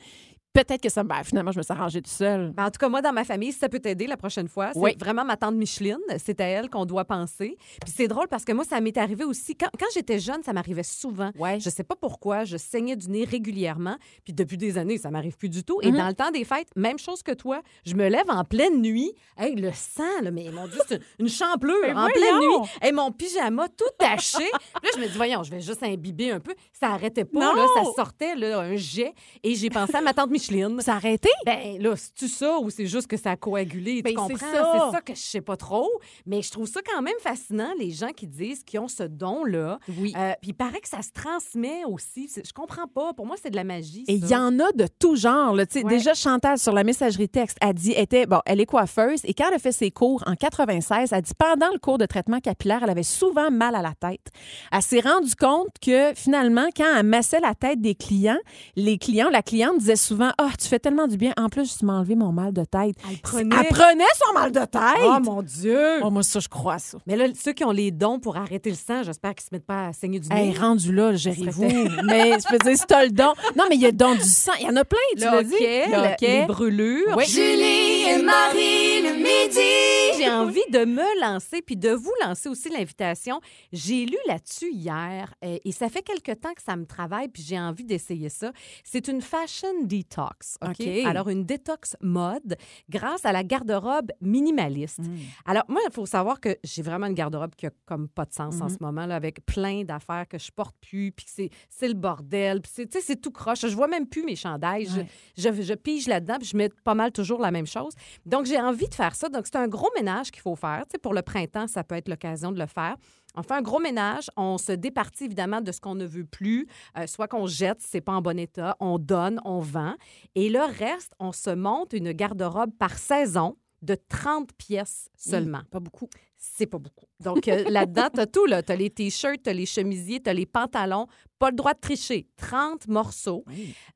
Peut-être 0.51 0.81
que 0.81 0.89
ça 0.89 1.03
ben, 1.03 1.23
finalement, 1.23 1.51
je 1.51 1.59
me 1.59 1.63
suis 1.63 1.71
arrangée 1.71 2.01
tout 2.01 2.09
seul. 2.09 2.51
Ben, 2.55 2.65
en 2.65 2.71
tout 2.71 2.79
cas, 2.79 2.89
moi, 2.89 3.01
dans 3.03 3.13
ma 3.13 3.23
famille, 3.23 3.51
si 3.51 3.59
ça 3.59 3.69
peut 3.69 3.79
t'aider 3.79 4.07
la 4.07 4.17
prochaine 4.17 4.47
fois, 4.47 4.71
c'est 4.73 4.79
Oui. 4.79 4.95
vraiment 4.99 5.23
ma 5.23 5.37
tante 5.37 5.53
Micheline. 5.55 5.97
C'est 6.17 6.41
à 6.41 6.45
elle 6.45 6.69
qu'on 6.71 6.85
doit 6.85 7.05
penser. 7.05 7.55
Puis 7.83 7.93
c'est 7.95 8.07
drôle 8.07 8.27
parce 8.27 8.45
que 8.45 8.51
moi, 8.51 8.63
ça 8.63 8.81
m'est 8.81 8.97
arrivé 8.97 9.23
aussi. 9.25 9.55
Quand, 9.55 9.69
quand 9.79 9.85
j'étais 9.93 10.17
jeune, 10.17 10.41
ça 10.41 10.51
m'arrivait 10.51 10.81
souvent. 10.83 11.29
Ouais. 11.37 11.59
Je 11.59 11.69
sais 11.69 11.83
pas 11.83 11.95
pourquoi, 11.95 12.45
je 12.45 12.57
saignais 12.57 12.95
du 12.95 13.09
nez 13.09 13.25
régulièrement. 13.25 13.95
Puis 14.23 14.33
depuis 14.33 14.57
des 14.57 14.79
années, 14.79 14.97
ça 14.97 15.11
m'arrive 15.11 15.37
plus 15.37 15.49
du 15.49 15.63
tout. 15.63 15.79
Et 15.83 15.91
Mhm. 15.91 15.97
dans 15.97 16.07
le 16.07 16.13
temps 16.15 16.31
des 16.31 16.43
fêtes, 16.43 16.69
même 16.75 16.97
chose 16.97 17.21
que 17.21 17.31
toi, 17.33 17.61
je 17.85 17.93
me 17.93 18.07
lève 18.09 18.29
en 18.29 18.43
pleine 18.43 18.81
nuit. 18.81 19.13
Hey, 19.37 19.55
le 19.55 19.71
sang, 19.71 20.03
là, 20.23 20.31
mais 20.31 20.49
mon 20.51 20.67
Dieu, 20.67 20.79
c'est 20.87 20.99
une, 21.19 21.27
Mais 21.29 21.93
en 21.93 22.07
pleine 22.07 22.39
nuit. 22.39 22.69
Et 22.87 22.91
mon 22.91 23.11
pyjama 23.11 23.67
tout 23.69 23.85
taché. 23.99 24.43
Là, 24.83 24.89
je 24.95 24.99
me 24.99 25.05
dis, 25.07 25.15
voyons, 25.15 25.43
je 25.43 25.51
vais 25.51 25.61
juste 25.61 25.83
imbiber 25.83 26.31
un 26.31 26.39
peu. 26.39 26.55
Ça 26.73 26.87
arrêtait 26.87 27.25
pas, 27.25 27.53
là, 27.55 27.65
ça 27.75 27.83
sortait, 27.95 28.35
là, 28.35 28.59
un 28.61 28.75
jet. 28.75 29.13
Et 29.43 29.53
j'ai 29.53 29.69
pensé 29.69 29.95
à 29.95 30.01
ma 30.01 30.13
tante 30.13 30.29
Micheline. 30.31 30.38
Ça 30.81 30.93
a 30.93 30.95
arrêté? 30.95 31.29
Ben 31.45 31.81
là, 31.81 31.95
c'est-tu 31.95 32.27
ça 32.27 32.57
ou 32.59 32.69
c'est 32.69 32.87
juste 32.87 33.07
que 33.07 33.17
ça 33.17 33.31
a 33.31 33.35
coagulé? 33.35 34.01
Ben, 34.01 34.13
tu 34.13 34.15
c'est 34.15 34.33
comprends? 34.33 34.51
ça. 34.53 34.73
C'est 34.85 34.91
ça 34.95 35.01
que 35.01 35.15
je 35.15 35.19
sais 35.19 35.41
pas 35.41 35.57
trop. 35.57 35.89
Mais 36.25 36.41
je 36.41 36.51
trouve 36.51 36.67
ça 36.67 36.81
quand 36.81 37.01
même 37.01 37.13
fascinant, 37.21 37.71
les 37.77 37.91
gens 37.91 38.09
qui 38.09 38.27
disent 38.27 38.63
qu'ils 38.63 38.79
ont 38.79 38.87
ce 38.87 39.03
don-là. 39.03 39.79
Oui. 39.97 40.13
Euh, 40.17 40.33
Puis 40.41 40.51
il 40.51 40.53
paraît 40.53 40.79
que 40.81 40.87
ça 40.89 41.01
se 41.01 41.11
transmet 41.11 41.83
aussi. 41.85 42.29
Je 42.35 42.53
comprends 42.53 42.87
pas. 42.87 43.13
Pour 43.13 43.25
moi, 43.25 43.35
c'est 43.41 43.49
de 43.49 43.55
la 43.55 43.63
magie. 43.63 44.03
Et 44.07 44.13
il 44.13 44.27
y 44.27 44.35
en 44.35 44.59
a 44.59 44.71
de 44.71 44.87
tout 44.99 45.15
genre. 45.15 45.53
Là. 45.53 45.65
Ouais. 45.75 45.83
Déjà, 45.83 46.13
Chantal, 46.13 46.57
sur 46.57 46.73
la 46.73 46.83
messagerie 46.83 47.29
texte, 47.29 47.57
a 47.61 47.73
dit, 47.73 47.91
était, 47.91 48.25
bon, 48.25 48.39
elle 48.45 48.59
est 48.59 48.65
coiffeuse 48.65 49.21
et 49.23 49.33
quand 49.33 49.45
elle 49.49 49.55
a 49.55 49.59
fait 49.59 49.71
ses 49.71 49.91
cours 49.91 50.23
en 50.25 50.35
96, 50.35 51.11
elle 51.11 51.21
dit, 51.21 51.31
pendant 51.37 51.71
le 51.71 51.79
cours 51.79 51.97
de 51.97 52.05
traitement 52.05 52.39
capillaire, 52.39 52.81
elle 52.83 52.89
avait 52.89 53.03
souvent 53.03 53.51
mal 53.51 53.75
à 53.75 53.81
la 53.81 53.93
tête. 53.93 54.27
Elle 54.71 54.81
s'est 54.81 54.99
rendue 54.99 55.35
compte 55.35 55.69
que 55.81 56.13
finalement, 56.15 56.67
quand 56.75 56.95
elle 56.97 57.05
massait 57.05 57.39
la 57.39 57.55
tête 57.55 57.81
des 57.81 57.95
clients, 57.95 58.39
les 58.75 58.97
clients, 58.97 59.29
la 59.29 59.41
cliente 59.41 59.77
disait 59.79 59.95
souvent, 59.95 60.28
ah, 60.37 60.49
tu 60.59 60.67
fais 60.67 60.79
tellement 60.79 61.07
du 61.07 61.17
bien. 61.17 61.33
En 61.37 61.49
plus, 61.49 61.77
tu 61.77 61.85
m'as 61.85 61.93
enlevé 61.93 62.15
mon 62.15 62.31
mal 62.31 62.53
de 62.53 62.63
tête. 62.63 62.95
Elle 63.09 63.17
prenait. 63.17 63.55
Elle 63.59 63.67
prenait 63.67 64.03
son 64.25 64.33
mal 64.33 64.51
de 64.51 64.59
tête. 64.59 65.03
Oh 65.03 65.17
mon 65.21 65.41
Dieu! 65.41 65.99
Oh, 66.03 66.09
moi, 66.09 66.23
ça, 66.23 66.39
je 66.39 66.47
crois 66.47 66.75
à 66.75 66.79
ça. 66.79 66.97
Mais 67.07 67.15
là, 67.15 67.25
ceux 67.39 67.53
qui 67.53 67.63
ont 67.63 67.71
les 67.71 67.91
dons 67.91 68.19
pour 68.19 68.37
arrêter 68.37 68.69
le 68.69 68.75
sang, 68.75 69.03
j'espère 69.03 69.35
qu'ils 69.35 69.45
se 69.45 69.49
mettent 69.51 69.65
pas 69.65 69.87
à 69.87 69.93
saigner 69.93 70.19
du 70.19 70.29
nez. 70.29 70.49
Hey, 70.49 70.57
rendu 70.57 70.93
là, 70.93 71.15
gérez-vous. 71.15 71.63
mais 72.05 72.37
je 72.39 72.51
veux 72.51 72.59
dire, 72.59 72.77
si 72.77 72.85
t'as 72.85 73.03
le 73.03 73.11
don. 73.11 73.33
Non, 73.55 73.65
mais 73.69 73.75
il 73.75 73.81
y 73.81 73.85
a 73.85 73.89
le 73.91 73.97
don 73.97 74.13
du 74.13 74.21
sang. 74.21 74.53
Il 74.59 74.67
y 74.67 74.69
en 74.69 74.75
a 74.75 74.85
plein, 74.85 74.99
tu 75.17 75.23
Le 75.23 75.31
l'as 75.31 75.43
dit. 75.43 75.53
Le 75.59 76.39
les 76.39 76.45
brûlures. 76.45 77.15
Oui. 77.17 77.25
Julie 77.25 78.09
et 78.09 78.21
Marie 78.21 79.01
le 79.01 79.15
midi. 79.15 80.17
J'ai 80.17 80.29
envie 80.29 80.59
de 80.71 80.85
me 80.85 81.21
lancer 81.21 81.61
puis 81.61 81.77
de 81.77 81.91
vous 81.91 82.13
lancer 82.21 82.49
aussi 82.49 82.69
l'invitation. 82.69 83.39
J'ai 83.71 84.05
lu 84.05 84.17
là-dessus 84.27 84.71
hier 84.71 85.33
euh, 85.45 85.57
et 85.63 85.71
ça 85.71 85.89
fait 85.89 86.01
quelque 86.01 86.33
temps 86.33 86.53
que 86.53 86.61
ça 86.61 86.75
me 86.75 86.85
travaille 86.85 87.29
puis 87.29 87.43
j'ai 87.43 87.59
envie 87.59 87.85
d'essayer 87.85 88.29
ça. 88.29 88.51
C'est 88.83 89.07
une 89.07 89.21
fashion 89.21 89.69
detox, 89.83 90.18
OK? 90.61 90.69
OK. 90.79 90.87
Alors 91.05 91.29
une 91.29 91.45
détox 91.45 91.95
mode 92.01 92.55
grâce 92.89 93.25
à 93.25 93.31
la 93.31 93.43
garde-robe 93.43 94.11
minimaliste. 94.21 94.99
Mm. 94.99 95.17
Alors 95.45 95.63
moi, 95.67 95.81
il 95.87 95.93
faut 95.93 96.05
savoir 96.05 96.39
que 96.39 96.57
j'ai 96.63 96.81
vraiment 96.81 97.07
une 97.07 97.13
garde-robe 97.13 97.55
qui 97.55 97.65
a 97.67 97.71
comme 97.85 98.07
pas 98.07 98.25
de 98.25 98.33
sens 98.33 98.61
en 98.61 98.65
Mhm. 98.65 98.69
ce 98.69 98.77
moment 98.81 99.05
là 99.05 99.15
avec 99.15 99.45
plein 99.45 99.83
d'affaires 99.83 100.27
que 100.27 100.37
je 100.37 100.51
porte 100.51 100.75
plus 100.81 101.11
puis 101.11 101.25
c'est 101.69 101.87
le 101.87 101.93
bordel, 101.93 102.61
puis 102.61 102.71
c'est 102.73 102.89
c'est 103.01 103.15
tout 103.19 103.31
croche. 103.31 103.61
Je 103.61 103.75
vois 103.75 103.87
même 103.87 104.07
plus 104.07 104.23
mes 104.23 104.35
chandails. 104.35 104.85
Je- 104.85 104.99
Ouais. 104.99 105.07
Je, 105.37 105.61
je 105.61 105.73
pige 105.73 106.07
là-dedans, 106.07 106.37
puis 106.39 106.47
je 106.47 106.57
mets 106.57 106.69
pas 106.83 106.95
mal 106.95 107.11
toujours 107.11 107.39
la 107.39 107.51
même 107.51 107.65
chose. 107.67 107.93
Donc, 108.25 108.45
j'ai 108.45 108.59
envie 108.59 108.87
de 108.87 108.93
faire 108.93 109.15
ça. 109.15 109.29
Donc, 109.29 109.45
c'est 109.45 109.55
un 109.55 109.67
gros 109.67 109.89
ménage 109.95 110.31
qu'il 110.31 110.41
faut 110.41 110.55
faire. 110.55 110.83
Tu 110.87 110.93
sais, 110.93 110.97
pour 110.97 111.13
le 111.13 111.21
printemps, 111.21 111.67
ça 111.67 111.83
peut 111.83 111.95
être 111.95 112.09
l'occasion 112.09 112.51
de 112.51 112.59
le 112.59 112.65
faire. 112.65 112.95
On 113.35 113.43
fait 113.43 113.53
un 113.53 113.61
gros 113.61 113.79
ménage, 113.79 114.29
on 114.35 114.57
se 114.57 114.71
départit 114.71 115.25
évidemment 115.25 115.61
de 115.61 115.71
ce 115.71 115.79
qu'on 115.79 115.95
ne 115.95 116.05
veut 116.05 116.25
plus, 116.25 116.67
euh, 116.97 117.07
soit 117.07 117.27
qu'on 117.27 117.45
jette 117.45 117.81
si 117.81 117.87
c'est 117.89 118.01
pas 118.01 118.13
en 118.13 118.21
bon 118.21 118.37
état, 118.39 118.75
on 118.79 118.97
donne, 118.97 119.39
on 119.45 119.59
vend. 119.59 119.93
Et 120.35 120.49
le 120.49 120.61
reste, 120.61 121.13
on 121.19 121.31
se 121.31 121.51
monte 121.51 121.93
une 121.93 122.11
garde-robe 122.11 122.71
par 122.77 122.97
saison 122.97 123.55
de 123.81 123.95
30 124.09 124.51
pièces 124.53 125.09
seulement. 125.15 125.61
Pas 125.71 125.79
beaucoup. 125.79 126.09
C'est 126.35 126.65
pas 126.65 126.79
beaucoup. 126.79 127.05
Donc, 127.21 127.47
euh, 127.47 127.63
là-dedans, 127.69 128.09
tu 128.13 128.19
as 128.19 128.27
tout. 128.27 128.45
Tu 128.47 128.71
as 128.71 128.75
les 128.75 128.89
t-shirts, 128.89 129.43
tu 129.43 129.49
as 129.49 129.53
les 129.53 129.65
chemisiers, 129.65 130.21
tu 130.21 130.29
as 130.29 130.33
les 130.33 130.45
pantalons. 130.45 131.07
Pas 131.39 131.49
le 131.51 131.55
droit 131.55 131.73
de 131.73 131.79
tricher. 131.79 132.27
30 132.37 132.87
morceaux. 132.89 133.43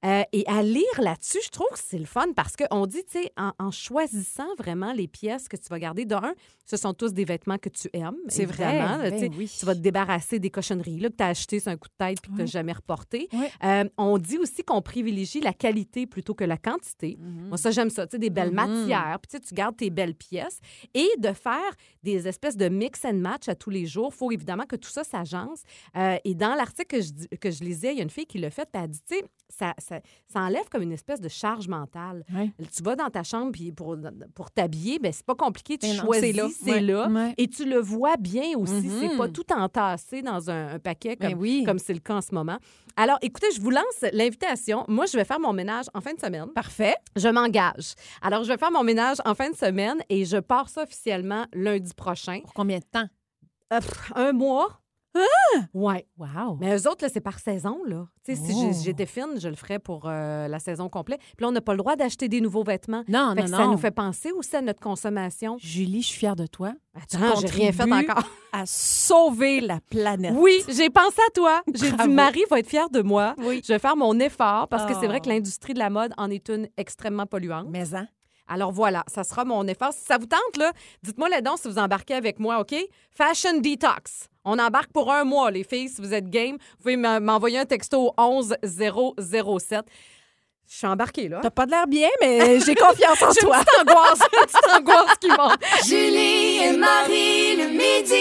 Euh, 0.05 0.23
et 0.31 0.43
à 0.47 0.63
lire 0.63 0.83
là-dessus, 0.99 1.39
je 1.43 1.49
trouve 1.49 1.67
que 1.73 1.79
c'est 1.79 1.97
le 1.99 2.05
fun 2.05 2.27
parce 2.35 2.55
qu'on 2.55 2.85
dit, 2.87 3.03
tu 3.05 3.21
sais, 3.21 3.31
en, 3.37 3.51
en 3.59 3.69
choisissant 3.69 4.47
vraiment 4.57 4.93
les 4.93 5.07
pièces 5.07 5.47
que 5.47 5.57
tu 5.57 5.67
vas 5.69 5.77
garder, 5.79 6.05
d'un, 6.05 6.33
ce 6.65 6.77
sont 6.77 6.93
tous 6.93 7.13
des 7.13 7.25
vêtements 7.25 7.57
que 7.57 7.69
tu 7.69 7.89
aimes. 7.93 8.15
C'est 8.29 8.45
vrai. 8.45 8.79
Ben 8.79 9.29
tu 9.29 9.37
oui. 9.37 9.51
Vas 9.63 9.75
te 9.75 9.81
débarrasser 9.81 10.39
des 10.39 10.49
cochonneries 10.49 10.99
là, 10.99 11.09
que 11.09 11.15
tu 11.17 11.23
as 11.23 11.27
achetées 11.27 11.59
sur 11.59 11.71
un 11.71 11.77
coup 11.77 11.89
de 11.89 12.05
tête 12.05 12.21
puis 12.21 12.31
que 12.31 12.35
tu 12.37 12.41
n'as 12.41 12.47
jamais 12.47 12.71
reporté. 12.73 13.27
Euh, 13.63 13.83
on 13.97 14.17
dit 14.17 14.37
aussi 14.37 14.63
qu'on 14.63 14.81
privilégie 14.81 15.41
la 15.41 15.53
qualité 15.53 16.07
plutôt 16.07 16.33
que 16.33 16.45
la 16.45 16.57
quantité. 16.57 17.17
Moi, 17.19 17.57
ça, 17.57 17.71
j'aime 17.71 17.89
ça. 17.89 18.07
Tu 18.07 18.11
sais, 18.11 18.19
des 18.19 18.29
belles 18.29 18.49
Mhm. 18.51 18.55
matières. 18.55 19.19
Puis, 19.21 19.39
tu 19.41 19.53
gardes 19.53 19.75
tes 19.75 19.89
belles 19.89 20.15
pièces. 20.15 20.59
Et 20.93 21.09
de 21.17 21.33
faire 21.33 21.59
des 22.03 22.27
espèces 22.27 22.55
de 22.57 22.69
mix 22.69 23.03
and 23.05 23.15
match 23.15 23.49
à 23.49 23.55
tous 23.55 23.69
les 23.69 23.85
jours. 23.85 24.11
Il 24.13 24.17
faut 24.17 24.31
évidemment 24.31 24.65
que 24.65 24.75
tout 24.77 24.89
ça 24.89 25.03
s'agence. 25.03 25.63
Euh, 25.97 26.15
et 26.23 26.33
dans 26.35 26.55
l'article 26.55 26.97
que 26.97 27.01
je, 27.01 27.11
dis- 27.11 27.27
que 27.37 27.51
je 27.51 27.63
lisais, 27.63 27.91
il 27.93 27.97
y 27.97 27.99
a 27.99 28.03
une 28.03 28.09
fille 28.09 28.25
qui 28.25 28.37
l'a 28.37 28.49
fait. 28.49 28.67
Puis 28.71 28.81
elle 28.83 28.89
dit, 28.89 29.01
tu 29.07 29.15
sais, 29.15 29.25
ça, 29.49 29.73
ça, 29.77 29.99
ça 30.31 30.39
enlève 30.41 30.67
comme 30.69 30.81
une 30.81 30.91
espèce 30.91 31.21
de 31.21 31.29
charge 31.29 31.67
mentale. 31.67 32.23
Ouais. 32.33 32.51
Tu 32.75 32.81
vas 32.83 32.95
dans 32.95 33.09
ta 33.09 33.23
chambre 33.23 33.51
puis 33.51 33.71
pour, 33.71 33.95
pour 34.33 34.49
t'habiller, 34.51 34.97
ben 34.99 35.11
c'est 35.13 35.25
pas 35.25 35.35
compliqué. 35.35 35.77
Tu 35.77 35.87
non, 35.87 36.03
choisis, 36.05 36.23
c'est 36.25 36.33
là. 36.33 36.47
c'est 36.63 36.71
Ouais. 36.71 36.81
là. 36.81 37.07
Ouais. 37.09 37.33
Et 37.37 37.47
tu 37.47 37.65
le 37.65 37.79
vois 37.79 38.17
bien 38.17 38.57
aussi. 38.57 38.89
C'est 38.99 39.17
pas 39.17 39.27
tout 39.29 39.45
entassé 39.53 40.21
dans 40.21 40.49
un, 40.49 40.75
un 40.75 40.79
paquet 40.79 41.15
Ben 41.15 41.31
comme, 41.33 41.41
oui. 41.41 41.63
comme 41.65 41.77
c'est 41.79 41.93
le 41.93 41.99
cas 41.99 42.15
en 42.15 42.21
ce 42.21 42.33
moment. 42.33 42.57
Alors, 42.95 43.17
écoutez, 43.21 43.47
je 43.55 43.61
vous 43.61 43.69
lance 43.71 43.83
l'invitation. 44.11 44.85
Moi, 44.87 45.05
je 45.05 45.17
vais 45.17 45.25
faire 45.25 45.39
mon 45.39 45.53
ménage 45.53 45.85
en 45.93 46.01
fin 46.01 46.13
de 46.13 46.19
semaine. 46.19 46.47
Parfait. 46.53 46.95
Je 47.15 47.27
m'engage. 47.27 47.93
Alors, 48.21 48.43
je 48.43 48.49
vais 48.49 48.57
faire 48.57 48.71
mon 48.71 48.83
ménage 48.83 49.17
en 49.25 49.35
fin 49.35 49.49
de 49.49 49.55
semaine 49.55 49.97
et 50.09 50.25
je 50.25 50.37
pars 50.37 50.69
ça 50.69 50.83
officiellement 50.83 51.45
lundi 51.53 51.93
prochain. 51.95 52.39
Pour 52.41 52.53
combien 52.53 52.79
de 52.79 52.83
temps? 52.91 53.07
Euh, 53.71 53.79
un 54.15 54.31
mois. 54.33 54.79
Ouais. 55.73 56.07
Wow. 56.17 56.57
Mais 56.59 56.75
eux 56.75 56.87
autres, 56.89 57.03
là, 57.03 57.09
c'est 57.13 57.21
par 57.21 57.39
saison, 57.39 57.79
là. 57.85 58.07
Tu 58.25 58.35
sais, 58.35 58.41
si 58.41 58.51
Oh. 58.55 58.71
j'ai- 58.73 58.83
j'étais 58.83 59.05
fine, 59.05 59.39
je 59.39 59.47
le 59.47 59.55
ferais 59.55 59.77
pour 59.79 60.03
euh, 60.05 60.47
la 60.47 60.59
saison 60.59 60.89
complète. 60.89 61.19
Puis 61.19 61.35
là, 61.43 61.49
on 61.49 61.51
n'a 61.51 61.61
pas 61.61 61.73
le 61.73 61.77
droit 61.77 61.95
d'acheter 61.95 62.27
des 62.27 62.41
nouveaux 62.41 62.63
vêtements. 62.63 63.03
Non, 63.07 63.33
Fait 63.35 63.41
non, 63.41 63.45
que 63.45 63.51
non. 63.51 63.57
ça 63.57 63.67
nous 63.67 63.77
fait 63.77 63.91
penser 63.91 64.31
aussi 64.31 64.55
à 64.55 64.61
notre 64.61 64.79
consommation. 64.79 65.57
Julie, 65.59 66.01
je 66.01 66.07
suis 66.07 66.19
fière 66.19 66.35
de 66.35 66.47
toi. 66.47 66.73
Attends, 66.95 67.39
j'ai 67.41 67.47
rien 67.47 67.71
fait 67.71 67.83
contribues 67.83 68.09
encore. 68.11 68.23
À 68.51 68.65
sauver 68.65 69.61
la 69.61 69.79
planète. 69.89 70.33
Oui, 70.35 70.61
j'ai 70.67 70.89
pensé 70.89 71.19
à 71.27 71.31
toi. 71.31 71.61
J'ai 71.73 71.89
dit, 71.91 71.95
Bravo. 71.95 72.11
Marie 72.11 72.43
va 72.49 72.59
être 72.59 72.69
fière 72.69 72.89
de 72.89 73.01
moi. 73.01 73.35
Oui. 73.39 73.61
Je 73.67 73.73
vais 73.73 73.79
faire 73.79 73.95
mon 73.95 74.19
effort 74.19 74.67
parce 74.67 74.85
que 74.85 74.99
c'est 74.99 75.07
vrai 75.07 75.17
Oh. 75.21 75.25
que 75.25 75.29
l'industrie 75.29 75.73
de 75.73 75.79
la 75.79 75.89
mode 75.89 76.13
en 76.17 76.29
est 76.29 76.49
une 76.49 76.67
extrêmement 76.77 77.25
polluante. 77.25 77.67
Mais 77.69 77.93
hein? 77.95 78.07
Alors 78.47 78.71
voilà, 78.71 79.03
ça 79.07 79.23
sera 79.23 79.45
mon 79.45 79.65
effort. 79.67 79.93
Si 79.93 80.03
ça 80.05 80.17
vous 80.17 80.25
tente, 80.25 80.57
là, 80.57 80.71
dites-moi 81.01 81.29
là 81.29 81.41
donc 81.41 81.57
si 81.59 81.67
vous 81.69 81.79
embarquez 81.79 82.13
avec 82.13 82.39
moi, 82.39 82.59
OK? 82.59 82.75
Fashion 83.11 83.59
Detox. 83.59 84.27
On 84.45 84.59
embarque 84.59 84.91
pour 84.91 85.11
un 85.11 85.23
mois, 85.23 85.51
les 85.51 85.63
filles, 85.63 85.89
si 85.89 86.01
vous 86.01 86.13
êtes 86.13 86.29
game. 86.29 86.57
Vous 86.57 86.77
pouvez 86.81 86.97
m'en- 86.97 87.21
m'envoyer 87.21 87.59
un 87.59 87.65
texto 87.65 88.07
au 88.07 88.13
11 88.17 88.55
007. 88.63 89.85
Je 90.69 90.77
suis 90.79 90.87
embarquée, 90.87 91.27
là. 91.29 91.39
T'as 91.43 91.51
pas 91.51 91.65
de 91.67 91.71
l'air 91.71 91.85
bien, 91.87 92.07
mais 92.19 92.59
j'ai 92.65 92.73
confiance 92.73 93.21
en 93.21 93.31
J'ai 93.31 93.41
une 93.41 93.47
toi. 93.47 93.57
petite 93.59 93.79
angoisse, 93.81 94.19
une 94.21 94.45
petite 94.47 94.73
angoisse 94.75 95.17
qui 95.19 95.27
monte. 95.27 95.59
Julie 95.85 96.57
et 96.63 96.77
Marie 96.77 97.55
le 97.57 97.67
midi. 97.69 98.13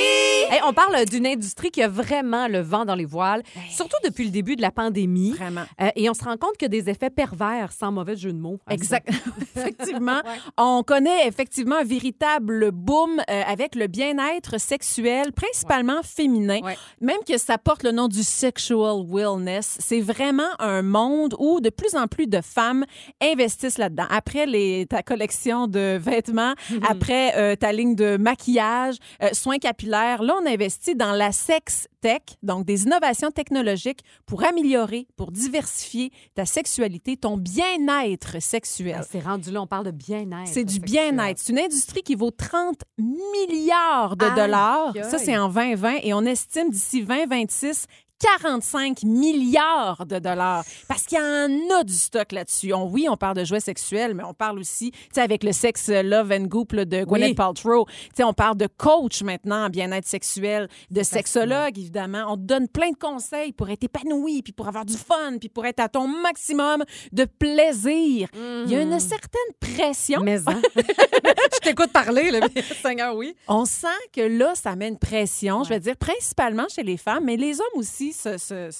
Hey, 0.50 0.60
on 0.66 0.74
parle 0.74 1.06
d'une 1.06 1.26
industrie 1.26 1.70
qui 1.70 1.82
a 1.82 1.88
vraiment 1.88 2.48
le 2.48 2.60
vent 2.60 2.84
dans 2.84 2.94
les 2.94 3.06
voiles, 3.06 3.42
surtout 3.70 3.96
depuis 4.04 4.24
le 4.24 4.30
début 4.30 4.56
de 4.56 4.60
la 4.60 4.70
pandémie. 4.70 5.30
Vraiment. 5.32 5.62
Euh, 5.80 5.88
et 5.96 6.10
on 6.10 6.14
se 6.14 6.24
rend 6.24 6.36
compte 6.36 6.58
que 6.58 6.66
des 6.66 6.90
effets 6.90 7.08
pervers, 7.08 7.72
sans 7.72 7.90
mauvais 7.90 8.16
jeu 8.16 8.32
de 8.32 8.38
mots. 8.38 8.58
ça. 8.68 8.74
Exact. 8.74 9.08
effectivement. 9.56 10.20
On 10.58 10.82
connaît 10.82 11.26
effectivement 11.26 11.76
un 11.76 11.84
véritable 11.84 12.70
boom 12.70 13.18
euh, 13.30 13.42
avec 13.46 13.74
le 13.74 13.86
bien-être 13.86 14.60
sexuel, 14.60 15.32
principalement 15.32 16.02
féminin. 16.02 16.60
Ouais. 16.62 16.76
Même 17.00 17.20
que 17.26 17.38
ça 17.38 17.56
porte 17.56 17.82
le 17.82 17.92
nom 17.92 18.08
du 18.08 18.22
sexual 18.22 18.96
wellness. 19.08 19.78
C'est 19.80 20.00
vraiment 20.00 20.50
un 20.58 20.82
monde 20.82 21.34
où 21.38 21.60
de 21.60 21.70
plus 21.70 21.94
en 21.96 22.08
plus 22.08 22.26
de 22.32 22.40
femmes 22.40 22.84
investissent 23.22 23.78
là-dedans. 23.78 24.06
Après 24.10 24.46
les, 24.46 24.86
ta 24.86 25.02
collection 25.02 25.68
de 25.68 25.98
vêtements, 26.00 26.54
après 26.88 27.34
euh, 27.36 27.54
ta 27.54 27.72
ligne 27.72 27.94
de 27.94 28.16
maquillage, 28.16 28.96
euh, 29.22 29.28
soins 29.32 29.58
capillaires, 29.58 30.22
là, 30.22 30.34
on 30.42 30.46
investit 30.46 30.96
dans 30.96 31.12
la 31.12 31.30
sex 31.30 31.86
tech, 32.00 32.22
donc 32.42 32.66
des 32.66 32.82
innovations 32.82 33.30
technologiques 33.30 34.00
pour 34.26 34.44
améliorer, 34.44 35.06
pour 35.16 35.30
diversifier 35.30 36.10
ta 36.34 36.44
sexualité, 36.44 37.16
ton 37.16 37.36
bien-être 37.36 38.42
sexuel. 38.42 38.96
Ben, 38.96 39.06
C'est 39.08 39.20
rendu 39.20 39.52
là, 39.52 39.62
on 39.62 39.66
parle 39.68 39.86
de 39.86 39.90
bien-être. 39.92 40.48
C'est 40.48 40.64
du 40.64 40.80
bien-être. 40.80 41.38
C'est 41.38 41.52
une 41.52 41.60
industrie 41.60 42.02
qui 42.02 42.16
vaut 42.16 42.32
30 42.32 42.80
milliards 42.98 44.16
de 44.16 44.26
dollars. 44.34 44.92
aïe. 44.96 45.04
Ça, 45.08 45.18
c'est 45.18 45.36
en 45.38 45.48
2020. 45.48 45.98
Et 46.02 46.12
on 46.12 46.22
estime 46.22 46.70
d'ici 46.70 47.04
2026 47.04 47.86
45 48.22 49.02
milliards 49.02 50.06
de 50.06 50.18
dollars. 50.18 50.64
Parce 50.88 51.04
qu'il 51.04 51.18
y 51.18 51.20
en 51.20 51.78
a 51.78 51.84
du 51.84 51.92
stock 51.92 52.32
là-dessus. 52.32 52.72
On, 52.72 52.88
oui, 52.88 53.06
on 53.10 53.16
parle 53.16 53.36
de 53.36 53.44
jouets 53.44 53.60
sexuels, 53.60 54.14
mais 54.14 54.22
on 54.24 54.34
parle 54.34 54.58
aussi, 54.58 54.92
tu 54.92 54.98
sais, 55.14 55.20
avec 55.20 55.42
le 55.42 55.52
sexe 55.52 55.88
Love 55.88 56.32
and 56.32 56.44
Goop 56.44 56.72
là, 56.72 56.84
de 56.84 57.04
Gwyneth 57.04 57.30
Oui. 57.30 57.34
Paltrow. 57.34 57.86
Tu 57.86 57.92
sais, 58.16 58.24
on 58.24 58.32
parle 58.32 58.56
de 58.56 58.68
coach 58.76 59.22
maintenant 59.22 59.66
en 59.66 59.68
bien-être 59.70 60.06
sexuel, 60.06 60.68
de 60.90 61.02
sexologue, 61.02 61.76
évidemment. 61.78 62.24
On 62.28 62.36
te 62.36 62.42
donne 62.42 62.68
plein 62.68 62.90
de 62.90 62.96
conseils 62.96 63.52
pour 63.52 63.70
être 63.70 63.82
épanoui, 63.84 64.42
puis 64.42 64.52
pour 64.52 64.68
avoir 64.68 64.84
du 64.84 64.96
fun, 64.96 65.38
puis 65.40 65.48
pour 65.48 65.66
être 65.66 65.80
à 65.80 65.88
ton 65.88 66.06
maximum 66.06 66.84
de 67.12 67.24
plaisir. 67.24 68.28
Il 68.34 68.70
y 68.70 68.76
a 68.76 68.82
une 68.82 69.00
certaine 69.00 69.40
pression. 69.60 70.20
Mais 70.22 70.38
hein? 70.48 70.60
je 70.76 71.58
t'écoute 71.60 71.90
parler, 71.92 72.30
là, 72.30 72.40
mais 72.54 72.62
Seigneur, 72.82 73.16
oui. 73.16 73.34
On 73.48 73.64
sent 73.64 73.88
que 74.12 74.20
là, 74.20 74.54
ça 74.54 74.76
met 74.76 74.88
une 74.88 74.98
pression, 74.98 75.64
je 75.64 75.70
vais 75.70 75.80
dire 75.80 75.96
principalement 75.96 76.66
chez 76.68 76.82
les 76.82 76.96
femmes, 76.96 77.24
mais 77.24 77.36
les 77.36 77.60
hommes 77.60 77.66
aussi 77.76 78.11
ce- 78.12 78.38
ce- 78.38 78.70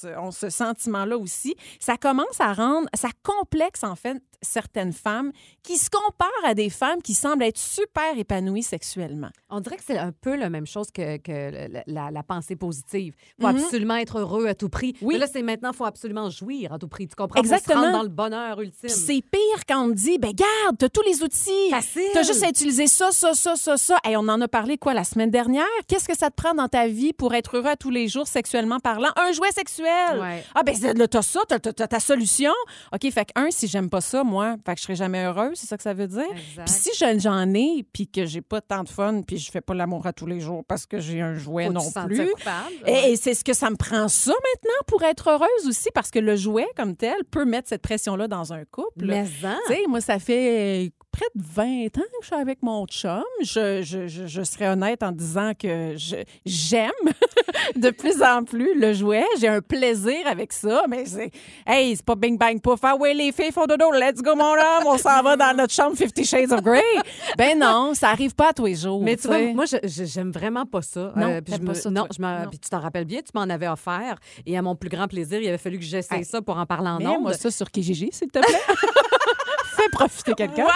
sentiment-là 0.51 1.17
aussi. 1.19 1.55
Ça 1.81 1.97
commence 1.97 2.41
à 2.41 2.53
rendre, 2.53 2.89
ça 2.95 3.09
complexe 3.23 3.83
en 3.85 3.97
fait 3.97 4.23
certaines 4.43 4.93
femmes 4.93 5.33
qui 5.63 5.77
se 5.79 5.89
comparent 5.91 6.31
à 6.45 6.55
des 6.55 6.69
femmes 6.71 7.01
qui 7.03 7.15
semblent 7.15 7.45
être 7.45 7.59
super 7.59 8.17
épanouies 8.19 8.63
sexuellement. 8.63 9.31
On 9.51 9.61
dirait 9.61 9.77
que 9.77 9.85
c'est 9.87 9.99
un 9.99 10.13
peu 10.13 10.37
la 10.37 10.51
même 10.51 10.67
chose 10.67 10.91
que, 10.93 11.17
que 11.19 11.69
la, 11.87 12.23
pensée 12.23 12.57
positive. 12.57 13.15
Il 13.39 13.43
faut 13.43 13.49
Mhm. 13.53 13.57
absolument 13.63 13.97
être 13.97 14.19
heureux 14.19 14.47
à 14.47 14.55
tout 14.55 14.69
prix. 14.69 14.95
Oui. 15.03 15.15
Mais 15.15 15.21
là, 15.21 15.27
c'est 15.33 15.43
maintenant, 15.43 15.71
il 15.73 15.77
faut 15.77 15.85
absolument 15.85 16.31
jouir 16.31 16.73
à 16.73 16.79
tout 16.79 16.89
prix. 16.89 17.09
Tu 17.09 17.15
comprends? 17.15 17.41
Se 17.43 17.47
Exactement. 17.47 17.81
rendre 17.83 17.93
dans 17.93 18.03
le 18.03 18.09
bonheur 18.09 18.61
ultime. 18.61 18.89
C'est 18.89 19.23
pire 19.23 19.65
quand 19.69 19.85
on 19.85 19.89
dit, 19.89 20.19
ben 20.19 20.33
garde, 20.33 20.77
t'as 20.79 20.89
tous 20.89 21.03
les 21.03 21.23
outils. 21.23 21.71
Facile. 21.71 22.03
T'as 22.13 22.23
juste 22.23 22.43
à 22.43 22.49
utiliser 22.49 22.87
ça, 22.87 23.11
ça, 23.13 23.35
ça, 23.35 23.57
ça, 23.57 23.77
ça. 23.77 23.99
Et 24.09 24.17
on 24.17 24.21
en 24.29 24.41
a 24.41 24.49
parlé 24.49 24.79
quoi 24.79 24.95
la 24.95 25.05
semaine 25.05 25.31
dernière? 25.31 25.65
Qu'est-ce 25.89 26.09
que 26.09 26.17
ça 26.17 26.31
te 26.31 26.35
prend 26.37 26.55
dans 26.55 26.69
ta 26.69 26.87
vie 26.89 27.13
pour 27.13 27.35
être 27.35 27.57
heureux 27.57 27.69
à 27.71 27.77
tous 27.77 27.91
les 27.91 28.09
jours 28.09 28.27
sexuellement 28.27 28.81
parlant? 28.81 29.11
Un 29.17 29.33
jouet 29.33 29.51
sexuel. 29.53 30.19
Ouais. 30.21 30.45
Ah 30.55 30.63
ben 30.63 30.75
c'est- 30.75 30.95
là, 30.95 31.07
t'as 31.09 31.23
ça, 31.23 31.41
t'as 31.49 31.59
ta 31.61 32.01
solution. 32.01 32.53
OK, 32.93 33.11
fait 33.11 33.25
que 33.27 33.33
un, 33.35 33.51
si 33.51 33.67
j'aime 33.67 33.91
pas 33.91 34.01
ça, 34.01 34.25
moi, 34.33 34.57
fait 34.67 34.75
que 34.75 34.79
je 34.81 34.85
serai 34.85 34.95
jamais 34.97 35.25
heureuse, 35.25 35.59
c'est 35.59 35.67
ça 35.67 35.77
que 35.77 35.83
ça 35.83 35.93
veut 35.95 36.09
dire. 36.09 36.25
Exact. 36.31 36.65
Puis 36.67 36.75
si 36.75 36.91
je- 36.99 37.19
j'en 37.21 37.53
ai, 37.55 37.85
puis 37.93 38.09
que 38.09 38.25
j'ai 38.27 38.41
pas 38.41 38.61
tant 38.61 38.83
de 38.83 38.89
fun, 38.89 39.23
puis 39.23 39.39
je 39.39 39.51
fais 39.51 39.61
pas 39.61 39.75
l'amour 39.75 40.07
à 40.07 40.13
tous 40.13 40.27
les 40.27 40.41
jours 40.41 40.65
parce 40.67 40.87
que 40.87 40.99
j'ai 40.99 41.21
un 41.21 41.35
jouet 41.35 41.69
non 41.69 41.81
plus. 42.07 42.31
coupable? 42.31 42.73
Et, 42.87 42.91
Ouais. 42.93 43.11
et 43.13 43.17
c'est 43.17 43.35
ce 43.35 43.45
que 43.45 43.53
ça 43.53 43.71
me 43.71 43.77
prend 43.77 44.09
ça 44.09 44.33
maintenant 44.33 44.81
pour 44.87 45.03
être 45.05 45.29
heureuse 45.31 45.69
aussi, 45.69 45.89
parce 45.95 46.11
que 46.11 46.19
le 46.19 46.35
jouet 46.37 46.67
comme 46.77 46.97
tel 46.97 47.25
peut 47.31 47.45
mettre 47.45 47.69
cette 47.69 47.83
pression-là 47.83 48.27
dans 48.29 48.53
un 48.53 48.65
couple. 48.65 49.05
Mais 49.07 49.27
hein? 49.45 49.59
Tu 49.67 49.75
sais, 49.75 49.81
moi, 49.89 50.01
ça 50.01 50.19
fait 50.19 50.91
près 51.11 51.27
de 51.35 51.43
20 51.45 51.65
ans 51.99 52.01
que 52.01 52.23
je 52.23 52.27
suis 52.27 52.35
avec 52.37 52.63
mon 52.63 52.87
chum. 52.87 53.23
Je, 53.43 53.83
je, 53.83 54.07
je, 54.09 54.27
je 54.27 54.43
serais 54.43 54.69
honnête 54.69 55.03
en 55.03 55.13
disant 55.13 55.53
que 55.59 55.95
je- 55.97 56.25
j'aime 56.47 56.91
de 57.77 57.91
plus 57.91 58.23
en 58.23 58.45
plus 58.45 58.79
le 58.79 58.93
jouet. 58.93 59.25
J'ai 59.41 59.49
un 59.49 59.61
plaisir 59.61 60.27
avec 60.27 60.53
ça, 60.53 60.85
mais 60.89 61.05
c'est... 61.07 61.31
Hey, 61.67 61.97
c'est 61.97 62.05
pas 62.05 62.15
bing 62.15 62.37
bang 62.39 62.61
pouf. 62.61 62.81
Ah 62.83 62.97
ouais, 62.97 63.15
les 63.15 63.33
filles 63.33 63.53
font 63.53 63.67
dodo, 63.67 63.91
let's 63.93 64.23
go 64.23 64.35
mon 64.35 64.53
homme, 64.55 64.87
on 64.87 64.99
s'en 64.99 65.23
va 65.23 65.37
dans 65.37 65.57
notre 65.57 65.73
chambre 65.75 65.97
Fifty 65.97 66.25
Shades 66.25 66.53
of 66.53 66.63
Grey. 66.63 66.83
Ben 67.39 67.59
non, 67.59 67.95
ça 67.95 68.09
arrive 68.11 68.35
pas 68.35 68.51
à 68.51 68.53
tous 68.53 68.67
les 68.67 68.75
jours. 68.75 69.03
Mais 69.03 69.17
tu 69.17 69.27
vois, 69.29 69.39
moi, 69.53 69.65
j'aime 69.85 70.31
vraiment 70.31 70.67
pas 70.67 70.83
ça. 70.83 71.01
Euh, 71.01 71.13
Non, 71.17 71.41
puis 71.43 71.59
pas 71.59 71.71
me- 71.71 71.75
ça, 71.75 71.91
non, 71.91 72.03
toi. 72.05 72.11
je 72.17 72.23
m'en- 72.23 72.41
Non. 72.45 72.49
puis 72.51 72.59
tu 72.59 72.69
t'en 72.69 72.81
rappelles 72.81 73.05
bien, 73.05 73.21
tu 73.21 73.31
m'en 73.35 73.43
avais 73.43 73.69
offert. 73.69 74.17
Et 74.47 74.57
à 74.57 74.63
mon 74.63 74.75
plus 74.75 74.89
grand 74.91 75.09
plaisir, 75.09 75.41
il 75.41 75.49
avait 75.49 75.59
fallu 75.59 75.79
que 75.79 75.85
j'essaye 75.85 76.19
Hey. 76.19 76.25
ça 76.25 76.43
pour 76.43 76.57
en 76.59 76.67
parler 76.67 76.89
en 76.89 76.99
Mets-moi 76.99 77.31
ondes. 77.31 77.35
ça 77.35 77.51
sur 77.51 77.71
Kijiji, 77.71 78.11
s'il 78.13 78.29
te 78.29 78.39
plaît. 78.39 78.49
Fais 79.77 79.89
profiter 79.93 80.35
quelqu'un. 80.35 80.67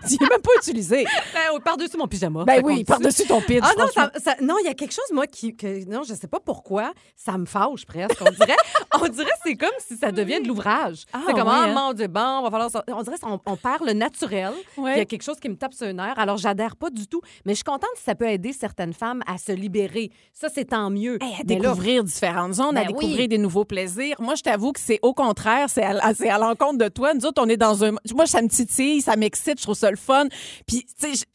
Tu 0.08 0.16
l'as 0.20 0.28
même 0.28 0.40
pas 0.42 0.50
utilisé. 0.58 1.04
Ben, 1.34 1.60
par-dessus 1.60 1.96
mon 1.96 2.06
pyjama. 2.06 2.44
Ben 2.44 2.60
oui, 2.64 2.84
par-dessus 2.84 3.24
ton 3.26 3.40
pitch. 3.40 3.60
Ah 3.62 3.72
non, 3.78 3.86
franchement. 3.88 4.10
ça, 4.14 4.20
ça- 4.20 4.36
non, 4.42 4.56
il 4.62 4.66
y 4.66 4.68
a 4.68 4.74
quelque 4.74 4.92
chose, 4.92 5.04
moi, 5.12 5.26
qui. 5.26 5.54
Que, 5.56 5.84
non, 5.88 6.02
je 6.02 6.14
sais 6.14 6.26
pas 6.26 6.40
pourquoi, 6.40 6.92
ça 7.16 7.36
me 7.38 7.46
fâche 7.46 7.84
presque. 7.86 8.20
On 8.20 8.30
dirait, 8.30 8.56
on 9.00 9.08
dirait 9.08 9.26
que 9.30 9.38
c'est 9.44 9.56
comme 9.56 9.70
si 9.78 9.96
ça 9.96 10.10
devient 10.12 10.40
de 10.40 10.48
l'ouvrage. 10.48 11.04
Ah, 11.12 11.20
c'est 11.26 11.32
comme, 11.32 11.48
ouais, 11.48 11.54
ah, 11.54 11.64
hein? 11.68 11.74
mon 11.74 11.92
Dieu, 11.92 12.06
bon, 12.08 12.20
on 12.20 12.42
va 12.42 12.50
falloir. 12.50 12.70
ça- 12.70 12.84
On 12.88 13.02
dirait 13.02 13.18
qu'on 13.18 13.40
on 13.44 13.56
perd 13.56 13.84
le 13.86 13.92
naturel. 13.92 14.52
Ouais. 14.76 14.94
Il 14.94 14.98
y 14.98 15.00
a 15.00 15.04
quelque 15.04 15.22
chose 15.22 15.38
qui 15.40 15.48
me 15.48 15.56
tape 15.56 15.74
sur 15.74 15.86
un 15.86 15.92
nerf. 15.92 16.14
Alors, 16.18 16.36
j'adhère 16.36 16.76
pas 16.76 16.90
du 16.90 17.06
tout. 17.06 17.20
Mais 17.44 17.52
je 17.52 17.56
suis 17.56 17.64
contente 17.64 17.90
si 17.96 18.02
ça 18.04 18.14
peut 18.14 18.28
aider 18.28 18.52
certaines 18.52 18.92
femmes 18.92 19.22
à 19.26 19.38
se 19.38 19.52
libérer. 19.52 20.10
Ça, 20.32 20.48
c'est 20.52 20.66
tant 20.66 20.90
mieux. 20.90 21.18
Hey, 21.22 21.34
à 21.34 21.38
là, 21.38 21.44
découvrir 21.44 22.04
différentes 22.04 22.54
zones, 22.54 22.76
à 22.76 22.80
Ben 22.82 22.88
découvrir 22.88 23.18
oui. 23.20 23.28
des 23.28 23.38
nouveaux 23.38 23.64
plaisirs. 23.64 24.16
Moi, 24.18 24.34
je 24.34 24.42
t'avoue 24.42 24.72
que 24.72 24.80
c'est 24.80 24.98
au 25.02 25.14
contraire, 25.14 25.68
c'est 25.68 25.82
à, 25.84 26.14
c'est 26.14 26.28
à 26.30 26.38
l'encontre 26.38 26.78
de 26.78 26.88
toi. 26.88 27.14
Nous 27.14 27.24
autres, 27.26 27.42
on 27.44 27.48
est 27.48 27.56
dans 27.56 27.84
un. 27.84 27.92
Moi, 28.14 28.26
ça 28.26 28.42
me 28.42 28.48
titille, 28.48 29.00
ça 29.02 29.16
m'excite, 29.16 29.58
je 29.58 29.62
trouve 29.64 29.74
ça 29.82 29.90
le 29.90 29.96
fun. 29.96 30.26
Puis, 30.66 30.86
tu 31.00 31.14
sais, 31.16 31.26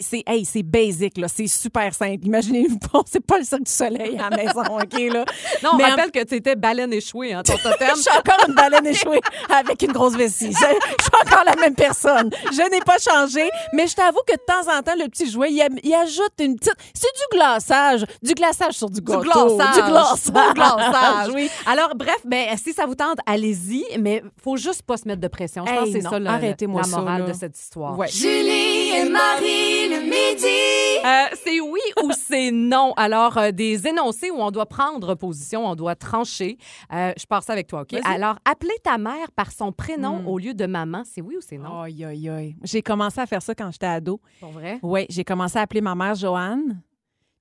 c'est 0.00 0.22
hey, 0.26 0.62
basic, 0.62 1.18
là. 1.18 1.28
C'est 1.28 1.46
super 1.46 1.94
simple. 1.94 2.24
Imaginez-vous 2.26 2.78
pas, 2.78 3.00
c'est 3.06 3.24
pas 3.24 3.38
le 3.38 3.44
cirque 3.44 3.62
du 3.64 3.70
soleil 3.72 4.18
à 4.18 4.30
la 4.30 4.36
maison, 4.36 4.62
OK, 4.78 4.98
là. 5.12 5.24
non, 5.62 5.70
on 5.72 5.76
Mais 5.76 5.84
en- 5.84 5.88
rappelle 5.90 6.10
que 6.10 6.24
tu 6.24 6.34
étais 6.36 6.56
baleine 6.56 6.92
échouée, 6.92 7.32
hein, 7.32 7.42
ton 7.42 7.56
totem. 7.56 7.88
Je 7.96 8.00
suis 8.02 8.10
encore 8.16 8.38
une 8.48 8.54
baleine 8.54 8.86
échouée 8.86 9.20
avec 9.50 9.82
une 9.82 9.92
grosse 9.92 10.14
vessie. 10.16 10.52
Je, 10.52 10.58
je 10.58 11.02
suis 11.04 11.26
encore 11.26 11.44
la 11.44 11.56
même 11.56 11.74
personne. 11.74 12.30
Je 12.52 12.70
n'ai 12.70 12.80
pas 12.80 12.98
changé, 12.98 13.48
mais 13.72 13.86
je 13.86 13.94
t'avoue 13.94 14.20
que 14.26 14.32
de 14.34 14.42
temps 14.46 14.72
en 14.78 14.82
temps, 14.82 14.94
le 14.98 15.08
petit 15.08 15.30
jouet, 15.30 15.50
il, 15.52 15.94
ajoute 15.94 16.32
une 16.40 16.56
petite. 16.56 16.74
C'est 16.94 17.08
du 17.16 17.36
glaçage. 17.38 18.04
Du 18.22 18.34
glaçage 18.34 18.74
sur 18.74 18.88
du 18.90 19.00
Du 19.00 19.06
gâteau. 19.06 19.22
glaçage. 19.56 19.74
Du 19.74 19.90
glaçage. 19.90 20.48
Du 20.48 20.54
glaçage. 20.54 21.28
Oui. 21.34 21.50
Alors, 21.66 21.94
bref, 21.94 22.18
ben, 22.24 22.56
si 22.56 22.72
ça 22.72 22.86
vous 22.86 22.94
tente, 22.94 23.18
allez-y, 23.26 23.84
mais 23.98 24.22
faut 24.42 24.56
juste 24.56 24.82
pas 24.82 24.96
se 24.96 25.06
mettre 25.06 25.20
de 25.20 25.28
pression. 25.28 25.64
Je 25.66 25.72
pense 25.72 25.86
Hey, 25.88 25.92
que 25.92 26.00
c'est 26.00 26.08
ça 26.08 26.18
le- 26.18 26.24
la 26.24 26.86
morale 26.88 27.24
de 27.26 27.32
cette 27.32 27.47
histoire. 27.56 27.96
Ouais. 27.98 28.08
Julie 28.08 28.90
et 28.96 29.08
Marie 29.08 29.88
le 29.88 30.00
midi. 30.02 31.04
Euh, 31.04 31.36
c'est 31.44 31.60
oui 31.60 31.80
ou 32.02 32.10
c'est 32.12 32.50
non? 32.50 32.92
Alors, 32.96 33.38
euh, 33.38 33.50
des 33.52 33.86
énoncés 33.86 34.30
où 34.30 34.36
on 34.40 34.50
doit 34.50 34.66
prendre 34.66 35.14
position, 35.14 35.66
on 35.66 35.74
doit 35.74 35.94
trancher. 35.94 36.58
Euh, 36.92 37.12
je 37.16 37.24
pars 37.26 37.42
ça 37.42 37.52
avec 37.52 37.66
toi, 37.66 37.82
OK? 37.82 37.94
Alors, 38.04 38.36
appeler 38.44 38.74
ta 38.82 38.98
mère 38.98 39.30
par 39.34 39.52
son 39.52 39.72
prénom 39.72 40.18
Hmm. 40.22 40.26
au 40.28 40.38
lieu 40.38 40.54
de 40.54 40.66
maman, 40.66 41.02
c'est 41.04 41.20
oui 41.20 41.36
ou 41.36 41.40
c'est 41.40 41.58
non? 41.58 41.82
Aïe, 41.82 42.04
aïe, 42.04 42.28
aïe. 42.28 42.56
J'ai 42.64 42.82
commencé 42.82 43.20
à 43.20 43.26
faire 43.26 43.42
ça 43.42 43.54
quand 43.54 43.70
j'étais 43.70 43.86
ado. 43.86 44.20
Pour 44.40 44.50
vrai? 44.50 44.78
Oui, 44.82 45.06
j'ai 45.08 45.24
commencé 45.24 45.58
à 45.58 45.62
appeler 45.62 45.80
ma 45.80 45.94
mère 45.94 46.14
Joanne. 46.14 46.80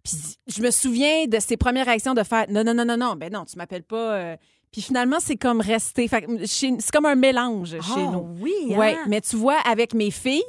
Puis 0.03 0.37
je 0.47 0.61
me 0.61 0.71
souviens 0.71 1.25
de 1.27 1.39
ses 1.39 1.57
premières 1.57 1.85
réactions 1.85 2.13
de 2.13 2.23
faire 2.23 2.45
non, 2.49 2.63
non, 2.63 2.73
non, 2.73 2.85
non, 2.85 2.97
non, 2.97 3.15
ben 3.15 3.31
non, 3.31 3.43
tu 3.45 3.57
m'appelles 3.57 3.83
pas. 3.83 4.37
Puis 4.71 4.81
finalement, 4.81 5.17
c'est 5.19 5.37
comme 5.37 5.61
chez- 5.63 6.75
C'est 6.79 6.91
comme 6.91 7.05
un 7.05 7.15
mélange 7.15 7.71
chez 7.71 7.77
Ah, 8.05 8.11
nous. 8.11 8.27
oui, 8.41 8.53
hein? 8.95 9.05
mais 9.07 9.21
tu 9.21 9.35
vois, 9.35 9.57
avec 9.65 9.93
mes 9.93 10.11
filles, 10.11 10.43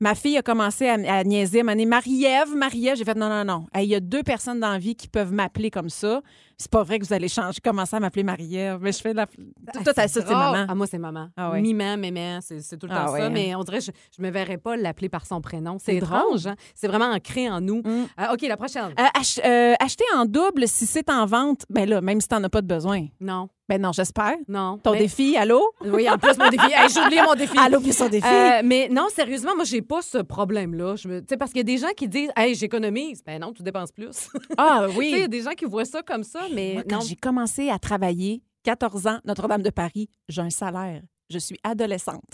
ma 0.00 0.14
fille 0.14 0.36
a 0.38 0.42
commencé 0.42 0.88
à, 0.88 0.94
à 0.94 1.24
niaiser, 1.24 1.60
à 1.60 1.64
m'amener 1.64 1.86
Marie-Ève, 1.86 2.54
Marie-Ève. 2.56 2.96
J'ai 2.96 3.04
fait 3.04 3.14
non, 3.16 3.28
non, 3.28 3.44
non. 3.44 3.66
Hey, 3.74 3.86
Il 3.86 3.90
y 3.90 3.94
a 3.94 4.00
deux 4.00 4.22
personnes 4.22 4.60
dans 4.60 4.70
la 4.70 4.78
vie 4.78 4.96
qui 4.96 5.08
peuvent 5.08 5.32
m'appeler 5.32 5.70
comme 5.70 5.90
ça. 5.90 6.22
C'est 6.60 6.70
pas 6.72 6.82
vrai 6.82 6.98
que 6.98 7.06
vous 7.06 7.12
allez 7.12 7.28
changer, 7.28 7.60
commencer 7.62 7.94
à 7.94 8.00
m'appeler 8.00 8.24
Marie-Ève. 8.24 8.78
Mais 8.82 8.90
je 8.90 8.98
fais 9.00 9.12
de 9.12 9.16
la. 9.18 9.26
Ah, 9.68 9.78
Toi, 9.84 9.92
t'as 9.94 10.08
c'est 10.08 10.20
ça, 10.22 10.26
c'est 10.26 10.34
maman. 10.34 10.66
Ah, 10.68 10.74
moi, 10.74 10.88
c'est 10.88 10.98
maman. 10.98 11.28
Ah 11.36 11.52
ouais. 11.52 11.60
Miman, 11.60 11.96
mémé, 11.96 12.38
c'est 12.42 12.60
c'est 12.60 12.76
tout 12.76 12.88
le 12.88 12.92
temps 12.94 13.04
Ah 13.06 13.12
ouais, 13.12 13.20
ça. 13.20 13.30
Mais 13.30 13.54
on 13.54 13.62
dirait 13.62 13.78
que 13.78 13.84
je, 13.84 13.90
je 14.16 14.20
me 14.20 14.28
verrais 14.30 14.58
pas 14.58 14.76
l'appeler 14.76 15.08
par 15.08 15.24
son 15.24 15.40
prénom. 15.40 15.76
C'est 15.78 15.94
étrange. 15.94 16.48
hein? 16.48 16.56
C'est 16.74 16.88
vraiment 16.88 17.12
ancré 17.12 17.48
en 17.48 17.60
nous. 17.60 17.82
Mm. 17.84 18.06
Euh, 18.20 18.32
OK, 18.32 18.42
la 18.42 18.56
prochaine. 18.56 18.92
Euh, 18.98 19.04
ach- 19.14 19.38
euh, 19.44 19.74
acheter 19.78 20.04
en 20.16 20.24
double 20.24 20.66
si 20.66 20.84
c'est 20.86 21.08
en 21.10 21.26
vente, 21.26 21.64
ben 21.70 21.88
là, 21.88 22.00
même 22.00 22.20
si 22.20 22.26
t'en 22.26 22.42
as 22.42 22.48
pas 22.48 22.60
de 22.60 22.66
besoin. 22.66 23.06
Non, 23.20 23.48
Ben 23.68 23.80
non, 23.80 23.92
j'espère. 23.92 24.34
non. 24.48 24.78
Ton 24.82 24.92
Mais- 24.92 24.98
défi, 24.98 25.36
allô? 25.36 25.62
Oui, 25.84 26.10
en 26.10 26.18
plus, 26.18 26.36
mon 26.38 26.48
défi. 26.48 26.72
Hey, 26.72 26.88
J'ai 26.92 27.00
oublié 27.02 27.22
mon 27.22 27.34
défi. 27.36 27.56
Allô, 27.56 27.78
puis 27.78 27.92
son 27.92 28.08
défi. 28.08 28.26
Euh, 28.26 28.62
mais 28.64 28.88
non, 28.90 29.06
sérieusement, 29.14 29.54
moi, 29.54 29.64
j'ai 29.64 29.82
pas 29.82 30.02
ce 30.02 30.18
problème-là. 30.18 30.96
Je 30.96 31.06
me- 31.06 31.20
tu 31.20 31.26
sais, 31.28 31.36
Parce 31.36 31.52
qu'il 31.52 31.58
y 31.58 31.60
a 31.60 31.64
des 31.64 31.78
gens 31.78 31.92
qui 31.96 32.08
disent 32.08 32.30
Hey, 32.36 32.56
j'économise. 32.56 33.22
Ben 33.24 33.40
non, 33.40 33.52
tu 33.52 33.62
dépenses 33.62 33.92
plus. 33.92 34.28
ah 34.56 34.86
Tu 34.88 34.94
sais, 34.96 35.00
Il 35.02 35.08
y 35.10 35.14
oui. 35.14 35.22
a 35.22 35.28
des 35.28 35.42
gens 35.42 35.52
qui 35.52 35.66
voient 35.66 35.84
ça 35.84 36.02
comme 36.02 36.24
ça, 36.24 36.47
mais 36.54 36.74
Moi, 36.74 36.82
quand 36.88 36.98
non. 37.00 37.04
j'ai 37.04 37.16
commencé 37.16 37.70
à 37.70 37.78
travailler, 37.78 38.42
14 38.64 39.06
ans, 39.06 39.18
Notre-Dame 39.24 39.62
de 39.62 39.70
Paris, 39.70 40.08
j'ai 40.28 40.42
un 40.42 40.50
salaire. 40.50 41.02
Je 41.30 41.38
suis 41.38 41.58
adolescente. 41.62 42.24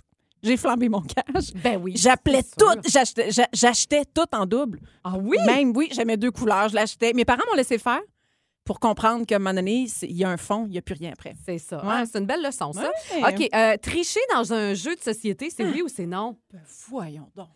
J'ai 0.43 0.57
flambé 0.57 0.89
mon 0.89 1.01
cash. 1.01 1.53
Ben 1.63 1.81
oui. 1.83 1.95
J'appelais 1.97 2.43
tout, 2.43 2.67
j'achetais, 2.87 3.31
j'a- 3.31 3.49
j'achetais 3.53 4.05
tout 4.05 4.27
en 4.33 4.45
double. 4.47 4.81
Ah 5.03 5.15
oui? 5.19 5.39
Même, 5.47 5.73
oui, 5.77 5.89
j'aimais 5.93 6.17
deux 6.17 6.31
couleurs, 6.31 6.69
je 6.69 6.75
l'achetais. 6.75 7.13
Mes 7.15 7.25
parents 7.25 7.45
m'ont 7.51 7.57
laissé 7.57 7.79
faire 7.79 8.01
pour 8.65 8.79
comprendre 8.81 9.25
qu'à 9.27 9.37
un 9.37 9.39
moment 9.39 9.55
donné, 9.55 9.87
c'est- 9.89 10.07
il 10.07 10.17
y 10.17 10.25
a 10.25 10.29
un 10.31 10.37
fond, 10.37 10.65
il 10.67 10.73
n'y 10.73 10.79
a 10.79 10.83
plus 10.83 10.95
rien 10.95 11.13
après. 11.13 11.35
C'est 11.47 11.59
ça. 11.59 11.79
Ouais. 11.79 11.93
Ah, 11.97 12.05
c'est 12.11 12.19
une 12.19 12.27
belle 12.27 12.43
leçon, 12.43 12.73
ça. 12.73 12.91
Ouais. 13.21 13.35
OK. 13.35 13.49
euh, 13.55 13.77
tricher 13.79 14.21
dans 14.35 14.53
un 14.53 14.75
jeu 14.75 14.95
de 14.97 15.01
société, 15.01 15.49
c'est 15.51 15.65
oui 15.65 15.83
ou 15.83 15.89
c'est 15.89 16.07
non? 16.07 16.37
Ben, 16.53 16.61
voyons 16.89 17.31
donc. 17.35 17.49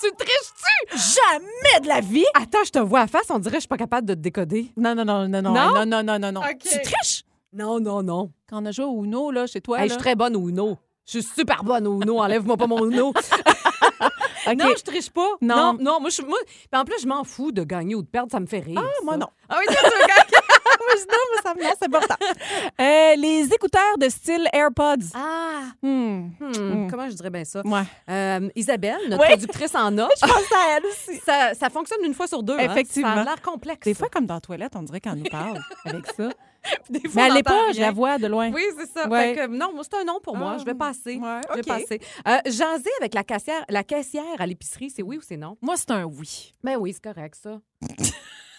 Tu 0.00 0.10
triches-tu? 0.16 0.96
Jamais 0.96 1.80
de 1.82 1.88
la 1.88 2.00
vie! 2.00 2.24
Attends, 2.34 2.64
je 2.64 2.70
te 2.70 2.78
vois 2.78 3.00
à 3.00 3.06
face, 3.06 3.26
on 3.30 3.38
dirait 3.38 3.52
que 3.52 3.56
je 3.58 3.60
suis 3.62 3.68
pas 3.68 3.76
capable 3.76 4.06
de 4.06 4.14
te 4.14 4.20
décoder. 4.20 4.70
Non, 4.76 4.94
non, 4.94 5.04
non, 5.04 5.28
non, 5.28 5.42
non, 5.42 5.52
Non? 5.52 5.72
non, 5.74 5.86
non, 5.86 6.02
non, 6.04 6.18
non, 6.18 6.32
non. 6.32 6.40
OK. 6.40 6.58
Tu 6.60 6.80
triches? 6.82 7.24
Non, 7.52 7.80
non, 7.80 8.02
non. 8.02 8.30
Quand 8.48 8.62
on 8.62 8.66
a 8.66 8.70
joué 8.70 8.84
au 8.84 9.04
Uno, 9.04 9.30
là, 9.30 9.46
chez 9.46 9.60
toi, 9.60 9.78
Hey, 9.78 9.82
là. 9.82 9.88
je 9.88 9.92
suis 9.94 10.02
très 10.02 10.14
bonne 10.14 10.36
au 10.36 10.48
Uno. 10.48 10.76
Je 11.06 11.18
suis 11.18 11.22
super 11.22 11.64
bonne 11.64 11.86
au 11.86 12.00
Uno. 12.00 12.20
Enlève-moi 12.20 12.56
pas 12.56 12.66
mon 12.66 12.88
Uno. 12.90 13.12
Non, 14.56 14.68
je 14.78 14.82
triche 14.82 15.10
pas. 15.10 15.28
Non. 15.42 15.56
Non, 15.56 15.76
non, 15.78 16.00
moi, 16.00 16.08
je, 16.08 16.22
moi, 16.22 16.38
puis 16.46 16.80
en 16.80 16.84
plus, 16.86 17.02
je 17.02 17.06
m'en 17.06 17.22
fous 17.22 17.52
de 17.52 17.64
gagner 17.64 17.94
ou 17.94 18.00
de 18.02 18.06
perdre, 18.06 18.30
ça 18.32 18.40
me 18.40 18.46
fait 18.46 18.60
rire. 18.60 18.80
Ah, 18.82 18.88
moi, 19.04 19.12
ça. 19.14 19.18
non. 19.18 19.26
Ah 19.46 19.56
oui, 19.58 19.66
toi, 19.66 19.76
tu 19.76 19.90
veux 19.90 20.06
gagner? 20.06 20.22
Non, 20.78 20.86
mais 20.94 21.42
ça, 21.42 21.54
non, 21.54 21.70
c'est 21.78 21.86
important. 21.86 22.14
Euh, 22.80 23.14
les 23.16 23.44
écouteurs 23.52 23.98
de 23.98 24.08
style 24.08 24.48
AirPods. 24.52 25.06
Ah, 25.14 25.44
Hmm. 25.82 26.30
hmm, 26.40 26.88
comment 26.90 27.08
je 27.08 27.14
dirais 27.14 27.30
bien 27.30 27.44
ça? 27.44 27.62
Ouais. 27.64 27.82
Euh, 28.10 28.48
Isabelle, 28.56 28.98
notre 29.08 29.24
productrice 29.24 29.74
en 29.74 29.96
a, 29.98 30.08
Je 30.16 30.20
pense 30.26 30.52
à 30.52 30.76
elle 30.76 30.86
aussi. 30.86 31.20
ça, 31.24 31.54
ça 31.54 31.70
fonctionne 31.70 32.04
une 32.04 32.14
fois 32.14 32.26
sur 32.26 32.42
deux. 32.42 32.54
hein. 32.54 32.70
Effectivement. 32.70 33.14
Ça 33.14 33.20
a 33.20 33.24
l'air 33.24 33.42
complexe. 33.42 33.84
Des 33.84 33.94
fois, 33.94 34.08
comme 34.08 34.26
dans 34.26 34.34
la 34.34 34.40
toilette, 34.40 34.72
on 34.76 34.82
dirait 34.82 35.00
qu'on 35.00 35.14
nous 35.16 35.24
parle 35.30 35.60
avec 35.84 36.06
ça. 36.16 36.28
Des 36.90 37.00
fois, 37.08 37.10
Mais 37.14 37.22
elle 37.28 37.34
n'entend 37.34 37.50
pas, 37.66 37.72
je 37.72 37.80
la 37.80 37.92
vois 37.92 38.18
de 38.18 38.26
loin. 38.26 38.50
Oui, 38.52 38.62
c'est 38.78 38.90
ça. 38.90 39.08
Ouais. 39.08 39.34
Fait 39.34 39.40
que, 39.42 39.46
non, 39.46 39.72
moi, 39.72 39.82
c'est 39.88 39.96
un 39.96 40.04
non 40.04 40.18
pour 40.22 40.36
moi. 40.36 40.54
Ah, 40.56 40.58
Je 40.58 40.64
vais 40.64 40.74
passer. 40.74 41.16
ouais, 41.16 41.40
Je 41.50 41.56
vais 41.56 41.62
passer. 41.62 42.00
Euh, 42.26 42.38
jaser 42.46 42.90
avec 43.00 43.14
la 43.14 43.22
caissière, 43.22 43.64
la 43.68 43.84
caissière 43.84 44.24
à 44.38 44.46
l'épicerie, 44.46 44.90
c'est 44.90 45.02
oui 45.02 45.16
ou 45.18 45.20
c'est 45.22 45.36
non? 45.36 45.56
Moi, 45.62 45.76
c'est 45.76 45.90
un 45.92 46.04
oui. 46.04 46.54
Ben 46.64 46.76
oui, 46.76 46.92
c'est 46.92 47.02
correct, 47.14 47.36
ça. 47.40 47.60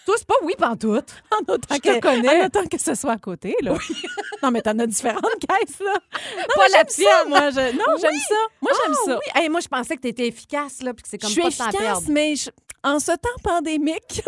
Toi, 0.09 0.15
c'est 0.17 0.27
pas 0.27 0.33
oui 0.43 0.53
pantoute. 0.57 1.09
En 1.31 1.53
autant 1.53 1.75
Je 1.75 1.79
te 1.79 1.87
que, 1.95 1.99
connais. 1.99 2.41
En 2.41 2.45
autant 2.47 2.65
que 2.65 2.79
ce 2.79 2.95
soit 2.95 3.11
à 3.11 3.17
côté, 3.17 3.55
là. 3.61 3.75
non, 4.43 4.49
mais 4.49 4.61
t'en 4.63 4.77
as 4.79 4.87
différentes 4.87 5.21
caisses, 5.39 5.79
là. 5.79 5.93
Non, 5.93 6.43
Pas 6.55 6.67
la 6.69 6.83
tienne. 6.85 7.07
moi. 7.27 7.51
Je... 7.51 7.75
Non, 7.77 7.95
j'aime 8.01 8.19
ça. 8.27 8.35
Moi, 8.61 8.71
j'aime 8.73 8.95
Ah, 8.97 9.05
ça. 9.05 9.19
Oui. 9.19 9.41
Hey, 9.43 9.49
moi, 9.49 9.59
je 9.59 9.67
pensais 9.67 9.95
que 9.95 10.01
tu 10.01 10.07
étais 10.07 10.27
efficace, 10.27 10.81
là, 10.81 10.93
puis 10.95 11.03
que 11.03 11.09
c'est 11.09 11.19
comme 11.19 11.29
je 11.29 11.33
suis 11.33 11.41
pas 11.43 11.49
efficace, 11.49 12.07
mais 12.07 12.35
je- 12.35 12.49
en 12.83 12.97
ce 12.99 13.11
temps 13.11 13.29
pandémique, 13.43 14.23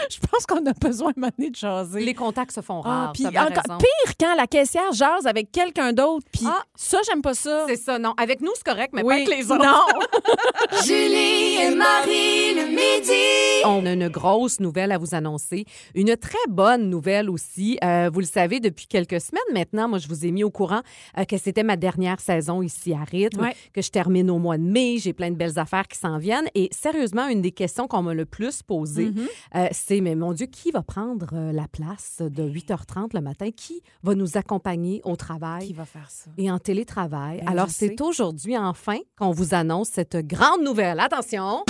je 0.10 0.18
pense 0.30 0.46
qu'on 0.46 0.64
a 0.66 0.72
besoin 0.72 1.12
de 1.16 1.20
de 1.50 1.54
jaser. 1.54 2.00
Les 2.00 2.14
contacts 2.14 2.52
se 2.52 2.60
font 2.60 2.80
Ah, 2.84 2.88
rares. 2.88 3.12
puis 3.12 3.26
encore 3.26 3.78
pire 3.78 4.14
quand 4.18 4.34
la 4.34 4.46
caissière 4.46 4.92
jase 4.92 5.26
avec 5.26 5.50
quelqu'un 5.52 5.92
d'autre. 5.92 6.26
Puis 6.32 6.44
Ah. 6.46 6.62
ça, 6.74 6.98
j'aime 7.06 7.22
pas 7.22 7.34
ça. 7.34 7.64
C'est 7.68 7.76
ça, 7.76 7.98
non. 7.98 8.14
Avec 8.16 8.40
nous, 8.40 8.50
c'est 8.54 8.64
correct, 8.64 8.90
mais 8.94 9.02
oui. 9.02 9.08
pas 9.08 9.14
avec 9.14 9.28
les 9.38 9.50
autres. 9.52 9.64
Non. 9.64 10.00
Julie 10.84 11.56
et 11.62 11.74
Marie 11.74 12.54
le 12.54 12.66
midi. 12.68 13.64
On 13.64 13.84
a 13.86 13.92
une 13.92 14.08
grosse 14.08 14.60
nouvelle 14.60 14.92
à 14.92 14.98
vous 14.98 15.14
annoncer. 15.14 15.64
Une 15.94 16.16
très 16.16 16.38
bonne 16.48 16.88
nouvelle 16.88 17.28
aussi. 17.28 17.78
Euh, 17.84 18.10
vous 18.12 18.20
le 18.20 18.26
savez, 18.26 18.60
depuis 18.60 18.86
quelques 18.86 19.20
semaines 19.20 19.42
maintenant, 19.52 19.88
moi, 19.88 19.98
je 19.98 20.08
vous 20.08 20.24
ai 20.24 20.30
mis 20.30 20.44
au 20.44 20.50
courant 20.50 20.80
euh, 21.18 21.24
que 21.24 21.36
c'était 21.36 21.62
ma 21.62 21.76
dernière 21.76 22.20
saison 22.20 22.62
ici 22.62 22.92
à 22.94 23.04
Rythme, 23.04 23.42
Ouais. 23.42 23.54
que 23.72 23.82
je 23.82 23.90
termine 23.90 24.30
au 24.30 24.38
mois 24.38 24.58
de 24.58 24.62
mai. 24.62 24.96
J'ai 24.98 25.12
plein 25.12 25.30
de 25.30 25.36
belles 25.36 25.58
affaires 25.58 25.86
qui 25.88 25.98
s'en 25.98 26.18
viennent. 26.18 26.48
Et 26.54 26.68
sérieusement, 26.72 27.26
une 27.28 27.42
des 27.42 27.52
questions 27.52 27.86
qu'on 27.88 28.02
m'a 28.02 28.14
le 28.14 28.24
plus 28.26 28.62
posée, 28.62 29.10
Mm-hmm. 29.10 29.28
euh, 29.56 29.68
c'est, 29.90 30.00
mais 30.00 30.14
mon 30.14 30.32
Dieu, 30.32 30.46
qui 30.46 30.70
va 30.70 30.82
prendre 30.82 31.26
euh, 31.32 31.50
la 31.50 31.66
place 31.66 32.18
de 32.20 32.48
8h30 32.48 33.08
le 33.12 33.20
matin? 33.20 33.48
Qui 33.50 33.82
va 34.04 34.14
nous 34.14 34.36
accompagner 34.36 35.00
au 35.04 35.16
travail? 35.16 35.66
Qui 35.66 35.72
va 35.72 35.84
faire 35.84 36.08
ça? 36.08 36.30
et 36.38 36.48
en 36.48 36.60
télétravail? 36.60 37.40
Ben, 37.40 37.48
Alors, 37.50 37.70
c'est 37.70 38.00
aujourd'hui, 38.00 38.56
enfin, 38.56 38.98
qu'on 39.18 39.32
vous 39.32 39.52
annonce 39.52 39.88
cette 39.88 40.16
grande 40.16 40.62
nouvelle. 40.62 41.00
Attention! 41.00 41.64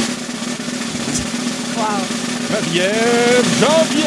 Marie-Ève 2.50 3.58
Janvier! 3.58 4.04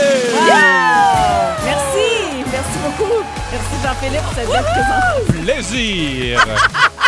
Merci. 1.65 2.43
Merci 2.51 2.77
beaucoup. 2.85 3.23
Merci 3.51 3.75
Jean-Philippe 3.81 4.21
pour 4.21 4.33
cette 4.33 4.47
belle 4.47 4.63
présence. 4.63 5.43
Plaisir! 5.43 6.45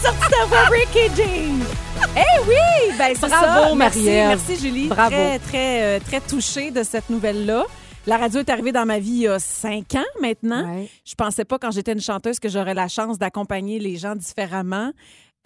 sorti 0.00 0.30
ta 0.30 0.44
voix 0.46 0.68
Ricky 0.70 1.10
Jean. 1.16 1.69
Eh 2.16 2.48
oui! 2.48 2.96
Ben, 2.98 3.14
c'est 3.14 3.28
Bravo, 3.28 3.70
ça. 3.70 3.74
Merci, 3.74 4.02
merci, 4.04 4.56
Julie. 4.56 4.88
Bravo. 4.88 5.10
Très, 5.10 5.38
très, 5.38 5.82
euh, 5.82 6.00
très 6.00 6.20
touchée 6.20 6.70
de 6.70 6.82
cette 6.82 7.08
nouvelle-là. 7.10 7.64
La 8.06 8.16
radio 8.16 8.40
est 8.40 8.50
arrivée 8.50 8.72
dans 8.72 8.86
ma 8.86 8.98
vie 8.98 9.10
il 9.10 9.18
y 9.22 9.28
a 9.28 9.38
cinq 9.38 9.94
ans 9.94 10.04
maintenant. 10.20 10.68
Ouais. 10.74 10.88
Je 11.04 11.14
pensais 11.14 11.44
pas, 11.44 11.58
quand 11.58 11.70
j'étais 11.70 11.92
une 11.92 12.00
chanteuse, 12.00 12.38
que 12.40 12.48
j'aurais 12.48 12.74
la 12.74 12.88
chance 12.88 13.18
d'accompagner 13.18 13.78
les 13.78 13.96
gens 13.96 14.16
différemment. 14.16 14.90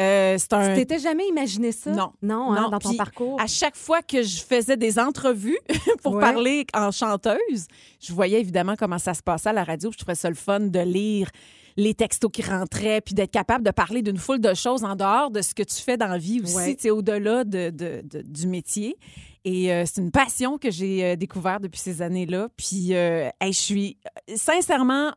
Euh, 0.01 0.37
c'est 0.39 0.53
un... 0.55 0.71
Tu 0.71 0.81
t'étais 0.81 0.99
jamais 0.99 1.27
imaginé 1.29 1.71
ça? 1.71 1.91
Non. 1.91 2.12
Non, 2.23 2.53
hein, 2.53 2.62
Non, 2.62 2.69
dans 2.71 2.79
ton 2.79 2.89
puis 2.91 2.99
parcours? 2.99 3.41
À 3.41 3.47
chaque 3.47 3.77
fois 3.77 4.03
que 4.03 4.23
je 4.23 4.41
faisais 4.43 4.77
des 4.77 4.99
entrevues 4.99 5.59
pour 6.03 6.15
Ouais. 6.15 6.21
parler 6.21 6.67
en 6.75 6.91
chanteuse, 6.91 7.67
je 8.01 8.12
voyais 8.12 8.41
évidemment 8.41 8.75
comment 8.77 8.99
ça 8.99 9.15
se 9.15 9.23
passait 9.23 9.51
à 9.51 9.53
la 9.53 9.65
radio. 9.65 9.91
Je 9.93 9.99
trouvais 9.99 10.17
ça 10.17 10.29
le 10.29 10.35
fun 10.35 10.61
de 10.61 10.81
lire 10.81 11.29
les 11.77 11.95
textos 11.95 12.31
qui 12.33 12.43
rentraient, 12.43 13.01
puis 13.01 13.14
d'être 13.14 13.31
capable 13.33 13.64
de 13.64 13.70
parler 13.70 14.03
d'une 14.03 14.16
foule 14.18 14.41
de 14.41 14.55
choses 14.55 14.85
en 14.85 14.95
dehors 14.97 15.31
de 15.31 15.43
ce 15.43 15.55
que 15.55 15.62
tu 15.62 15.77
fais 15.77 15.97
dans 15.97 16.07
la 16.07 16.18
vie 16.18 16.41
aussi, 16.41 16.55
Ouais. 16.85 16.91
au-delà 16.91 17.45
de, 17.45 17.70
de- 17.70 18.03
de- 18.05 18.22
du 18.22 18.47
métier. 18.47 18.97
Et 19.45 19.72
euh, 19.72 19.85
c'est 19.87 20.01
une 20.01 20.11
passion 20.12 20.57
que 20.57 20.70
j'ai 20.70 21.05
euh, 21.05 21.16
découvert 21.16 21.61
depuis 21.61 21.81
ces 21.81 22.01
années-là. 22.01 22.49
Puis, 22.57 22.95
euh, 22.95 23.29
hey, 23.41 23.53
je 23.53 23.59
suis 23.59 23.99
sincèrement 24.37 25.12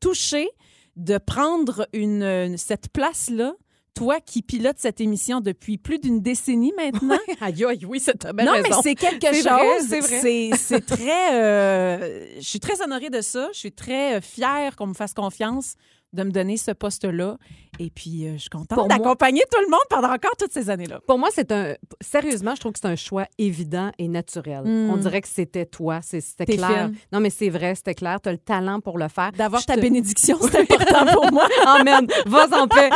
touchée 0.00 0.48
de 0.96 1.18
prendre 1.18 1.86
une, 1.92 2.56
cette 2.56 2.88
place-là. 2.88 3.52
Toi 3.94 4.20
qui 4.20 4.42
pilotes 4.42 4.76
cette 4.78 5.00
émission 5.00 5.40
depuis 5.40 5.78
plus 5.78 5.98
d'une 5.98 6.20
décennie 6.20 6.72
maintenant. 6.76 7.16
Aïe, 7.40 7.64
aïe, 7.64 7.86
oui, 7.86 7.98
c'est 7.98 8.18
ta 8.18 8.34
Non, 8.34 8.52
raison. 8.52 8.68
mais 8.68 8.76
c'est 8.82 8.94
quelque 8.94 9.26
chose. 9.34 9.86
c'est 9.88 10.00
vrai. 10.00 10.50
C'est- 10.58 10.80
très. 10.86 11.34
euh, 11.34 12.26
je 12.36 12.46
suis 12.46 12.60
très 12.60 12.82
honorée 12.82 13.08
de 13.08 13.22
ça. 13.22 13.48
Je 13.54 13.58
suis 13.58 13.72
très 13.72 14.20
fière 14.20 14.76
qu'on 14.76 14.88
me 14.88 14.92
fasse 14.94 15.14
confiance 15.14 15.76
de 16.16 16.24
me 16.24 16.30
donner 16.30 16.56
ce 16.56 16.72
poste-là. 16.72 17.36
Et 17.78 17.90
puis, 17.90 18.26
euh, 18.26 18.32
je 18.34 18.38
suis 18.42 18.48
contente 18.50 18.88
d'accompagner 18.88 19.42
tout 19.52 19.60
le 19.60 19.70
monde 19.70 19.80
pendant 19.90 20.08
encore 20.08 20.32
toutes 20.38 20.52
ces 20.52 20.70
années-là. 20.70 21.00
Pour 21.06 21.18
moi, 21.18 21.28
c'est 21.32 21.52
un. 21.52 21.74
Sérieusement, 22.00 22.54
je 22.54 22.60
trouve 22.60 22.72
que 22.72 22.78
c'est 22.80 22.88
un 22.88 22.96
choix 22.96 23.26
évident 23.38 23.92
et 23.98 24.08
naturel. 24.08 24.62
Mm. 24.64 24.90
On 24.90 24.96
dirait 24.96 25.20
que 25.20 25.28
c'était 25.28 25.66
toi. 25.66 26.00
C'était 26.02 26.46
clair. 26.46 26.86
fine. 26.86 26.96
Non, 27.12 27.20
mais 27.20 27.30
c'est 27.30 27.50
vrai, 27.50 27.74
c'était 27.74 27.94
clair. 27.94 28.18
Tu 28.22 28.30
as 28.30 28.32
le 28.32 28.38
talent 28.38 28.80
pour 28.80 28.98
le 28.98 29.08
faire. 29.08 29.32
D'avoir 29.32 29.64
ta 29.64 29.76
te- 29.76 29.80
bénédiction, 29.80 30.38
c'est 30.40 30.60
important 30.60 31.12
pour 31.12 31.30
moi. 31.32 31.46
Amen. 31.66 32.06
Vas 32.26 32.48
en 32.58 32.66
paix. 32.66 32.88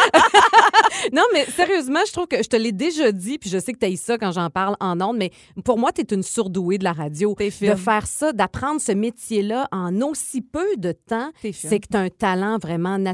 non, 1.12 1.24
mais 1.34 1.44
sérieusement, 1.44 2.00
je 2.06 2.12
trouve 2.12 2.26
que 2.26 2.42
je 2.42 2.48
te 2.48 2.56
l'ai 2.56 2.72
déjà 2.72 3.12
dit, 3.12 3.38
puis 3.38 3.50
je 3.50 3.58
sais 3.58 3.72
que 3.72 3.78
tu 3.78 3.86
as 3.86 3.96
ça 3.96 4.16
quand 4.16 4.32
j'en 4.32 4.48
parle 4.48 4.76
en 4.80 4.98
ondes, 5.00 5.18
mais 5.18 5.30
pour 5.64 5.78
moi, 5.78 5.92
tu 5.92 6.00
es 6.00 6.14
une 6.14 6.22
surdouée 6.22 6.78
de 6.78 6.84
la 6.84 6.92
radio. 6.92 7.36
Fine. 7.38 7.70
De 7.70 7.74
faire 7.74 8.06
ça, 8.06 8.32
d'apprendre 8.32 8.80
ce 8.80 8.92
métier-là 8.92 9.68
en 9.72 10.00
aussi 10.02 10.40
peu 10.40 10.76
de 10.76 10.92
temps, 10.92 11.30
c'est 11.52 11.80
que 11.80 11.88
tu 11.90 11.96
as 11.96 12.00
un 12.00 12.08
talent 12.08 12.58
vraiment 12.58 12.98
naturel. 12.98 13.09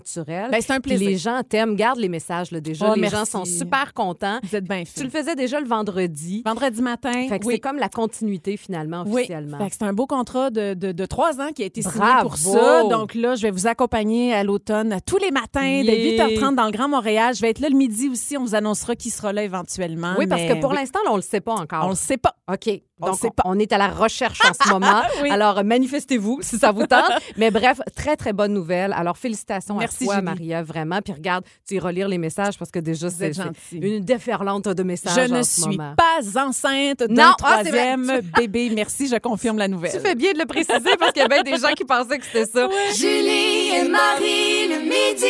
Ben, 0.51 0.61
c'est 0.61 0.73
un 0.73 0.81
plaisir. 0.81 1.09
les 1.09 1.17
gens 1.19 1.43
t'aiment. 1.49 1.77
Garde 1.77 1.99
les 1.99 2.09
messages, 2.09 2.51
là, 2.51 2.61
déjà. 2.61 2.91
Oh, 2.91 2.95
les 2.95 3.01
merci. 3.03 3.17
gens 3.17 3.25
sont 3.25 3.45
super 3.45 3.95
contents. 3.95 4.39
Vous 4.43 4.57
êtes 4.57 4.65
bien 4.65 4.83
Tu 4.85 5.03
le 5.05 5.11
faisais 5.11 5.35
déjà 5.35 5.61
le 5.61 5.67
vendredi. 5.67 6.43
Vendredi 6.45 6.83
matin. 6.83 7.27
Fait 7.29 7.39
que 7.39 7.47
oui. 7.47 7.55
c'est 7.55 7.61
comme 7.61 7.77
la 7.79 7.89
continuité, 7.89 8.57
finalement, 8.57 9.05
Oui, 9.07 9.15
officiellement. 9.23 9.59
Fait 9.59 9.71
que 9.71 9.77
c'est 9.79 9.85
un 9.85 9.93
beau 9.93 10.07
contrat 10.07 10.51
de, 10.51 10.75
de, 10.75 10.93
de 10.93 11.07
trois 11.07 11.41
ans 11.41 11.51
qui 11.55 11.63
a 11.63 11.67
été 11.67 11.83
signé 11.83 11.97
Bravo! 11.99 12.29
pour 12.29 12.37
ça. 12.39 12.83
Donc 12.85 13.15
là, 13.15 13.35
je 13.35 13.43
vais 13.43 13.51
vous 13.51 13.67
accompagner 13.67 14.33
à 14.35 14.45
l'automne 14.45 14.99
tous 15.07 15.19
les 15.19 15.31
matins 15.31 15.83
de 15.83 15.87
Yeah! 15.91 16.27
8h30 16.29 16.55
dans 16.55 16.67
le 16.67 16.71
Grand 16.73 16.89
Montréal. 16.89 17.35
Je 17.35 17.41
vais 17.41 17.51
être 17.51 17.61
là 17.61 17.69
le 17.69 17.77
midi 17.77 18.09
aussi. 18.09 18.37
On 18.37 18.43
vous 18.45 18.55
annoncera 18.55 18.97
qui 18.97 19.11
sera 19.11 19.33
là 19.33 19.43
éventuellement. 19.43 20.15
oui, 20.19 20.27
parce 20.27 20.43
mais 20.43 20.49
que 20.55 20.61
pour 20.61 20.71
oui, 20.71 20.77
l'instant, 20.77 21.01
on 21.11 21.17
le 21.17 21.23
sait 21.23 21.41
pas 21.41 21.55
encore. 21.55 21.87
on 21.87 21.91
le 21.91 21.95
sait 21.95 22.17
pas. 22.17 22.35
OK. 22.53 22.69
On 23.01 23.07
Donc, 23.09 23.19
sait 23.19 23.27
on, 23.29 23.31
pas. 23.31 23.43
on 23.45 23.59
est 23.59 23.73
à 23.73 23.79
la 23.79 23.89
recherche 23.89 24.41
en 24.49 24.53
ce 24.55 24.69
moment. 24.73 25.03
Oui. 25.23 25.31
Alors, 25.31 25.63
manifestez-vous 25.65 26.39
si 26.43 26.59
ça 26.59 26.73
vous 26.73 26.87
tente. 26.87 27.11
Mais 27.37 27.51
bref, 27.51 27.81
très, 27.95 28.17
très 28.17 28.33
bonne 28.33 28.53
nouvelle. 28.55 28.93
Alors, 28.95 29.19
félicitations 29.19 29.77
Merci, 29.77 30.05
à 30.05 30.07
toi, 30.07 30.15
Julie. 30.15 30.25
Maria, 30.25 30.63
vraiment. 30.63 31.01
Puis 31.03 31.13
regarde, 31.13 31.45
tu 31.69 31.75
iras 31.75 31.89
relire 31.89 32.09
les 32.09 32.19
messages 32.19 32.59
parce 32.59 32.71
que 32.71 32.79
déjà, 32.79 33.11
c'est 33.11 33.33
une 33.73 34.01
déferlante 34.01 34.69
de 34.69 34.83
messages 34.83 35.15
Je 35.29 35.33
en 35.33 35.39
ne 35.39 35.43
ce 35.43 35.61
suis 35.63 35.77
moment. 35.77 35.95
pas 35.97 36.41
enceinte 36.43 37.01
d'un 37.01 37.09
Non, 37.15 37.33
ah, 37.43 37.63
troisième 37.63 38.21
bébé. 38.37 38.71
Merci, 38.75 39.09
je 39.09 39.17
confirme 39.17 39.59
la 39.59 39.69
nouvelle. 39.69 39.93
Tu 39.93 40.01
fais 40.01 40.15
bien 40.15 40.33
de 40.33 40.39
le 40.39 40.47
préciser 40.47 40.97
parce 40.99 41.13
qu'il 41.13 41.23
y 41.23 41.25
a 41.25 41.29
bien 41.29 41.43
des 41.43 41.57
gens 41.59 41.73
qui 41.77 41.85
pensaient 41.85 42.19
que 42.19 42.25
c'était 42.25 42.47
ça. 42.47 42.69
Julie 42.97 43.75
et 43.77 43.89
Marie 43.89 44.69
le 44.69 44.81
midi. 44.83 45.27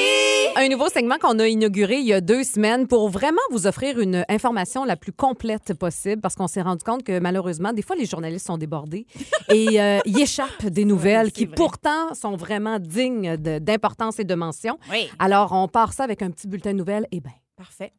Un 0.57 0.69
nouveau 0.69 0.89
segment 0.89 1.17
qu'on 1.21 1.39
a 1.39 1.47
inauguré 1.49 1.97
il 1.99 2.07
y 2.07 2.13
a 2.15 2.21
deux 2.21 2.45
semaines 2.45 2.87
pour 2.87 3.09
vraiment 3.11 3.37
vous 3.51 3.67
offrir 3.67 3.99
une 4.01 4.25
information 4.29 4.85
la 4.85 4.97
plus 4.97 5.13
complète 5.13 5.75
possible 5.75 6.23
parce 6.23 6.35
qu'on 6.35 6.47
s'est 6.47 6.63
rendu 6.63 6.83
compte 6.85 7.03
que 7.03 7.19
malheureusement, 7.19 7.56
des 7.73 7.83
fois, 7.83 7.97
les 7.97 8.07
journalistes 8.07 8.47
sont 8.47 8.59
débordés 8.59 9.07
et 9.53 9.81
euh, 9.81 9.99
ils 10.07 10.21
échappent 10.21 10.67
des 10.67 10.85
nouvelles 10.85 11.33
qui 11.33 11.47
vrai. 11.47 11.55
pourtant 11.55 12.15
sont 12.15 12.37
vraiment 12.37 12.79
dignes 12.79 13.37
d'importance 13.37 14.19
et 14.19 14.25
de 14.25 14.35
mention. 14.35 14.79
Oui. 14.91 15.09
Alors, 15.19 15.53
on 15.53 15.69
part 15.69 15.93
ça 15.93 16.05
avec 16.05 16.23
un 16.23 16.31
petit 16.31 16.47
bulletin 16.49 16.73
de 16.73 16.79
nouvelles. 16.79 17.07
Eh 17.11 17.21
bien, 17.21 17.33
Parfait. 17.57 17.93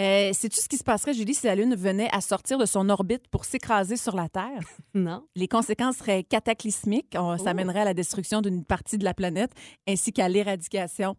Euh, 0.00 0.32
Sais-tu 0.32 0.60
ce 0.60 0.68
qui 0.68 0.76
se 0.76 0.84
passerait, 0.84 1.12
Julie, 1.14 1.34
si 1.34 1.46
la 1.46 1.54
Lune 1.56 1.74
venait 1.74 2.08
à 2.12 2.20
sortir 2.20 2.58
de 2.58 2.66
son 2.66 2.88
orbite 2.88 3.26
pour 3.28 3.44
s'écraser 3.44 3.96
sur 3.96 4.14
la 4.16 4.28
Terre? 4.28 4.60
Non. 4.94 5.24
Les 5.36 5.48
conséquences 5.48 5.96
seraient 5.98 6.22
cataclysmiques. 6.24 7.14
On- 7.16 7.36
Ça 7.38 7.50
Oh. 7.52 7.54
mènerait 7.54 7.80
à 7.80 7.84
la 7.84 7.94
destruction 7.94 8.40
d'une 8.40 8.64
partie 8.64 8.98
de 8.98 9.04
la 9.04 9.14
planète 9.14 9.50
ainsi 9.88 10.12
qu'à 10.12 10.28
l'éradication 10.28 11.16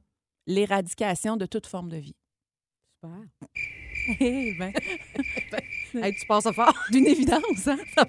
l'éradication 0.48 1.38
de 1.38 1.46
toute 1.46 1.68
forme 1.68 1.90
de 1.90 1.98
vie. 1.98 2.16
Super. 3.04 3.20
Eh 4.20 4.56
ben, 4.58 4.72
Hey, 6.02 6.14
tu 6.16 6.26
passes 6.26 6.50
fort. 6.54 6.74
D'une 6.92 7.08
évidence, 7.08 7.68
hein? 7.68 7.78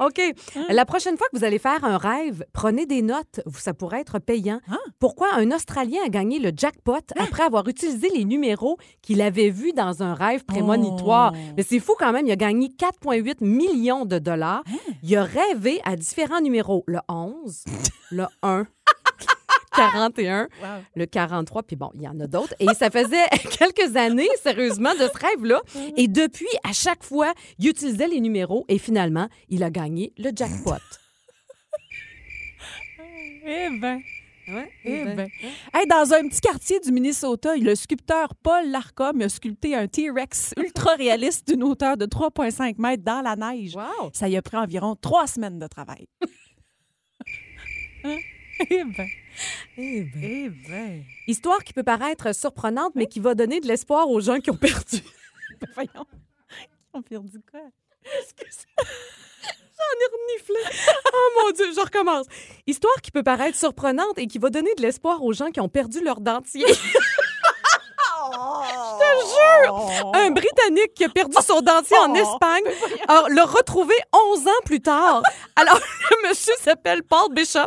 OK. 0.00 0.20
La 0.68 0.84
prochaine 0.84 1.16
fois 1.16 1.26
que 1.32 1.38
vous 1.38 1.44
allez 1.44 1.58
faire 1.58 1.84
un 1.84 1.98
rêve, 1.98 2.44
prenez 2.52 2.86
des 2.86 3.02
notes. 3.02 3.40
Ça 3.54 3.74
pourrait 3.74 4.00
être 4.00 4.18
payant. 4.18 4.60
Ah. 4.70 4.76
Pourquoi 4.98 5.28
un 5.34 5.50
Australien 5.50 6.00
a 6.04 6.08
gagné 6.08 6.38
le 6.38 6.52
jackpot 6.56 6.98
après 7.16 7.42
avoir 7.42 7.66
utilisé 7.68 8.08
les 8.14 8.24
numéros 8.24 8.78
qu'il 9.02 9.20
avait 9.20 9.50
vus 9.50 9.72
dans 9.72 10.02
un 10.02 10.14
rêve 10.14 10.44
prémonitoire? 10.44 11.32
Oh. 11.34 11.52
Mais 11.56 11.62
c'est 11.62 11.80
fou 11.80 11.94
quand 11.98 12.12
même. 12.12 12.26
Il 12.26 12.32
a 12.32 12.36
gagné 12.36 12.68
4,8 12.68 13.44
millions 13.44 14.04
de 14.04 14.18
dollars. 14.18 14.62
Il 15.02 15.16
a 15.16 15.24
rêvé 15.24 15.80
à 15.84 15.96
différents 15.96 16.40
numéros. 16.40 16.84
Le 16.86 16.98
11, 17.08 17.64
le 18.10 18.26
1, 18.42 18.66
41, 19.92 20.42
Wow. 20.62 20.66
le 20.96 21.06
43, 21.06 21.62
puis 21.62 21.76
bon, 21.76 21.90
il 21.94 22.02
y 22.02 22.08
en 22.08 22.18
a 22.20 22.26
d'autres. 22.26 22.54
Et 22.60 22.66
ça 22.74 22.90
faisait 22.90 23.26
quelques 23.58 23.96
années, 23.96 24.28
sérieusement, 24.42 24.92
de 24.94 25.08
ce 25.12 25.18
rêve-là. 25.26 25.60
Et 25.96 26.08
depuis, 26.08 26.46
à 26.64 26.72
chaque 26.72 27.02
fois, 27.04 27.32
il 27.58 27.68
utilisait 27.68 28.08
les 28.08 28.20
numéros 28.20 28.64
et 28.68 28.78
finalement, 28.78 29.28
il 29.48 29.62
a 29.62 29.70
gagné 29.70 30.12
le 30.18 30.30
jackpot. 30.34 30.74
Eh 33.46 33.68
ben. 33.80 34.00
Ouais, 34.48 34.70
Eh 34.84 35.04
ben. 35.04 35.28
Hey, 35.74 35.86
dans 35.86 36.12
un 36.14 36.26
petit 36.26 36.40
quartier 36.40 36.80
du 36.80 36.90
Minnesota, 36.90 37.54
le 37.56 37.74
sculpteur 37.74 38.34
Paul 38.42 38.70
Larcom 38.70 39.20
a 39.20 39.28
sculpté 39.28 39.74
un 39.76 39.86
T-Rex 39.86 40.54
ultra 40.56 40.94
réaliste 40.94 41.48
d'une 41.48 41.62
hauteur 41.62 41.98
de 41.98 42.06
3,5 42.06 42.76
mètres 42.80 43.02
dans 43.04 43.20
la 43.20 43.36
neige. 43.36 43.76
Wow! 43.76 44.10
Ça 44.14 44.26
y 44.28 44.36
a 44.38 44.42
pris 44.42 44.56
environ 44.56 44.96
trois 44.96 45.26
semaines 45.26 45.58
de 45.58 45.66
travail. 45.66 46.06
Hein? 48.04 48.16
Eh 48.70 48.82
ben. 48.84 49.06
Eh 49.76 50.02
ben. 50.02 50.22
Eh 50.22 50.48
ben. 50.48 51.04
Histoire 51.26 51.62
qui 51.64 51.72
peut 51.72 51.82
paraître 51.82 52.34
surprenante, 52.34 52.94
mais 52.94 53.06
qui 53.06 53.20
va 53.20 53.34
donner 53.34 53.60
de 53.60 53.66
l'espoir 53.66 54.08
aux 54.08 54.20
gens 54.20 54.40
qui 54.40 54.50
ont 54.50 54.56
perdu. 54.56 55.02
Ben, 55.60 55.68
voyons. 55.74 56.06
On 56.92 57.02
perdu 57.02 57.40
quoi? 57.50 57.60
J'en 59.78 59.98
ai 60.00 60.08
reniflé. 60.12 60.78
Oh 61.12 61.42
mon 61.42 61.50
Dieu, 61.50 61.66
je 61.74 61.80
recommence. 61.80 62.26
Histoire 62.66 63.00
qui 63.02 63.10
peut 63.10 63.24
paraître 63.24 63.58
surprenante 63.58 64.18
et 64.18 64.28
qui 64.28 64.38
va 64.38 64.50
donner 64.50 64.72
de 64.76 64.82
l'espoir 64.82 65.24
aux 65.24 65.32
gens 65.32 65.50
qui 65.50 65.60
ont 65.60 65.68
perdu 65.68 66.00
leur 66.00 66.20
dentier. 66.20 66.64
Je 68.32 68.98
te 68.98 69.64
jure! 69.64 70.12
Un 70.14 70.30
Britannique 70.30 70.94
qui 70.94 71.04
a 71.04 71.08
perdu 71.08 71.36
son 71.46 71.60
dentier 71.60 71.96
en 71.98 72.12
Oh. 72.12 72.16
Espagne 72.16 72.64
l'a 73.30 73.44
retrouvé 73.44 73.94
11 74.32 74.46
ans 74.48 74.60
plus 74.64 74.80
tard. 74.80 75.22
Alors, 75.56 75.78
le 76.10 76.28
monsieur 76.28 76.52
s'appelle 76.62 77.02
Paul 77.02 77.32
Bishop. 77.32 77.60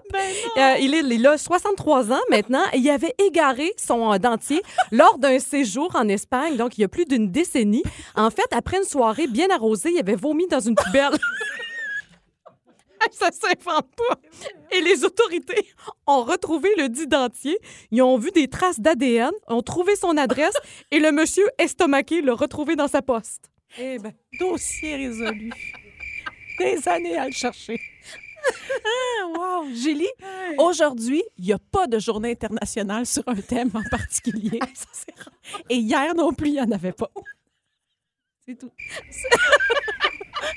Euh, 0.57 0.75
il, 0.79 0.93
est, 0.93 0.99
il 0.99 1.25
a 1.27 1.37
63 1.37 2.11
ans 2.11 2.19
maintenant 2.29 2.63
et 2.73 2.77
il 2.77 2.89
avait 2.89 3.13
égaré 3.17 3.73
son 3.77 4.11
euh, 4.13 4.17
dentier 4.17 4.61
lors 4.91 5.17
d'un 5.17 5.39
séjour 5.39 5.89
en 5.95 6.07
Espagne, 6.07 6.57
donc 6.57 6.77
il 6.77 6.81
y 6.81 6.83
a 6.83 6.87
plus 6.87 7.05
d'une 7.05 7.31
décennie. 7.31 7.83
En 8.15 8.29
fait, 8.29 8.47
après 8.51 8.77
une 8.77 8.83
soirée 8.83 9.27
bien 9.27 9.49
arrosée, 9.49 9.91
il 9.93 9.99
avait 9.99 10.15
vomi 10.15 10.47
dans 10.47 10.59
une 10.59 10.75
poubelle. 10.75 11.11
Ça 13.11 13.29
s'invente 13.31 13.89
pas. 13.95 14.19
Et 14.71 14.81
les 14.81 15.03
autorités 15.03 15.67
ont 16.07 16.23
retrouvé 16.23 16.69
le 16.77 16.89
dit 16.89 17.07
dentier. 17.07 17.57
Ils 17.91 18.01
ont 18.01 18.17
vu 18.17 18.31
des 18.31 18.47
traces 18.47 18.79
d'ADN, 18.79 19.31
ont 19.47 19.61
trouvé 19.61 19.95
son 19.95 20.17
adresse 20.17 20.55
et 20.91 20.99
le 20.99 21.11
monsieur 21.11 21.45
estomaqué 21.57 22.21
l'a 22.21 22.33
retrouvé 22.33 22.75
dans 22.75 22.87
sa 22.87 23.01
poste. 23.01 23.49
Eh 23.77 23.99
ben, 23.99 24.13
dossier 24.39 24.95
résolu. 24.95 25.51
Des 26.59 26.87
années 26.87 27.17
à 27.17 27.25
le 27.25 27.31
chercher. 27.31 27.79
Ah, 28.85 29.27
wow! 29.27 29.73
Julie, 29.73 30.09
aujourd'hui, 30.57 31.23
il 31.37 31.45
n'y 31.45 31.53
a 31.53 31.59
pas 31.59 31.87
de 31.87 31.99
journée 31.99 32.31
internationale 32.31 33.05
sur 33.05 33.23
un 33.27 33.35
thème 33.35 33.69
en 33.73 33.83
particulier. 33.89 34.59
Et 35.69 35.75
hier 35.75 36.13
non 36.15 36.33
plus, 36.33 36.49
il 36.49 36.53
n'y 36.53 36.61
en 36.61 36.71
avait 36.71 36.91
pas. 36.91 37.09
C'est 38.45 38.57
tout. 38.57 38.71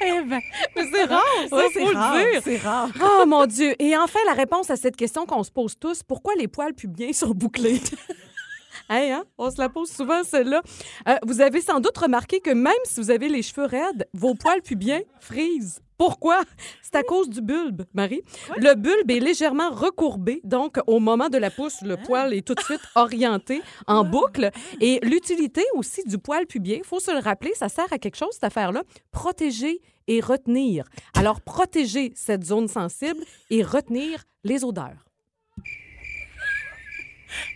Eh 0.01 0.23
ben, 0.23 0.41
Mais 0.77 0.83
c'est 0.93 1.05
rare, 1.05 1.23
ça, 1.51 1.57
le 1.57 2.33
dire. 2.33 2.43
C'est 2.45 2.57
rare. 2.59 2.89
Oh 3.03 3.27
mon 3.27 3.47
Dieu. 3.47 3.75
Et 3.79 3.97
enfin, 3.97 4.21
la 4.27 4.33
réponse 4.33 4.71
à 4.71 4.77
cette 4.77 4.97
question 4.97 5.27
qu'on 5.27 5.43
se 5.43 5.51
pose 5.51 5.75
tous, 5.79 6.03
pourquoi 6.03 6.35
les 6.37 6.49
poils 6.49 6.75
pubiens 6.75 7.13
sont 7.13 7.31
bouclés? 7.31 7.81
Hey, 8.91 9.13
hein? 9.13 9.25
On 9.39 9.51
se 9.51 9.59
la 9.59 9.71
pose 9.71 9.91
souvent, 9.91 10.23
celle-là. 10.25 10.61
Euh, 11.09 11.17
vous 11.23 11.41
avez 11.41 11.63
sans 11.63 11.81
doute 11.81 11.97
remarqué 11.97 12.41
que 12.41 12.51
même 12.51 12.75
si 12.85 13.01
vous 13.01 13.11
avez 13.11 13.31
les 13.31 13.41
cheveux 13.41 13.65
raides, 13.65 14.07
vos 14.13 14.35
poils 14.35 14.61
pubiens 14.61 15.01
frisent. 15.21 15.81
Pourquoi? 16.05 16.43
C'est 16.83 16.97
à 16.97 17.03
cause 17.03 17.31
du 17.31 17.41
bulbe, 17.41 17.87
Marie. 17.95 18.21
Le 18.59 18.75
bulbe 18.75 19.11
est 19.11 19.21
légèrement 19.21 19.71
recourbé, 19.71 20.43
donc 20.45 20.77
au 20.87 21.01
moment 21.01 21.31
de 21.31 21.39
la 21.39 21.51
pousse, 21.51 21.81
le 21.81 21.97
poil 21.97 22.35
est 22.35 22.47
tout 22.47 22.55
de 22.55 22.61
suite 22.61 22.83
orienté 22.95 23.63
en 23.87 24.05
boucle. 24.05 24.51
Et 24.83 25.01
l'utilité 25.03 25.63
aussi 25.73 26.05
du 26.05 26.19
poil 26.19 26.47
pubien, 26.47 26.77
il 26.77 26.85
faut 26.85 27.01
se 27.01 27.11
le 27.11 27.21
rappeler, 27.21 27.55
ça 27.55 27.71
sert 27.71 27.91
à 27.91 27.97
quelque 27.97 28.19
chose, 28.19 28.29
cette 28.33 28.45
affaire-là, 28.45 28.83
protéger 29.13 29.81
et 30.07 30.21
retenir. 30.21 30.85
Alors, 31.15 31.41
protéger 31.41 32.13
cette 32.15 32.45
zone 32.45 32.69
sensible 32.69 33.25
et 33.49 33.63
retenir 33.63 34.25
les 34.45 34.63
odeurs. 34.63 35.07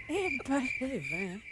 Eh 0.08 0.38
ben, 0.48 0.62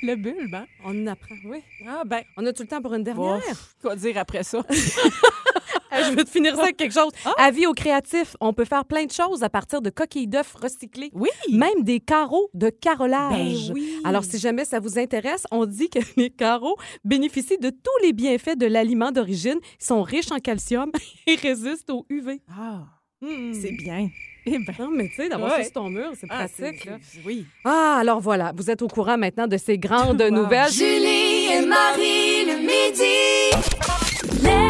le 0.03 0.15
bulbe, 0.17 0.55
hein? 0.55 0.67
On 0.83 1.03
en 1.03 1.09
apprend, 1.09 1.35
oui. 1.45 1.59
Ah 1.87 2.05
ben, 2.07 2.23
On 2.39 2.47
a 2.47 2.55
tout 2.55 2.63
le 2.63 2.69
temps 2.69 2.81
pour 2.81 2.95
une 2.95 3.05
dernière? 3.05 3.43
Quoi 3.83 3.97
dire 3.97 4.17
après 4.17 4.45
ça? 4.45 4.65
Hey, 5.91 6.05
je 6.05 6.11
veux 6.17 6.25
te 6.25 6.31
finir 6.31 6.57
ça 6.57 6.63
avec 6.63 6.77
quelque 6.77 6.93
chose. 6.95 7.13
Avis 7.39 7.67
aux 7.67 7.73
créatifs, 7.75 8.37
on 8.41 8.53
peut 8.53 8.65
faire 8.65 8.85
plein 8.85 9.05
de 9.05 9.13
choses 9.13 9.43
à 9.43 9.49
partir 9.49 9.81
de 9.83 9.91
coquilles 9.91 10.27
d'œufs 10.27 10.55
recyclées. 10.61 11.11
Oui! 11.13 11.29
Même 11.53 11.83
des 11.83 12.01
carreaux 12.01 12.49
de 12.55 12.71
carrelage. 12.71 13.69
Ben 13.69 13.75
oui. 13.75 13.93
Alors, 14.05 14.25
si 14.25 14.39
jamais 14.39 14.65
ça 14.65 14.81
vous 14.81 14.99
intéresse, 14.99 15.45
on 15.51 15.65
dit 15.67 15.89
que 15.89 16.01
les 16.17 16.31
carreaux 16.31 16.77
bénéficient 17.05 17.59
de 17.59 17.71
tous 17.71 18.03
les 18.05 18.13
bienfaits 18.13 18.57
de 18.57 18.67
l'aliment 18.67 19.13
d'origine. 19.13 19.59
Ils 19.81 19.85
sont 19.85 20.03
riches 20.03 20.33
en 20.33 20.39
calcium 20.39 20.91
et 21.27 21.35
résistent 21.37 21.91
au 21.91 22.05
UV. 22.11 22.41
Ah, 22.51 22.85
Mm. 23.23 23.55
c'est 23.55 23.73
bien. 23.73 24.11
Eh 24.45 24.59
ben, 24.59 24.75
Non, 24.79 24.91
mais 24.91 25.09
tu 25.09 25.15
sais, 25.15 25.29
d'avoir 25.31 25.51
Ouais. 25.53 25.57
ça 25.57 25.65
sur 25.65 25.73
ton 25.73 25.89
mur, 25.89 26.11
c'est 26.21 26.27
ah, 26.29 26.47
pratique. 26.47 26.85
là. 26.85 26.99
Oui. 27.25 27.47
Ah, 27.65 27.97
alors 27.99 28.21
voilà, 28.21 28.53
vous 28.55 28.71
êtes 28.71 28.83
au 28.83 28.89
courant 28.89 29.17
maintenant 29.17 29.47
de 29.47 29.57
ces 29.57 29.79
grandes 29.79 30.21
Wow. 30.21 30.31
nouvelles. 30.31 30.71
Julie 30.71 31.47
et 31.51 31.65
Marie 31.65 32.45
le 32.45 32.59
midi. 32.59 34.43
Les. 34.45 34.66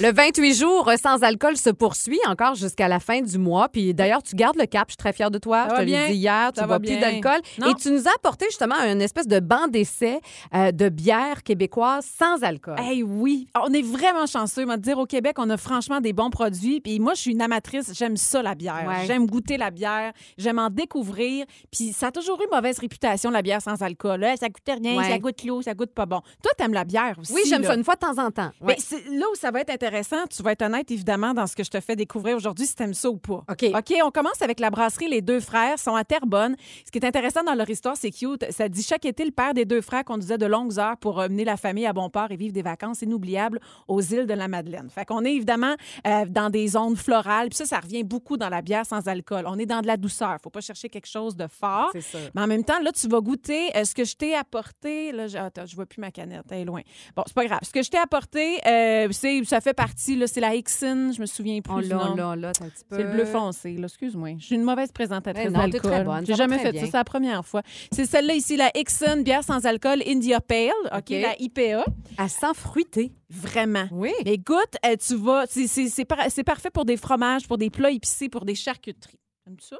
Le 0.00 0.12
28 0.12 0.54
jours 0.54 0.90
sans 1.00 1.22
alcool 1.22 1.56
se 1.56 1.70
poursuit 1.70 2.18
encore 2.26 2.56
jusqu'à 2.56 2.88
la 2.88 2.98
fin 2.98 3.20
du 3.20 3.38
mois. 3.38 3.68
Puis 3.68 3.94
d'ailleurs, 3.94 4.24
tu 4.24 4.34
gardes 4.34 4.56
le 4.56 4.66
cap. 4.66 4.88
Je 4.88 4.92
suis 4.94 4.96
très 4.96 5.12
fière 5.12 5.30
de 5.30 5.38
toi. 5.38 5.68
Ça 5.68 5.76
je 5.76 5.80
te 5.82 5.86
l'ai 5.86 6.08
dit 6.08 6.14
hier. 6.14 6.50
Tu 6.52 6.58
Ça 6.58 6.66
bois 6.66 6.78
va 6.78 6.80
plus 6.80 6.98
d'alcool. 6.98 7.40
Et 7.70 7.74
tu 7.74 7.92
nous 7.92 8.08
as 8.08 8.14
apporté 8.16 8.46
justement 8.46 8.74
une 8.74 9.00
espèce 9.00 9.28
de 9.28 9.38
banc 9.38 9.68
d'essai 9.68 10.18
euh, 10.52 10.72
de 10.72 10.88
bière 10.88 11.44
québécoise 11.44 12.04
sans 12.18 12.42
alcool. 12.42 12.74
Hey, 12.80 13.04
oui. 13.04 13.46
On 13.54 13.72
est 13.72 13.82
vraiment 13.82 14.26
chanceux. 14.26 14.66
Moi, 14.66 14.78
dire 14.78 14.98
au 14.98 15.06
Québec, 15.06 15.36
on 15.38 15.48
a 15.48 15.56
franchement 15.56 16.00
des 16.00 16.12
bons 16.12 16.30
produits. 16.30 16.80
Puis 16.80 16.98
moi, 16.98 17.14
je 17.14 17.20
suis 17.20 17.30
une 17.30 17.42
amatrice. 17.42 17.92
J'aime 17.94 18.16
ça, 18.16 18.42
la 18.42 18.56
bière. 18.56 18.84
Ouais. 18.88 19.06
J'aime 19.06 19.26
goûter 19.26 19.56
la 19.56 19.70
bière. 19.70 20.12
J'aime 20.36 20.58
en 20.58 20.70
découvrir. 20.70 21.46
Puis 21.70 21.92
ça 21.92 22.08
a 22.08 22.10
toujours 22.10 22.42
eu 22.42 22.46
mauvaise 22.52 22.80
réputation, 22.80 23.30
la 23.30 23.42
bière 23.42 23.62
sans 23.62 23.80
alcool. 23.80 24.24
Hein, 24.24 24.34
ça 24.40 24.48
goûte 24.48 24.62
rien, 24.66 24.98
Ouais. 24.98 25.08
ça 25.08 25.18
goûte 25.18 25.44
l'eau, 25.44 25.62
ça 25.62 25.72
goûte 25.74 25.92
pas 25.94 26.06
bon. 26.06 26.20
Toi, 26.42 26.50
t'aimes 26.58 26.74
la 26.74 26.82
bière 26.84 27.14
aussi. 27.20 27.32
oui, 27.32 27.42
j'aime 27.48 27.62
là. 27.62 27.68
ça 27.68 27.74
une 27.76 27.84
fois 27.84 27.94
de 27.94 28.00
temps 28.00 28.18
en 28.18 28.32
temps. 28.32 28.50
Ouais. 28.60 28.74
c'est 28.80 29.04
là 29.08 29.26
où 29.32 29.36
ça 29.36 29.52
va 29.52 29.60
être 29.60 29.70
intéressant, 29.70 29.83
tu 30.30 30.42
vas 30.42 30.52
être 30.52 30.62
honnête 30.62 30.90
évidemment 30.90 31.34
dans 31.34 31.46
ce 31.46 31.56
que 31.56 31.64
je 31.64 31.70
te 31.70 31.80
fais 31.80 31.96
découvrir 31.96 32.36
aujourd'hui 32.36 32.66
si 32.66 32.74
t'aimes 32.74 32.94
ça 32.94 33.10
ou 33.10 33.16
pas. 33.16 33.44
OK. 33.50 33.64
OK, 33.74 33.94
on 34.04 34.10
commence 34.10 34.42
avec 34.42 34.60
la 34.60 34.70
brasserie 34.70 35.08
Les 35.08 35.22
Deux 35.22 35.40
Frères, 35.40 35.78
sont 35.78 35.94
à 35.94 36.04
Terrebonne. 36.04 36.56
Ce 36.84 36.90
qui 36.90 36.98
est 36.98 37.06
intéressant 37.06 37.42
dans 37.42 37.54
leur 37.54 37.68
histoire, 37.68 37.96
c'est 37.96 38.10
cute. 38.10 38.44
Ça 38.50 38.68
dit 38.68 38.82
chaque 38.82 39.04
été, 39.04 39.24
le 39.24 39.30
père 39.30 39.54
des 39.54 39.64
deux 39.64 39.80
frères 39.80 40.04
conduisait 40.04 40.38
de 40.38 40.46
longues 40.46 40.78
heures 40.78 40.96
pour 40.96 41.20
euh, 41.20 41.28
mener 41.28 41.44
la 41.44 41.56
famille 41.56 41.86
à 41.86 41.92
bon 41.92 42.10
port 42.10 42.30
et 42.30 42.36
vivre 42.36 42.52
des 42.52 42.62
vacances 42.62 43.02
inoubliables 43.02 43.60
aux 43.88 44.00
îles 44.00 44.26
de 44.26 44.34
la 44.34 44.48
Madeleine. 44.48 44.88
Fait 44.90 45.04
qu'on 45.04 45.24
est 45.24 45.34
évidemment 45.34 45.74
euh, 46.06 46.24
dans 46.26 46.50
des 46.50 46.68
zones 46.68 46.96
florales, 46.96 47.48
puis 47.48 47.56
ça, 47.56 47.66
ça 47.66 47.80
revient 47.80 48.04
beaucoup 48.04 48.36
dans 48.36 48.48
la 48.48 48.62
bière 48.62 48.86
sans 48.86 49.06
alcool. 49.08 49.44
On 49.46 49.58
est 49.58 49.66
dans 49.66 49.80
de 49.80 49.86
la 49.86 49.96
douceur. 49.96 50.36
Faut 50.42 50.50
pas 50.50 50.60
chercher 50.60 50.88
quelque 50.88 51.08
chose 51.08 51.36
de 51.36 51.46
fort. 51.46 51.90
C'est 51.92 52.00
sûr. 52.00 52.20
Mais 52.34 52.42
en 52.42 52.46
même 52.46 52.64
temps, 52.64 52.80
là, 52.80 52.92
tu 52.92 53.08
vas 53.08 53.20
goûter 53.20 53.76
euh, 53.76 53.84
ce 53.84 53.94
que 53.94 54.04
je 54.04 54.16
t'ai 54.16 54.34
apporté. 54.34 55.12
Là, 55.12 55.26
je, 55.26 55.36
attends, 55.36 55.66
je 55.66 55.76
vois 55.76 55.86
plus 55.86 56.00
ma 56.00 56.10
canette, 56.10 56.44
elle 56.50 56.60
est 56.60 56.64
loin. 56.64 56.82
Bon, 57.16 57.22
c'est 57.26 57.34
pas 57.34 57.46
grave. 57.46 57.60
Ce 57.62 57.70
que 57.70 57.82
je 57.82 57.90
t'ai 57.90 57.98
apporté, 57.98 58.58
euh, 58.66 59.08
c'est, 59.12 59.44
ça 59.44 59.60
fait 59.60 59.73
partie, 59.74 60.16
là, 60.16 60.26
c'est 60.26 60.40
la 60.40 60.54
Hickson, 60.54 61.12
je 61.14 61.20
me 61.20 61.26
souviens 61.26 61.60
plus. 61.60 61.72
Oh 61.74 61.80
là, 61.80 62.48
un 62.48 62.68
petit 62.68 62.84
peu. 62.88 62.96
C'est 62.96 63.02
le 63.02 63.10
bleu 63.12 63.24
foncé, 63.26 63.74
là, 63.76 63.84
excuse-moi. 63.86 64.36
Je 64.38 64.44
suis 64.46 64.54
une 64.54 64.62
mauvaise 64.62 64.90
présentatrice 64.92 65.44
d'alcool. 65.52 65.90
J'ai 66.24 66.34
jamais 66.34 66.58
fait 66.58 66.72
bien. 66.72 66.80
ça, 66.82 66.86
c'est 66.90 66.96
la 66.96 67.04
première 67.04 67.44
fois. 67.44 67.62
C'est 67.92 68.06
celle-là 68.06 68.34
ici, 68.34 68.56
la 68.56 68.70
Hickson, 68.76 69.22
bière 69.24 69.44
sans 69.44 69.66
alcool, 69.66 70.02
India 70.06 70.40
Pale, 70.40 70.70
OK, 70.96 71.10
la 71.10 71.34
IPA. 71.40 71.84
À 72.16 72.28
sang 72.28 72.54
fruité. 72.54 73.12
Vraiment. 73.28 73.86
Oui. 73.90 74.12
Mais 74.24 74.38
goûte, 74.38 74.76
euh, 74.86 74.96
tu 74.96 75.16
vas, 75.16 75.44
c'est, 75.48 75.66
c'est, 75.66 75.88
c'est 75.88 76.04
par- 76.04 76.30
c'est 76.30 76.44
parfait 76.44 76.70
pour 76.70 76.84
des 76.84 76.96
fromages, 76.96 77.48
pour 77.48 77.58
des 77.58 77.68
plats 77.70 77.90
épicés, 77.90 78.28
pour 78.28 78.44
des 78.44 78.54
charcuteries. 78.54 79.18
Aimes-tu 79.46 79.66
ça? 79.66 79.76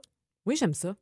Oui, 0.47 0.57
j'aime 0.57 0.75
ça. 0.75 0.95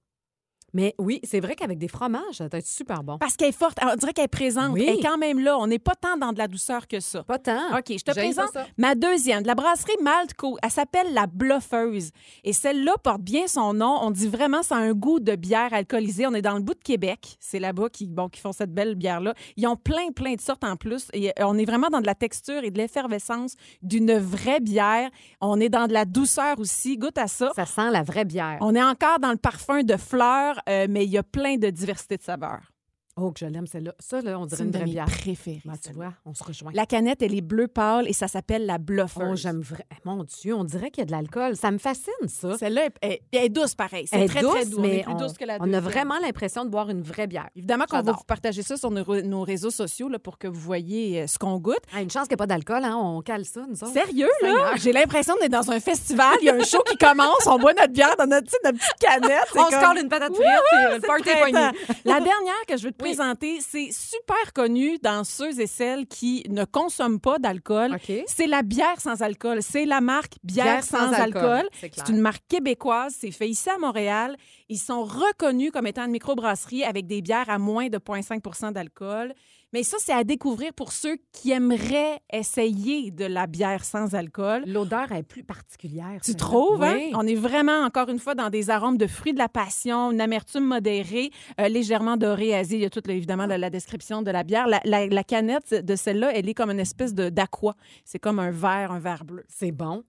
Mais 0.72 0.94
oui, 0.98 1.20
c'est 1.24 1.40
vrai 1.40 1.54
qu'avec 1.54 1.78
des 1.78 1.88
fromages, 1.88 2.36
ça 2.38 2.48
doit 2.48 2.58
être 2.58 2.66
super 2.66 3.02
bon. 3.02 3.18
Parce 3.18 3.36
qu'elle 3.36 3.48
est 3.48 3.52
forte. 3.52 3.78
On 3.82 3.94
dirait 3.96 4.12
qu'elle 4.12 4.24
est 4.24 4.28
présente. 4.28 4.72
Oui. 4.72 4.84
Elle 4.88 4.98
est 4.98 5.02
quand 5.02 5.18
même 5.18 5.38
là. 5.38 5.58
On 5.58 5.66
n'est 5.66 5.78
pas 5.78 5.94
tant 5.94 6.16
dans 6.16 6.32
de 6.32 6.38
la 6.38 6.48
douceur 6.48 6.86
que 6.88 7.00
ça. 7.00 7.22
Pas 7.24 7.38
tant. 7.38 7.78
OK, 7.78 7.88
je 7.88 8.04
te 8.04 8.12
présente 8.12 8.56
ma 8.78 8.94
deuxième, 8.94 9.42
de 9.42 9.46
la 9.46 9.54
brasserie 9.54 9.92
Maltco. 10.02 10.56
Elle 10.62 10.70
s'appelle 10.70 11.12
la 11.12 11.26
Bluffeuse. 11.26 12.10
Et 12.44 12.52
celle-là 12.52 12.94
porte 13.02 13.22
bien 13.22 13.46
son 13.46 13.74
nom. 13.74 13.98
On 14.02 14.10
dit 14.10 14.28
vraiment 14.28 14.62
ça 14.62 14.76
a 14.76 14.78
un 14.78 14.92
goût 14.92 15.20
de 15.20 15.36
bière 15.36 15.72
alcoolisée. 15.72 16.26
On 16.26 16.34
est 16.34 16.42
dans 16.42 16.56
le 16.56 16.62
bout 16.62 16.74
de 16.74 16.82
Québec. 16.82 17.36
C'est 17.40 17.58
là-bas 17.58 17.88
qu'ils 17.90 18.10
bon, 18.10 18.28
qui 18.28 18.40
font 18.40 18.52
cette 18.52 18.72
belle 18.72 18.94
bière-là. 18.94 19.34
Ils 19.56 19.66
ont 19.66 19.76
plein, 19.76 20.10
plein 20.14 20.34
de 20.34 20.40
sortes 20.40 20.64
en 20.64 20.76
plus. 20.76 21.08
Et 21.12 21.30
euh, 21.30 21.32
on 21.40 21.58
est 21.58 21.64
vraiment 21.64 21.88
dans 21.88 22.00
de 22.00 22.06
la 22.06 22.14
texture 22.14 22.62
et 22.64 22.70
de 22.70 22.78
l'effervescence 22.78 23.54
d'une 23.82 24.16
vraie 24.18 24.60
bière. 24.60 25.10
On 25.40 25.60
est 25.60 25.68
dans 25.68 25.86
de 25.86 25.92
la 25.92 26.04
douceur 26.04 26.58
aussi. 26.58 26.96
Goûte 26.96 27.18
à 27.18 27.26
ça. 27.26 27.50
Ça 27.54 27.66
sent 27.66 27.90
la 27.90 28.02
vraie 28.02 28.24
bière. 28.24 28.58
On 28.60 28.74
est 28.74 28.82
encore 28.82 29.18
dans 29.18 29.30
le 29.30 29.36
parfum 29.36 29.82
de 29.82 29.96
fleurs, 29.96 30.60
euh, 30.68 30.86
mais 30.88 31.04
il 31.04 31.10
y 31.10 31.18
a 31.18 31.22
plein 31.22 31.56
de 31.56 31.70
diversité 31.70 32.16
de 32.16 32.22
saveurs. 32.22 32.71
Oh, 33.16 33.30
que 33.30 33.40
je 33.40 33.44
l'aime, 33.44 33.66
celle-là. 33.66 33.94
Ça, 33.98 34.22
là, 34.22 34.38
on 34.38 34.46
dirait 34.46 34.62
une 34.62 34.68
une 34.68 34.72
de 34.72 34.78
vraie 34.78 34.86
mes 34.86 34.92
bière. 34.92 35.04
préférées. 35.04 35.60
Ben, 35.66 35.74
tu 35.76 35.92
vois, 35.92 36.14
on 36.24 36.32
se 36.32 36.42
rejoint. 36.42 36.72
La 36.74 36.86
canette, 36.86 37.20
elle 37.20 37.34
est 37.34 37.42
bleu 37.42 37.68
pâle 37.68 38.08
et 38.08 38.14
ça 38.14 38.26
s'appelle 38.26 38.64
la 38.64 38.78
Bluffeuse. 38.78 39.28
Oh, 39.32 39.36
j'aime 39.36 39.60
vraiment. 39.60 40.16
Mon 40.16 40.24
Dieu, 40.24 40.54
on 40.54 40.64
dirait 40.64 40.90
qu'il 40.90 41.02
y 41.02 41.04
a 41.04 41.06
de 41.06 41.10
l'alcool. 41.10 41.54
Ça 41.54 41.70
me 41.70 41.76
fascine, 41.76 42.26
ça. 42.26 42.56
Celle-là, 42.56 42.88
elle, 43.02 43.18
est 43.32 43.48
douce 43.50 43.74
pareil. 43.74 44.06
Elle 44.12 44.20
C'est 44.20 44.24
est 44.24 44.28
très, 44.28 44.40
douce, 44.40 44.70
très 44.70 44.80
mais 44.80 45.02
plus 45.02 45.14
douce 45.14 45.34
que 45.34 45.44
la 45.44 45.58
On 45.60 45.70
a 45.74 45.80
vraiment 45.80 46.18
l'impression 46.20 46.64
de 46.64 46.70
boire 46.70 46.88
une 46.88 47.02
vraie 47.02 47.26
bière. 47.26 47.50
Évidemment 47.54 47.84
qu'on 47.84 48.00
va 48.00 48.12
vous 48.12 48.24
partager 48.24 48.62
ça 48.62 48.78
sur 48.78 48.90
nos, 48.90 49.20
nos 49.22 49.42
réseaux 49.42 49.70
sociaux 49.70 50.08
là, 50.08 50.18
pour 50.18 50.38
que 50.38 50.48
vous 50.48 50.60
voyez 50.60 51.22
euh, 51.22 51.26
ce 51.26 51.38
qu'on 51.38 51.58
goûte. 51.58 51.82
Ah, 51.94 52.00
une 52.00 52.10
chance 52.10 52.28
qu'il 52.28 52.32
n'y 52.32 52.34
ait 52.34 52.36
pas 52.38 52.46
d'alcool, 52.46 52.82
hein? 52.82 52.96
On 52.96 53.20
cale 53.20 53.44
ça, 53.44 53.60
nous 53.68 53.74
autres. 53.74 53.92
Sérieux, 53.92 54.30
là? 54.40 54.74
J'ai 54.76 54.92
l'impression 54.92 55.34
d'être 55.38 55.52
dans 55.52 55.70
un 55.70 55.80
festival. 55.80 56.36
Il 56.40 56.46
y 56.46 56.48
a 56.48 56.54
un 56.54 56.64
show 56.64 56.82
qui 56.86 56.96
commence. 56.96 57.46
On 57.46 57.58
boit 57.58 57.74
notre 57.74 57.92
bière 57.92 58.16
dans 58.16 58.26
notre, 58.26 58.46
petite 58.46 58.98
canette. 58.98 59.48
On 59.54 59.70
se 59.70 59.86
colle 59.86 60.02
une 60.02 60.08
patate 60.08 60.34
frite, 60.34 60.46
le 60.46 61.00
party. 61.00 61.86
La 62.06 62.20
dernière 62.20 62.66
que 62.66 62.78
je 62.78 62.84
veux 62.84 62.92
te 62.92 63.01
Oui. 63.02 63.60
c'est 63.60 63.90
super 63.92 64.52
connu 64.54 64.98
dans 64.98 65.24
ceux 65.24 65.60
et 65.60 65.66
celles 65.66 66.06
qui 66.06 66.44
ne 66.48 66.64
consomment 66.64 67.20
pas 67.20 67.38
d'alcool. 67.38 67.96
C'est 68.26 68.46
la 68.46 68.62
bière 68.62 69.00
sans 69.00 69.22
alcool. 69.22 69.58
C'est 69.62 69.84
la 69.84 70.00
marque 70.00 70.34
Bière, 70.42 70.82
sans, 70.82 71.12
alcool. 71.12 71.68
C'est 71.80 72.08
une 72.08 72.20
marque 72.20 72.42
québécoise. 72.48 73.14
C'est 73.18 73.30
fait 73.30 73.48
ici 73.48 73.68
à 73.70 73.78
Montréal. 73.78 74.36
Ils 74.68 74.78
sont 74.78 75.04
reconnus 75.04 75.70
comme 75.70 75.86
étant 75.86 76.04
une 76.04 76.12
microbrasserie 76.12 76.84
avec 76.84 77.06
des 77.06 77.22
bières 77.22 77.48
à 77.48 77.58
moins 77.58 77.88
de 77.88 77.98
0,5 77.98 78.72
d'alcool. 78.72 79.34
Mais 79.72 79.82
ça, 79.82 79.96
c'est 80.00 80.12
à 80.12 80.22
découvrir 80.22 80.74
pour 80.74 80.92
ceux 80.92 81.16
qui 81.32 81.50
aimeraient 81.50 82.20
essayer 82.30 83.10
de 83.10 83.24
la 83.24 83.46
bière 83.46 83.84
sans 83.86 84.14
alcool. 84.14 84.64
L'odeur 84.66 85.10
est 85.12 85.22
plus 85.22 85.44
particulière. 85.44 86.20
Tu 86.22 86.34
trouves, 86.34 86.82
hein? 86.82 86.98
On 87.14 87.26
est 87.26 87.34
vraiment, 87.34 87.80
encore 87.84 88.10
une 88.10 88.18
fois, 88.18 88.34
dans 88.34 88.50
des 88.50 88.68
arômes 88.68 88.98
de 88.98 89.06
fruits 89.06 89.32
de 89.32 89.38
la 89.38 89.48
passion, 89.48 90.10
une 90.12 90.20
amertume 90.20 90.64
modérée, 90.66 91.30
euh, 91.58 91.68
légèrement 91.68 92.18
dorée, 92.18 92.54
asile. 92.54 92.80
Il 92.80 92.82
y 92.82 92.84
a 92.84 92.90
toute, 92.90 93.08
évidemment, 93.08 93.46
la, 93.46 93.56
la 93.56 93.70
description 93.70 94.20
de 94.20 94.30
la 94.30 94.44
bière. 94.44 94.66
La, 94.66 94.80
la- 94.84 95.06
la 95.06 95.24
canette 95.24 95.72
de 95.74 95.96
celle-là, 95.96 96.32
elle 96.34 96.48
est 96.48 96.54
comme 96.54 96.70
une 96.70 96.80
espèce 96.80 97.14
de- 97.14 97.30
d'aqua. 97.30 97.72
C'est 98.04 98.18
comme 98.18 98.38
un 98.40 98.50
verre, 98.50 98.92
un 98.92 98.98
verre 99.00 99.24
bleu. 99.24 99.44
C'est 99.48 99.72
bon. 99.72 100.04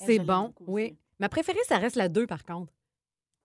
Elle, 0.00 0.06
C'est 0.06 0.18
bon, 0.18 0.52
oui. 0.66 0.96
Ma 1.18 1.28
préférée, 1.30 1.58
ça 1.66 1.78
reste 1.78 1.96
la 1.96 2.08
2, 2.10 2.26
par 2.26 2.44
contre. 2.44 2.72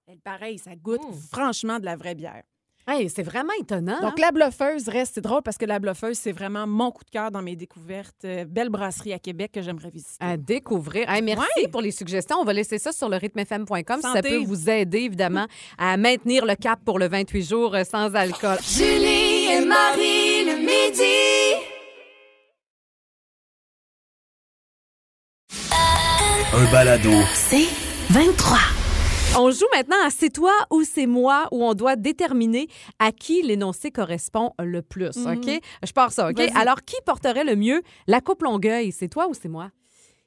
Elle, 0.08 0.20
pareil, 0.20 0.58
ça 0.60 0.76
goûte 0.76 1.02
Mm. 1.10 1.14
franchement 1.32 1.80
de 1.80 1.86
la 1.86 1.96
vraie 1.96 2.16
bière. 2.16 2.44
Hey, 2.86 3.10
c'est 3.10 3.24
vraiment 3.24 3.54
étonnant. 3.62 4.02
Donc, 4.02 4.20
la 4.20 4.32
bluffeuse 4.32 4.90
reste, 4.90 5.14
c'est 5.16 5.22
drôle 5.22 5.42
parce 5.42 5.58
que 5.58 5.64
la 5.66 5.80
bluffeuse, 5.80 6.18
c'est 6.18 6.34
vraiment 6.34 6.68
mon 6.68 6.92
coup 6.92 7.06
de 7.06 7.10
cœur 7.10 7.32
dans 7.32 7.42
mes 7.42 7.56
découvertes. 7.56 8.26
Euh, 8.26 8.44
belle 8.46 8.68
brasserie 8.70 9.14
à 9.14 9.20
Québec 9.20 9.52
que 9.54 9.62
j'aimerais 9.62 9.90
visiter. 9.90 10.18
à 10.20 10.36
découvrir. 10.36 11.10
Hey, 11.10 11.22
merci 11.22 11.48
Ouais. 11.58 11.68
pour 11.70 11.82
les 11.82 11.92
suggestions. 11.92 12.36
On 12.42 12.44
va 12.44 12.52
laisser 12.52 12.78
ça 12.80 12.92
sur 12.92 13.08
le 13.08 13.16
rythmefm.com 13.16 14.02
si 14.04 14.12
ça 14.12 14.22
peut 14.22 14.38
vous 14.44 14.70
aider, 14.70 15.00
évidemment, 15.00 15.48
à 15.78 15.96
maintenir 15.96 16.46
le 16.46 16.56
cap 16.56 16.80
pour 16.84 17.00
le 17.00 17.08
28 17.08 17.42
jours 17.48 17.74
euh, 17.74 17.84
sans 17.86 18.14
alcool. 18.16 18.58
Julie 18.62 19.46
et 19.52 19.66
Marie 19.66 20.44
le 20.46 20.58
midi. 20.58 21.64
Un 26.56 26.72
balado. 26.72 27.10
C'est 27.34 27.68
23. 28.10 28.58
On 29.36 29.50
joue 29.50 29.66
maintenant 29.74 29.96
à 30.06 30.10
C'est 30.12 30.30
toi 30.30 30.54
ou 30.70 30.84
c'est 30.84 31.08
moi 31.08 31.48
où 31.52 31.64
on 31.64 31.74
doit 31.74 31.96
déterminer 31.96 32.68
à 33.00 33.12
qui 33.12 33.42
l'énoncé 33.42 33.90
correspond 33.90 34.52
le 34.60 34.82
plus. 34.84 35.18
OK? 35.26 35.50
Je 35.84 35.92
pars 35.92 36.12
ça, 36.12 36.30
OK? 36.30 36.40
Alors, 36.56 36.84
qui 36.84 36.96
porterait 37.06 37.44
le 37.44 37.56
mieux 37.56 37.82
la 38.08 38.22
coupe 38.22 38.44
Longueuil? 38.44 38.92
C'est 38.92 39.08
toi 39.08 39.28
ou 39.28 39.34
c'est 39.34 39.50
moi? 39.50 39.72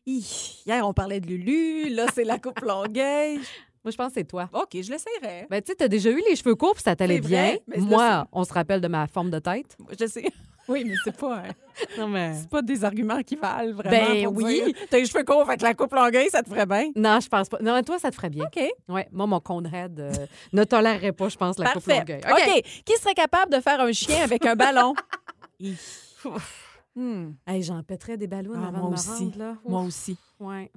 Hi, 0.07 0.25
Hier, 0.67 0.87
on 0.87 0.93
parlait 0.93 1.21
de 1.21 1.27
Lulu. 1.29 1.89
Là, 1.91 2.07
c'est 2.15 2.25
la 2.25 2.39
coupe 2.39 2.61
Longueuil. 2.61 3.37
Moi, 3.85 3.93
je 3.93 3.97
pense 3.97 4.09
que 4.09 4.15
c'est 4.15 4.25
toi. 4.25 4.49
OK, 4.53 4.71
je 4.73 4.91
l'essayerai. 4.91 5.47
Ben, 5.49 5.63
tu 5.63 5.71
sais, 5.71 5.77
t'as 5.77 5.87
déjà 5.89 6.11
eu 6.11 6.21
les 6.29 6.35
cheveux 6.35 6.57
courts 6.57 6.75
puis 6.75 6.83
ça 6.83 6.97
t'allait 6.97 7.21
bien. 7.21 7.43
vrai, 7.51 7.63
mais 7.69 7.79
Moi, 7.79 8.27
on 8.33 8.43
se 8.43 8.53
rappelle 8.53 8.81
de 8.81 8.89
ma 8.89 9.07
forme 9.07 9.31
de 9.31 9.39
tête. 9.39 9.77
Je 9.99 10.07
sais. 10.07 10.25
Oui, 10.69 10.85
mais 10.85 10.95
c'est 11.05 11.17
pas, 11.17 11.39
hein, 11.39 11.51
Non, 11.99 12.09
mais... 12.09 12.35
c'est 12.35 12.49
pas 12.49 12.63
des 12.63 12.85
arguments 12.85 13.23
qui 13.23 13.37
valent 13.37 13.75
vraiment. 13.75 14.15
Ben 14.15 14.25
pour 14.25 14.37
oui. 14.37 14.75
T'as 14.91 14.99
les 14.99 15.07
cheveux 15.07 15.25
courts, 15.25 15.47
fait 15.47 15.57
que 15.57 15.63
la 15.63 15.75
coupe 15.75 15.95
Longueuil, 15.95 16.29
ça 16.31 16.43
te 16.43 16.49
ferait 16.49 16.67
bien. 16.67 16.91
Non, 16.97 17.21
je 17.21 17.29
pense 17.29 17.49
pas. 17.49 17.59
Non, 17.61 17.81
toi, 17.83 17.99
ça 17.99 18.11
te 18.11 18.17
ferait 18.17 18.31
bien. 18.31 18.45
OK. 18.47 18.61
Ouais, 18.89 19.09
moi, 19.13 19.27
mon 19.27 19.41
Conrad 19.41 19.99
euh, 20.01 20.13
ne 20.53 20.65
tolérerait 20.65 21.13
pas, 21.13 21.29
je 21.29 21.37
pense, 21.37 21.59
la 21.59 21.73
coupe 21.73 21.85
Parfait. 21.85 22.01
Longueuil. 22.01 22.21
OK. 22.31 22.63
Qui 22.85 22.97
serait 23.01 23.15
capable 23.15 23.53
de 23.53 23.61
faire 23.61 23.81
un 23.81 23.93
chien 23.93 24.23
avec 24.23 24.45
un 24.45 24.57
ballon? 24.57 24.95
Hmm. 26.97 27.33
Hey, 27.47 27.63
j'en 27.63 27.83
pèterais 27.83 28.17
des 28.17 28.27
ballons 28.27 28.55
Ah, 28.57 28.69
avant 28.69 28.79
moi 28.79 28.81
de 28.81 28.89
me 28.89 28.95
aussi. 28.95 29.25
rendre, 29.25 29.39
là. 29.39 29.57
Moi 29.67 29.83
aussi. 29.83 30.17
Ouais. 30.41 30.73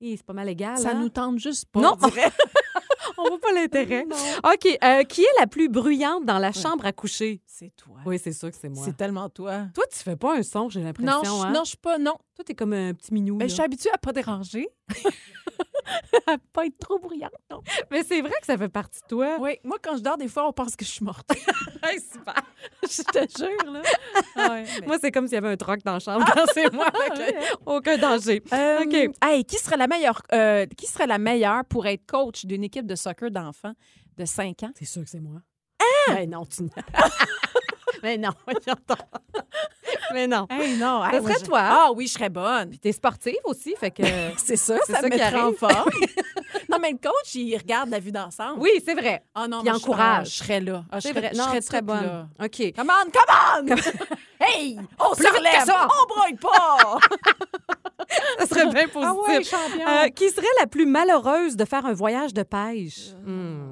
C'est 0.00 0.22
pas 0.24 0.32
mal 0.32 0.48
égal. 0.48 0.76
Ça 0.76 0.90
hein? 0.90 0.94
nous 0.94 1.08
tente 1.08 1.38
juste 1.38 1.66
pas. 1.70 1.80
Non. 1.80 1.96
on 3.18 3.28
voit 3.28 3.38
pas 3.40 3.52
l'intérêt. 3.52 4.06
OK. 4.44 4.78
euh, 4.82 5.02
qui 5.04 5.22
est 5.22 5.40
la 5.40 5.46
plus 5.46 5.68
bruyante 5.68 6.24
dans 6.24 6.38
la 6.38 6.52
chambre 6.52 6.84
à 6.86 6.92
coucher? 6.92 7.40
C'est 7.46 7.72
toi. 7.76 7.96
Oui, 8.06 8.18
c'est 8.22 8.32
sûr 8.32 8.50
que 8.50 8.56
c'est 8.60 8.68
moi. 8.68 8.84
C'est 8.84 8.96
tellement 8.96 9.28
toi. 9.28 9.66
Toi, 9.74 9.84
tu 9.92 9.98
fais 9.98 10.16
pas 10.16 10.36
un 10.36 10.42
son, 10.42 10.68
j'ai 10.68 10.80
Non, 10.80 10.86
l'impression. 10.86 11.22
je, 11.42 11.46
hein? 11.46 11.52
non, 11.52 11.60
je 11.64 11.68
suis 11.70 11.76
pas. 11.78 11.98
Non. 11.98 12.14
Toi, 12.34 12.44
t'es 12.44 12.54
comme 12.54 12.72
un 12.72 12.92
petit 12.94 13.12
minou. 13.14 13.36
Ben, 13.36 13.44
là. 13.44 13.48
je 13.48 13.54
suis 13.54 13.62
habituée 13.62 13.90
à 13.94 13.98
pas 13.98 14.12
déranger. 14.12 14.68
à 16.26 16.36
pas 16.52 16.66
être 16.66 16.78
trop 16.78 16.98
bruyante. 16.98 17.32
Non. 17.50 17.60
Mais 17.90 18.02
c'est 18.02 18.20
vrai 18.22 18.32
que 18.40 18.46
ça 18.46 18.58
fait 18.58 18.68
partie 18.68 19.00
de 19.02 19.06
toi. 19.06 19.36
Oui, 19.40 19.52
moi, 19.62 19.76
quand 19.80 19.96
je 19.96 20.02
dors, 20.02 20.16
des 20.16 20.26
fois, 20.26 20.48
on 20.48 20.52
pense 20.52 20.74
que 20.74 20.84
je 20.84 20.90
suis 20.90 21.04
morte. 21.04 21.30
Hey, 21.86 22.00
super. 22.00 22.42
je 22.82 23.02
te 23.02 23.38
jure, 23.38 23.70
là. 23.70 23.82
Ah 24.36 24.48
ouais, 24.52 24.64
mais- 24.80 24.86
Moi, 24.86 24.96
c'est 24.98 25.12
comme 25.12 25.26
s'il 25.26 25.34
y 25.34 25.36
avait 25.36 25.50
un 25.50 25.56
troc 25.58 25.80
dans 25.84 25.92
la 25.92 25.98
chambre 25.98 26.24
quand 26.34 26.46
c'est 26.54 26.72
moi. 26.72 26.86
aucun 27.66 27.98
danger. 27.98 28.42
Euh, 28.54 28.84
OK. 28.84 29.10
hey, 29.22 29.44
qui 29.44 29.56
serait 29.58 29.76
la 29.76 29.86
meilleure 29.86 30.22
euh, 30.32 30.64
qui 30.78 30.86
serait 30.86 31.06
la 31.06 31.18
meilleure 31.18 31.62
pour 31.66 31.86
être 31.86 32.06
coach 32.06 32.46
d'une 32.46 32.64
équipe 32.64 32.86
de 32.86 32.94
soccer 32.94 33.30
d'enfants 33.30 33.74
de 34.16 34.24
5 34.24 34.62
ans? 34.62 34.70
C'est 34.76 34.86
sûr 34.86 35.04
que 35.04 35.10
c'est 35.10 35.20
moi. 35.20 35.42
Ben 36.08 36.30
non, 36.30 36.46
tu 36.46 36.62
Mais 38.04 38.18
non, 38.18 38.28
donc. 38.46 38.98
Mais 40.12 40.26
non. 40.26 40.46
Hey, 40.50 40.76
non, 40.76 41.02
Ça 41.10 41.22
serait 41.22 41.40
toi. 41.44 41.60
Ah 41.62 41.88
oui, 41.96 42.06
je 42.06 42.12
serais 42.12 42.28
bonne. 42.28 42.76
T'es 42.76 42.92
sportive 42.92 43.38
aussi, 43.44 43.74
fait 43.80 43.90
que. 43.90 44.02
C'est 44.36 44.56
ça, 44.56 44.76
C'est 44.86 44.92
ça, 44.92 45.00
ça 45.00 45.06
me 45.06 45.10
qui 45.10 45.18
mettrait 45.18 45.40
en 45.40 45.52
forme. 45.54 45.90
non, 46.70 46.78
mais 46.82 46.90
le 46.92 46.98
coach, 46.98 47.34
il 47.34 47.56
regarde 47.56 47.88
la 47.88 47.98
vue 48.00 48.12
d'ensemble. 48.12 48.60
Oui, 48.60 48.70
c'est 48.84 48.94
vrai. 48.94 49.24
Ah 49.34 49.48
non, 49.48 49.62
Puis 49.62 49.70
je- 49.70 49.76
encourage. 49.76 50.28
Je 50.28 50.34
serais 50.44 50.60
là. 50.60 50.84
Ah, 50.92 50.96
je 51.00 51.00
C'est 51.00 51.08
serais, 51.14 51.20
vrai. 51.20 51.30
je 51.32 51.38
Non, 51.38 51.44
tu 51.54 51.62
serais 51.62 51.78
toute 51.78 51.86
bonne. 51.86 52.04
là. 52.04 52.26
OK. 52.44 52.72
Come 52.76 52.90
on, 52.90 53.10
come 53.10 53.72
on! 53.72 54.44
hey, 54.44 54.78
on 55.00 55.14
se 55.14 55.22
relève, 55.26 55.64
on 55.66 56.06
broye 56.06 56.36
pas! 56.38 56.98
Ça 58.38 58.46
serait 58.46 58.66
bien 58.66 58.86
positif. 58.88 59.02
ah 59.02 59.14
ouais, 59.14 59.42
champion! 59.44 59.88
Euh, 59.88 60.08
qui 60.08 60.28
serait 60.30 60.46
la 60.60 60.66
plus 60.66 60.84
malheureuse 60.84 61.56
de 61.56 61.64
faire 61.64 61.86
un 61.86 61.94
voyage 61.94 62.34
de 62.34 62.42
pêche? 62.42 63.12
Hmm. 63.24 63.63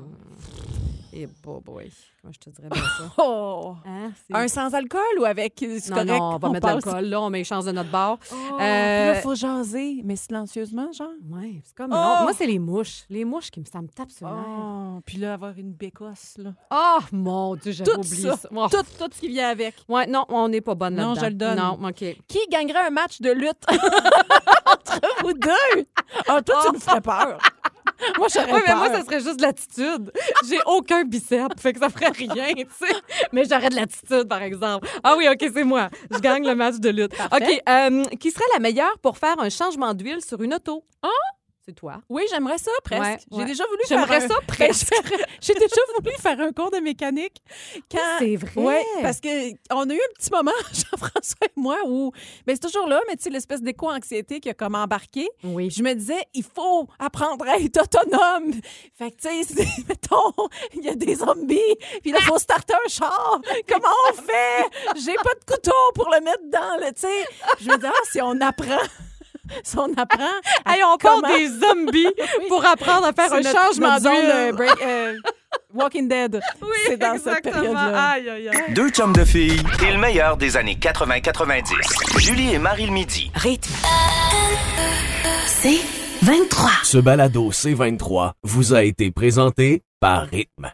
Eh, 1.15 1.27
boy, 1.43 1.61
boy. 1.63 1.91
Moi, 2.25 2.33
je 2.35 2.39
te 2.39 2.49
dirais 2.51 2.69
bien 2.71 2.83
ça? 2.83 3.13
oh! 3.19 3.75
Hein, 3.85 4.13
Un 4.33 4.49
sans 4.49 4.73
alcool 4.75 5.01
ou 5.19 5.25
avec... 5.25 5.55
C'est 5.59 5.91
Non, 5.91 5.97
correct? 5.97 6.09
non, 6.09 6.35
on 6.35 6.39
va 6.39 6.49
mettre 6.51 6.67
de 6.69 6.73
l'alcool. 6.73 7.05
Là, 7.07 7.21
on 7.21 7.29
met 7.31 7.39
les 7.39 7.45
chances 7.45 7.65
de 7.67 7.73
notre 7.73 7.91
bord. 7.91 8.19
Oh, 8.31 8.35
Euh, 8.35 8.57
puis 9.11 9.15
là, 9.17 9.21
faut 9.23 9.35
jaser, 9.35 10.01
mais 10.05 10.17
silencieusement, 10.17 10.91
genre? 10.93 11.11
Ouais, 11.29 11.61
c'est 11.65 11.75
comme. 11.75 11.91
Oh! 11.93 11.97
non, 11.97 12.23
Moi, 12.23 12.33
c'est 12.37 12.47
les 12.47 12.59
mouches. 12.59 13.03
Les 13.11 13.25
mouches 13.25 13.51
qui 13.51 13.61
me, 13.61 13.65
ça 13.67 13.83
me 13.83 13.89
tape 13.89 14.11
sur 14.11 14.29
le. 14.29 14.35
Oh, 14.35 15.01
puis 15.05 15.19
là, 15.19 15.35
avoir 15.35 15.53
une 15.59 15.73
bécosse, 15.73 16.35
là. 16.39 16.53
Oh, 16.71 16.99
mon 17.13 17.57
Dieu, 17.57 17.73
j'avais 17.73 17.91
Tout 17.91 17.99
oublié 17.99 18.31
ça. 18.31 18.37
ça. 18.37 18.49
Oh. 18.55 18.67
Tout, 18.71 18.83
tout 18.99 19.11
ce 19.13 19.21
qui 19.21 19.29
vient 19.29 19.49
avec. 19.49 19.75
Ouais, 19.89 20.07
non, 20.07 20.25
on 20.29 20.49
n'est 20.49 20.61
pas 20.61 20.75
bonne 20.77 20.95
Non, 20.95 21.15
je 21.15 21.27
le 21.27 21.35
donne. 21.35 21.59
Non, 21.59 21.79
OK. 21.83 22.05
Qui 22.29 22.39
gagnerait 22.51 22.87
un 22.87 22.91
match 22.91 23.21
de 23.21 23.33
lutte? 23.33 23.65
Entre 24.67 25.01
vous 25.23 25.33
deux? 25.35 25.85
Ah, 26.29 26.41
toi, 26.41 26.63
tu 26.67 26.73
me 26.75 26.79
ferais 26.79 27.01
peur. 27.01 27.39
moi, 28.19 28.29
j'aurais 28.33 28.53
Oui, 28.53 28.61
mais 28.67 28.73
peur. 28.73 28.77
moi, 28.77 28.89
ça 28.91 29.05
serait 29.05 29.21
juste 29.21 29.37
de 29.39 29.43
l'attitude. 29.43 30.13
J'ai 30.49 30.59
aucun 30.67 31.05
biceps, 31.05 31.61
fait 31.61 31.73
que 31.73 31.79
ça 31.79 31.89
ferait 31.89 32.11
rien, 32.11 32.55
tu 32.55 32.67
sais. 32.87 32.95
Mais 33.33 33.45
j'aurais 33.45 33.69
de 33.71 33.77
l'attitude, 33.77 34.25
par 34.29 34.43
exemple. 34.43 34.89
Ah 35.03 35.15
oui, 35.17 35.27
OK, 35.29 35.51
c'est 35.55 35.65
moi. 35.65 35.89
Je 36.11 36.19
gagne 36.19 36.47
le 36.47 36.55
match 36.55 36.77
de 36.77 36.89
lutte. 36.91 37.17
Parfait. 37.17 37.45
OK, 37.61 37.63
euh, 37.69 38.05
qui 38.21 38.31
serait 38.31 38.45
la 38.55 38.61
meilleure 38.61 38.99
pour 39.01 39.19
faire 39.19 39.35
un 39.39 39.51
changement 39.51 39.95
d'huile 39.95 40.21
sur 40.27 40.41
une 40.43 40.55
auto? 40.55 40.85
C'est 41.65 41.75
toi. 41.77 42.01
Oui, 42.09 42.25
j'aimerais 42.29 42.59
ça 42.59 42.73
presque. 42.83 43.01
Ouais, 43.03 43.19
J'ai 43.31 43.39
ouais. 43.39 43.45
déjà 43.45 43.65
voulu 43.67 43.79
faire 43.87 43.99
J'aimerais 44.01 44.25
un- 44.25 44.29
ça 44.29 44.35
Ben, 44.41 44.47
presque. 44.49 44.93
j'ai- 45.41 45.55
déjà 45.55 45.77
voulu 45.97 46.17
faire 46.19 46.41
un 46.41 46.51
cours 46.53 46.73
de 46.73 46.79
mécanique. 46.79 47.37
Quand... 47.89 47.99
C'est 48.19 48.35
vrai. 48.35 48.51
Oui, 48.57 48.75
parce 49.01 49.21
que 49.21 49.29
on 49.73 49.89
a 49.89 49.95
eu 49.95 49.97
un 49.97 50.13
petit 50.19 50.31
moment, 50.33 50.51
Jean-François 50.73 51.47
et 51.47 51.53
moi, 51.55 51.77
où 51.87 52.11
ben, 52.47 52.57
c'est 52.57 52.69
toujours 52.69 52.89
là, 52.89 53.01
mais 53.09 53.15
tu 53.17 53.23
sais, 53.23 53.31
l'espèce 53.31 53.63
d'éco-anxiété 53.63 54.41
qui 54.41 54.51
a 54.51 54.55
comme 54.55 54.75
embarqué. 54.75 55.29
Oui. 55.45 55.71
Je 55.71 55.85
me 55.85 55.95
disais, 55.95 56.25
il 56.35 56.43
faut 56.43 56.89
apprendre 56.99 57.47
à 57.49 57.57
être 57.59 57.81
autonome. 57.81 58.53
Fait 58.99 59.13
que, 59.13 59.21
tu 59.29 59.45
sais, 59.45 59.65
mettons, 59.89 60.33
il 60.75 60.83
y 60.85 60.89
a 60.89 60.97
des 60.97 61.15
zombies, 61.15 61.61
puis 62.03 62.11
là, 62.11 62.19
il 62.21 62.25
faut 62.27 62.39
starter 62.39 62.75
un 62.75 62.89
char. 62.89 63.41
Comment 63.69 63.95
on 64.11 64.15
fait? 64.15 64.99
J'ai 65.01 65.15
pas 65.15 65.35
de 65.35 65.45
couteau 65.55 65.93
pour 65.95 66.11
le 66.11 66.21
mettre 66.25 66.43
dans, 66.51 66.85
le, 66.85 66.93
tu 66.93 67.03
sais. 67.03 67.25
Je 67.61 67.69
me 67.69 67.77
disais, 67.77 67.89
ah, 67.89 68.05
si 68.11 68.21
on 68.21 68.41
apprend, 68.41 68.79
si 69.65 69.79
on 69.79 69.93
apprend. 69.97 70.23
à 70.65 70.75
Hey, 70.77 70.83
on 70.85 70.97
parle 70.99 71.23
comment- 71.23 71.37
des 71.37 71.49
zombies 71.49 72.15
pour 72.49 72.65
apprendre 72.65 73.07
à 73.07 73.13
faire 73.13 73.33
un 73.33 73.41
notre- 73.41 73.51
changement 73.67 73.99
d'huile. 73.99 74.31
euh, 74.33 74.53
break- 74.53 74.83
euh, 74.83 75.15
Walking 75.75 76.09
Dead. 76.09 76.41
c'est 76.87 76.97
dans 76.97 77.13
cette 77.15 77.27
exactement. 77.27 77.53
période-là. 77.55 78.11
Aïe, 78.11 78.29
aïe, 78.31 78.49
aïe. 78.49 78.75
Deux 78.75 78.91
chums 78.91 79.13
de 79.13 79.25
filles 79.25 79.63
et 79.87 79.93
le 79.93 79.99
meilleur 79.99 80.37
des 80.37 80.57
années 80.57 80.79
80-90. 80.81 82.19
Julie 82.19 82.53
et 82.55 82.59
Marie 82.59 82.87
le 82.87 82.93
midi. 82.93 83.31
Rythme. 83.35 83.73
C'est 85.47 85.81
23. 86.23 86.71
Ce 86.83 86.99
balado 86.99 87.51
C23 87.53 88.33
vous 88.43 88.75
a 88.75 88.83
été 88.85 89.11
présenté 89.11 89.83
par 90.01 90.23
Rythme. 90.27 90.73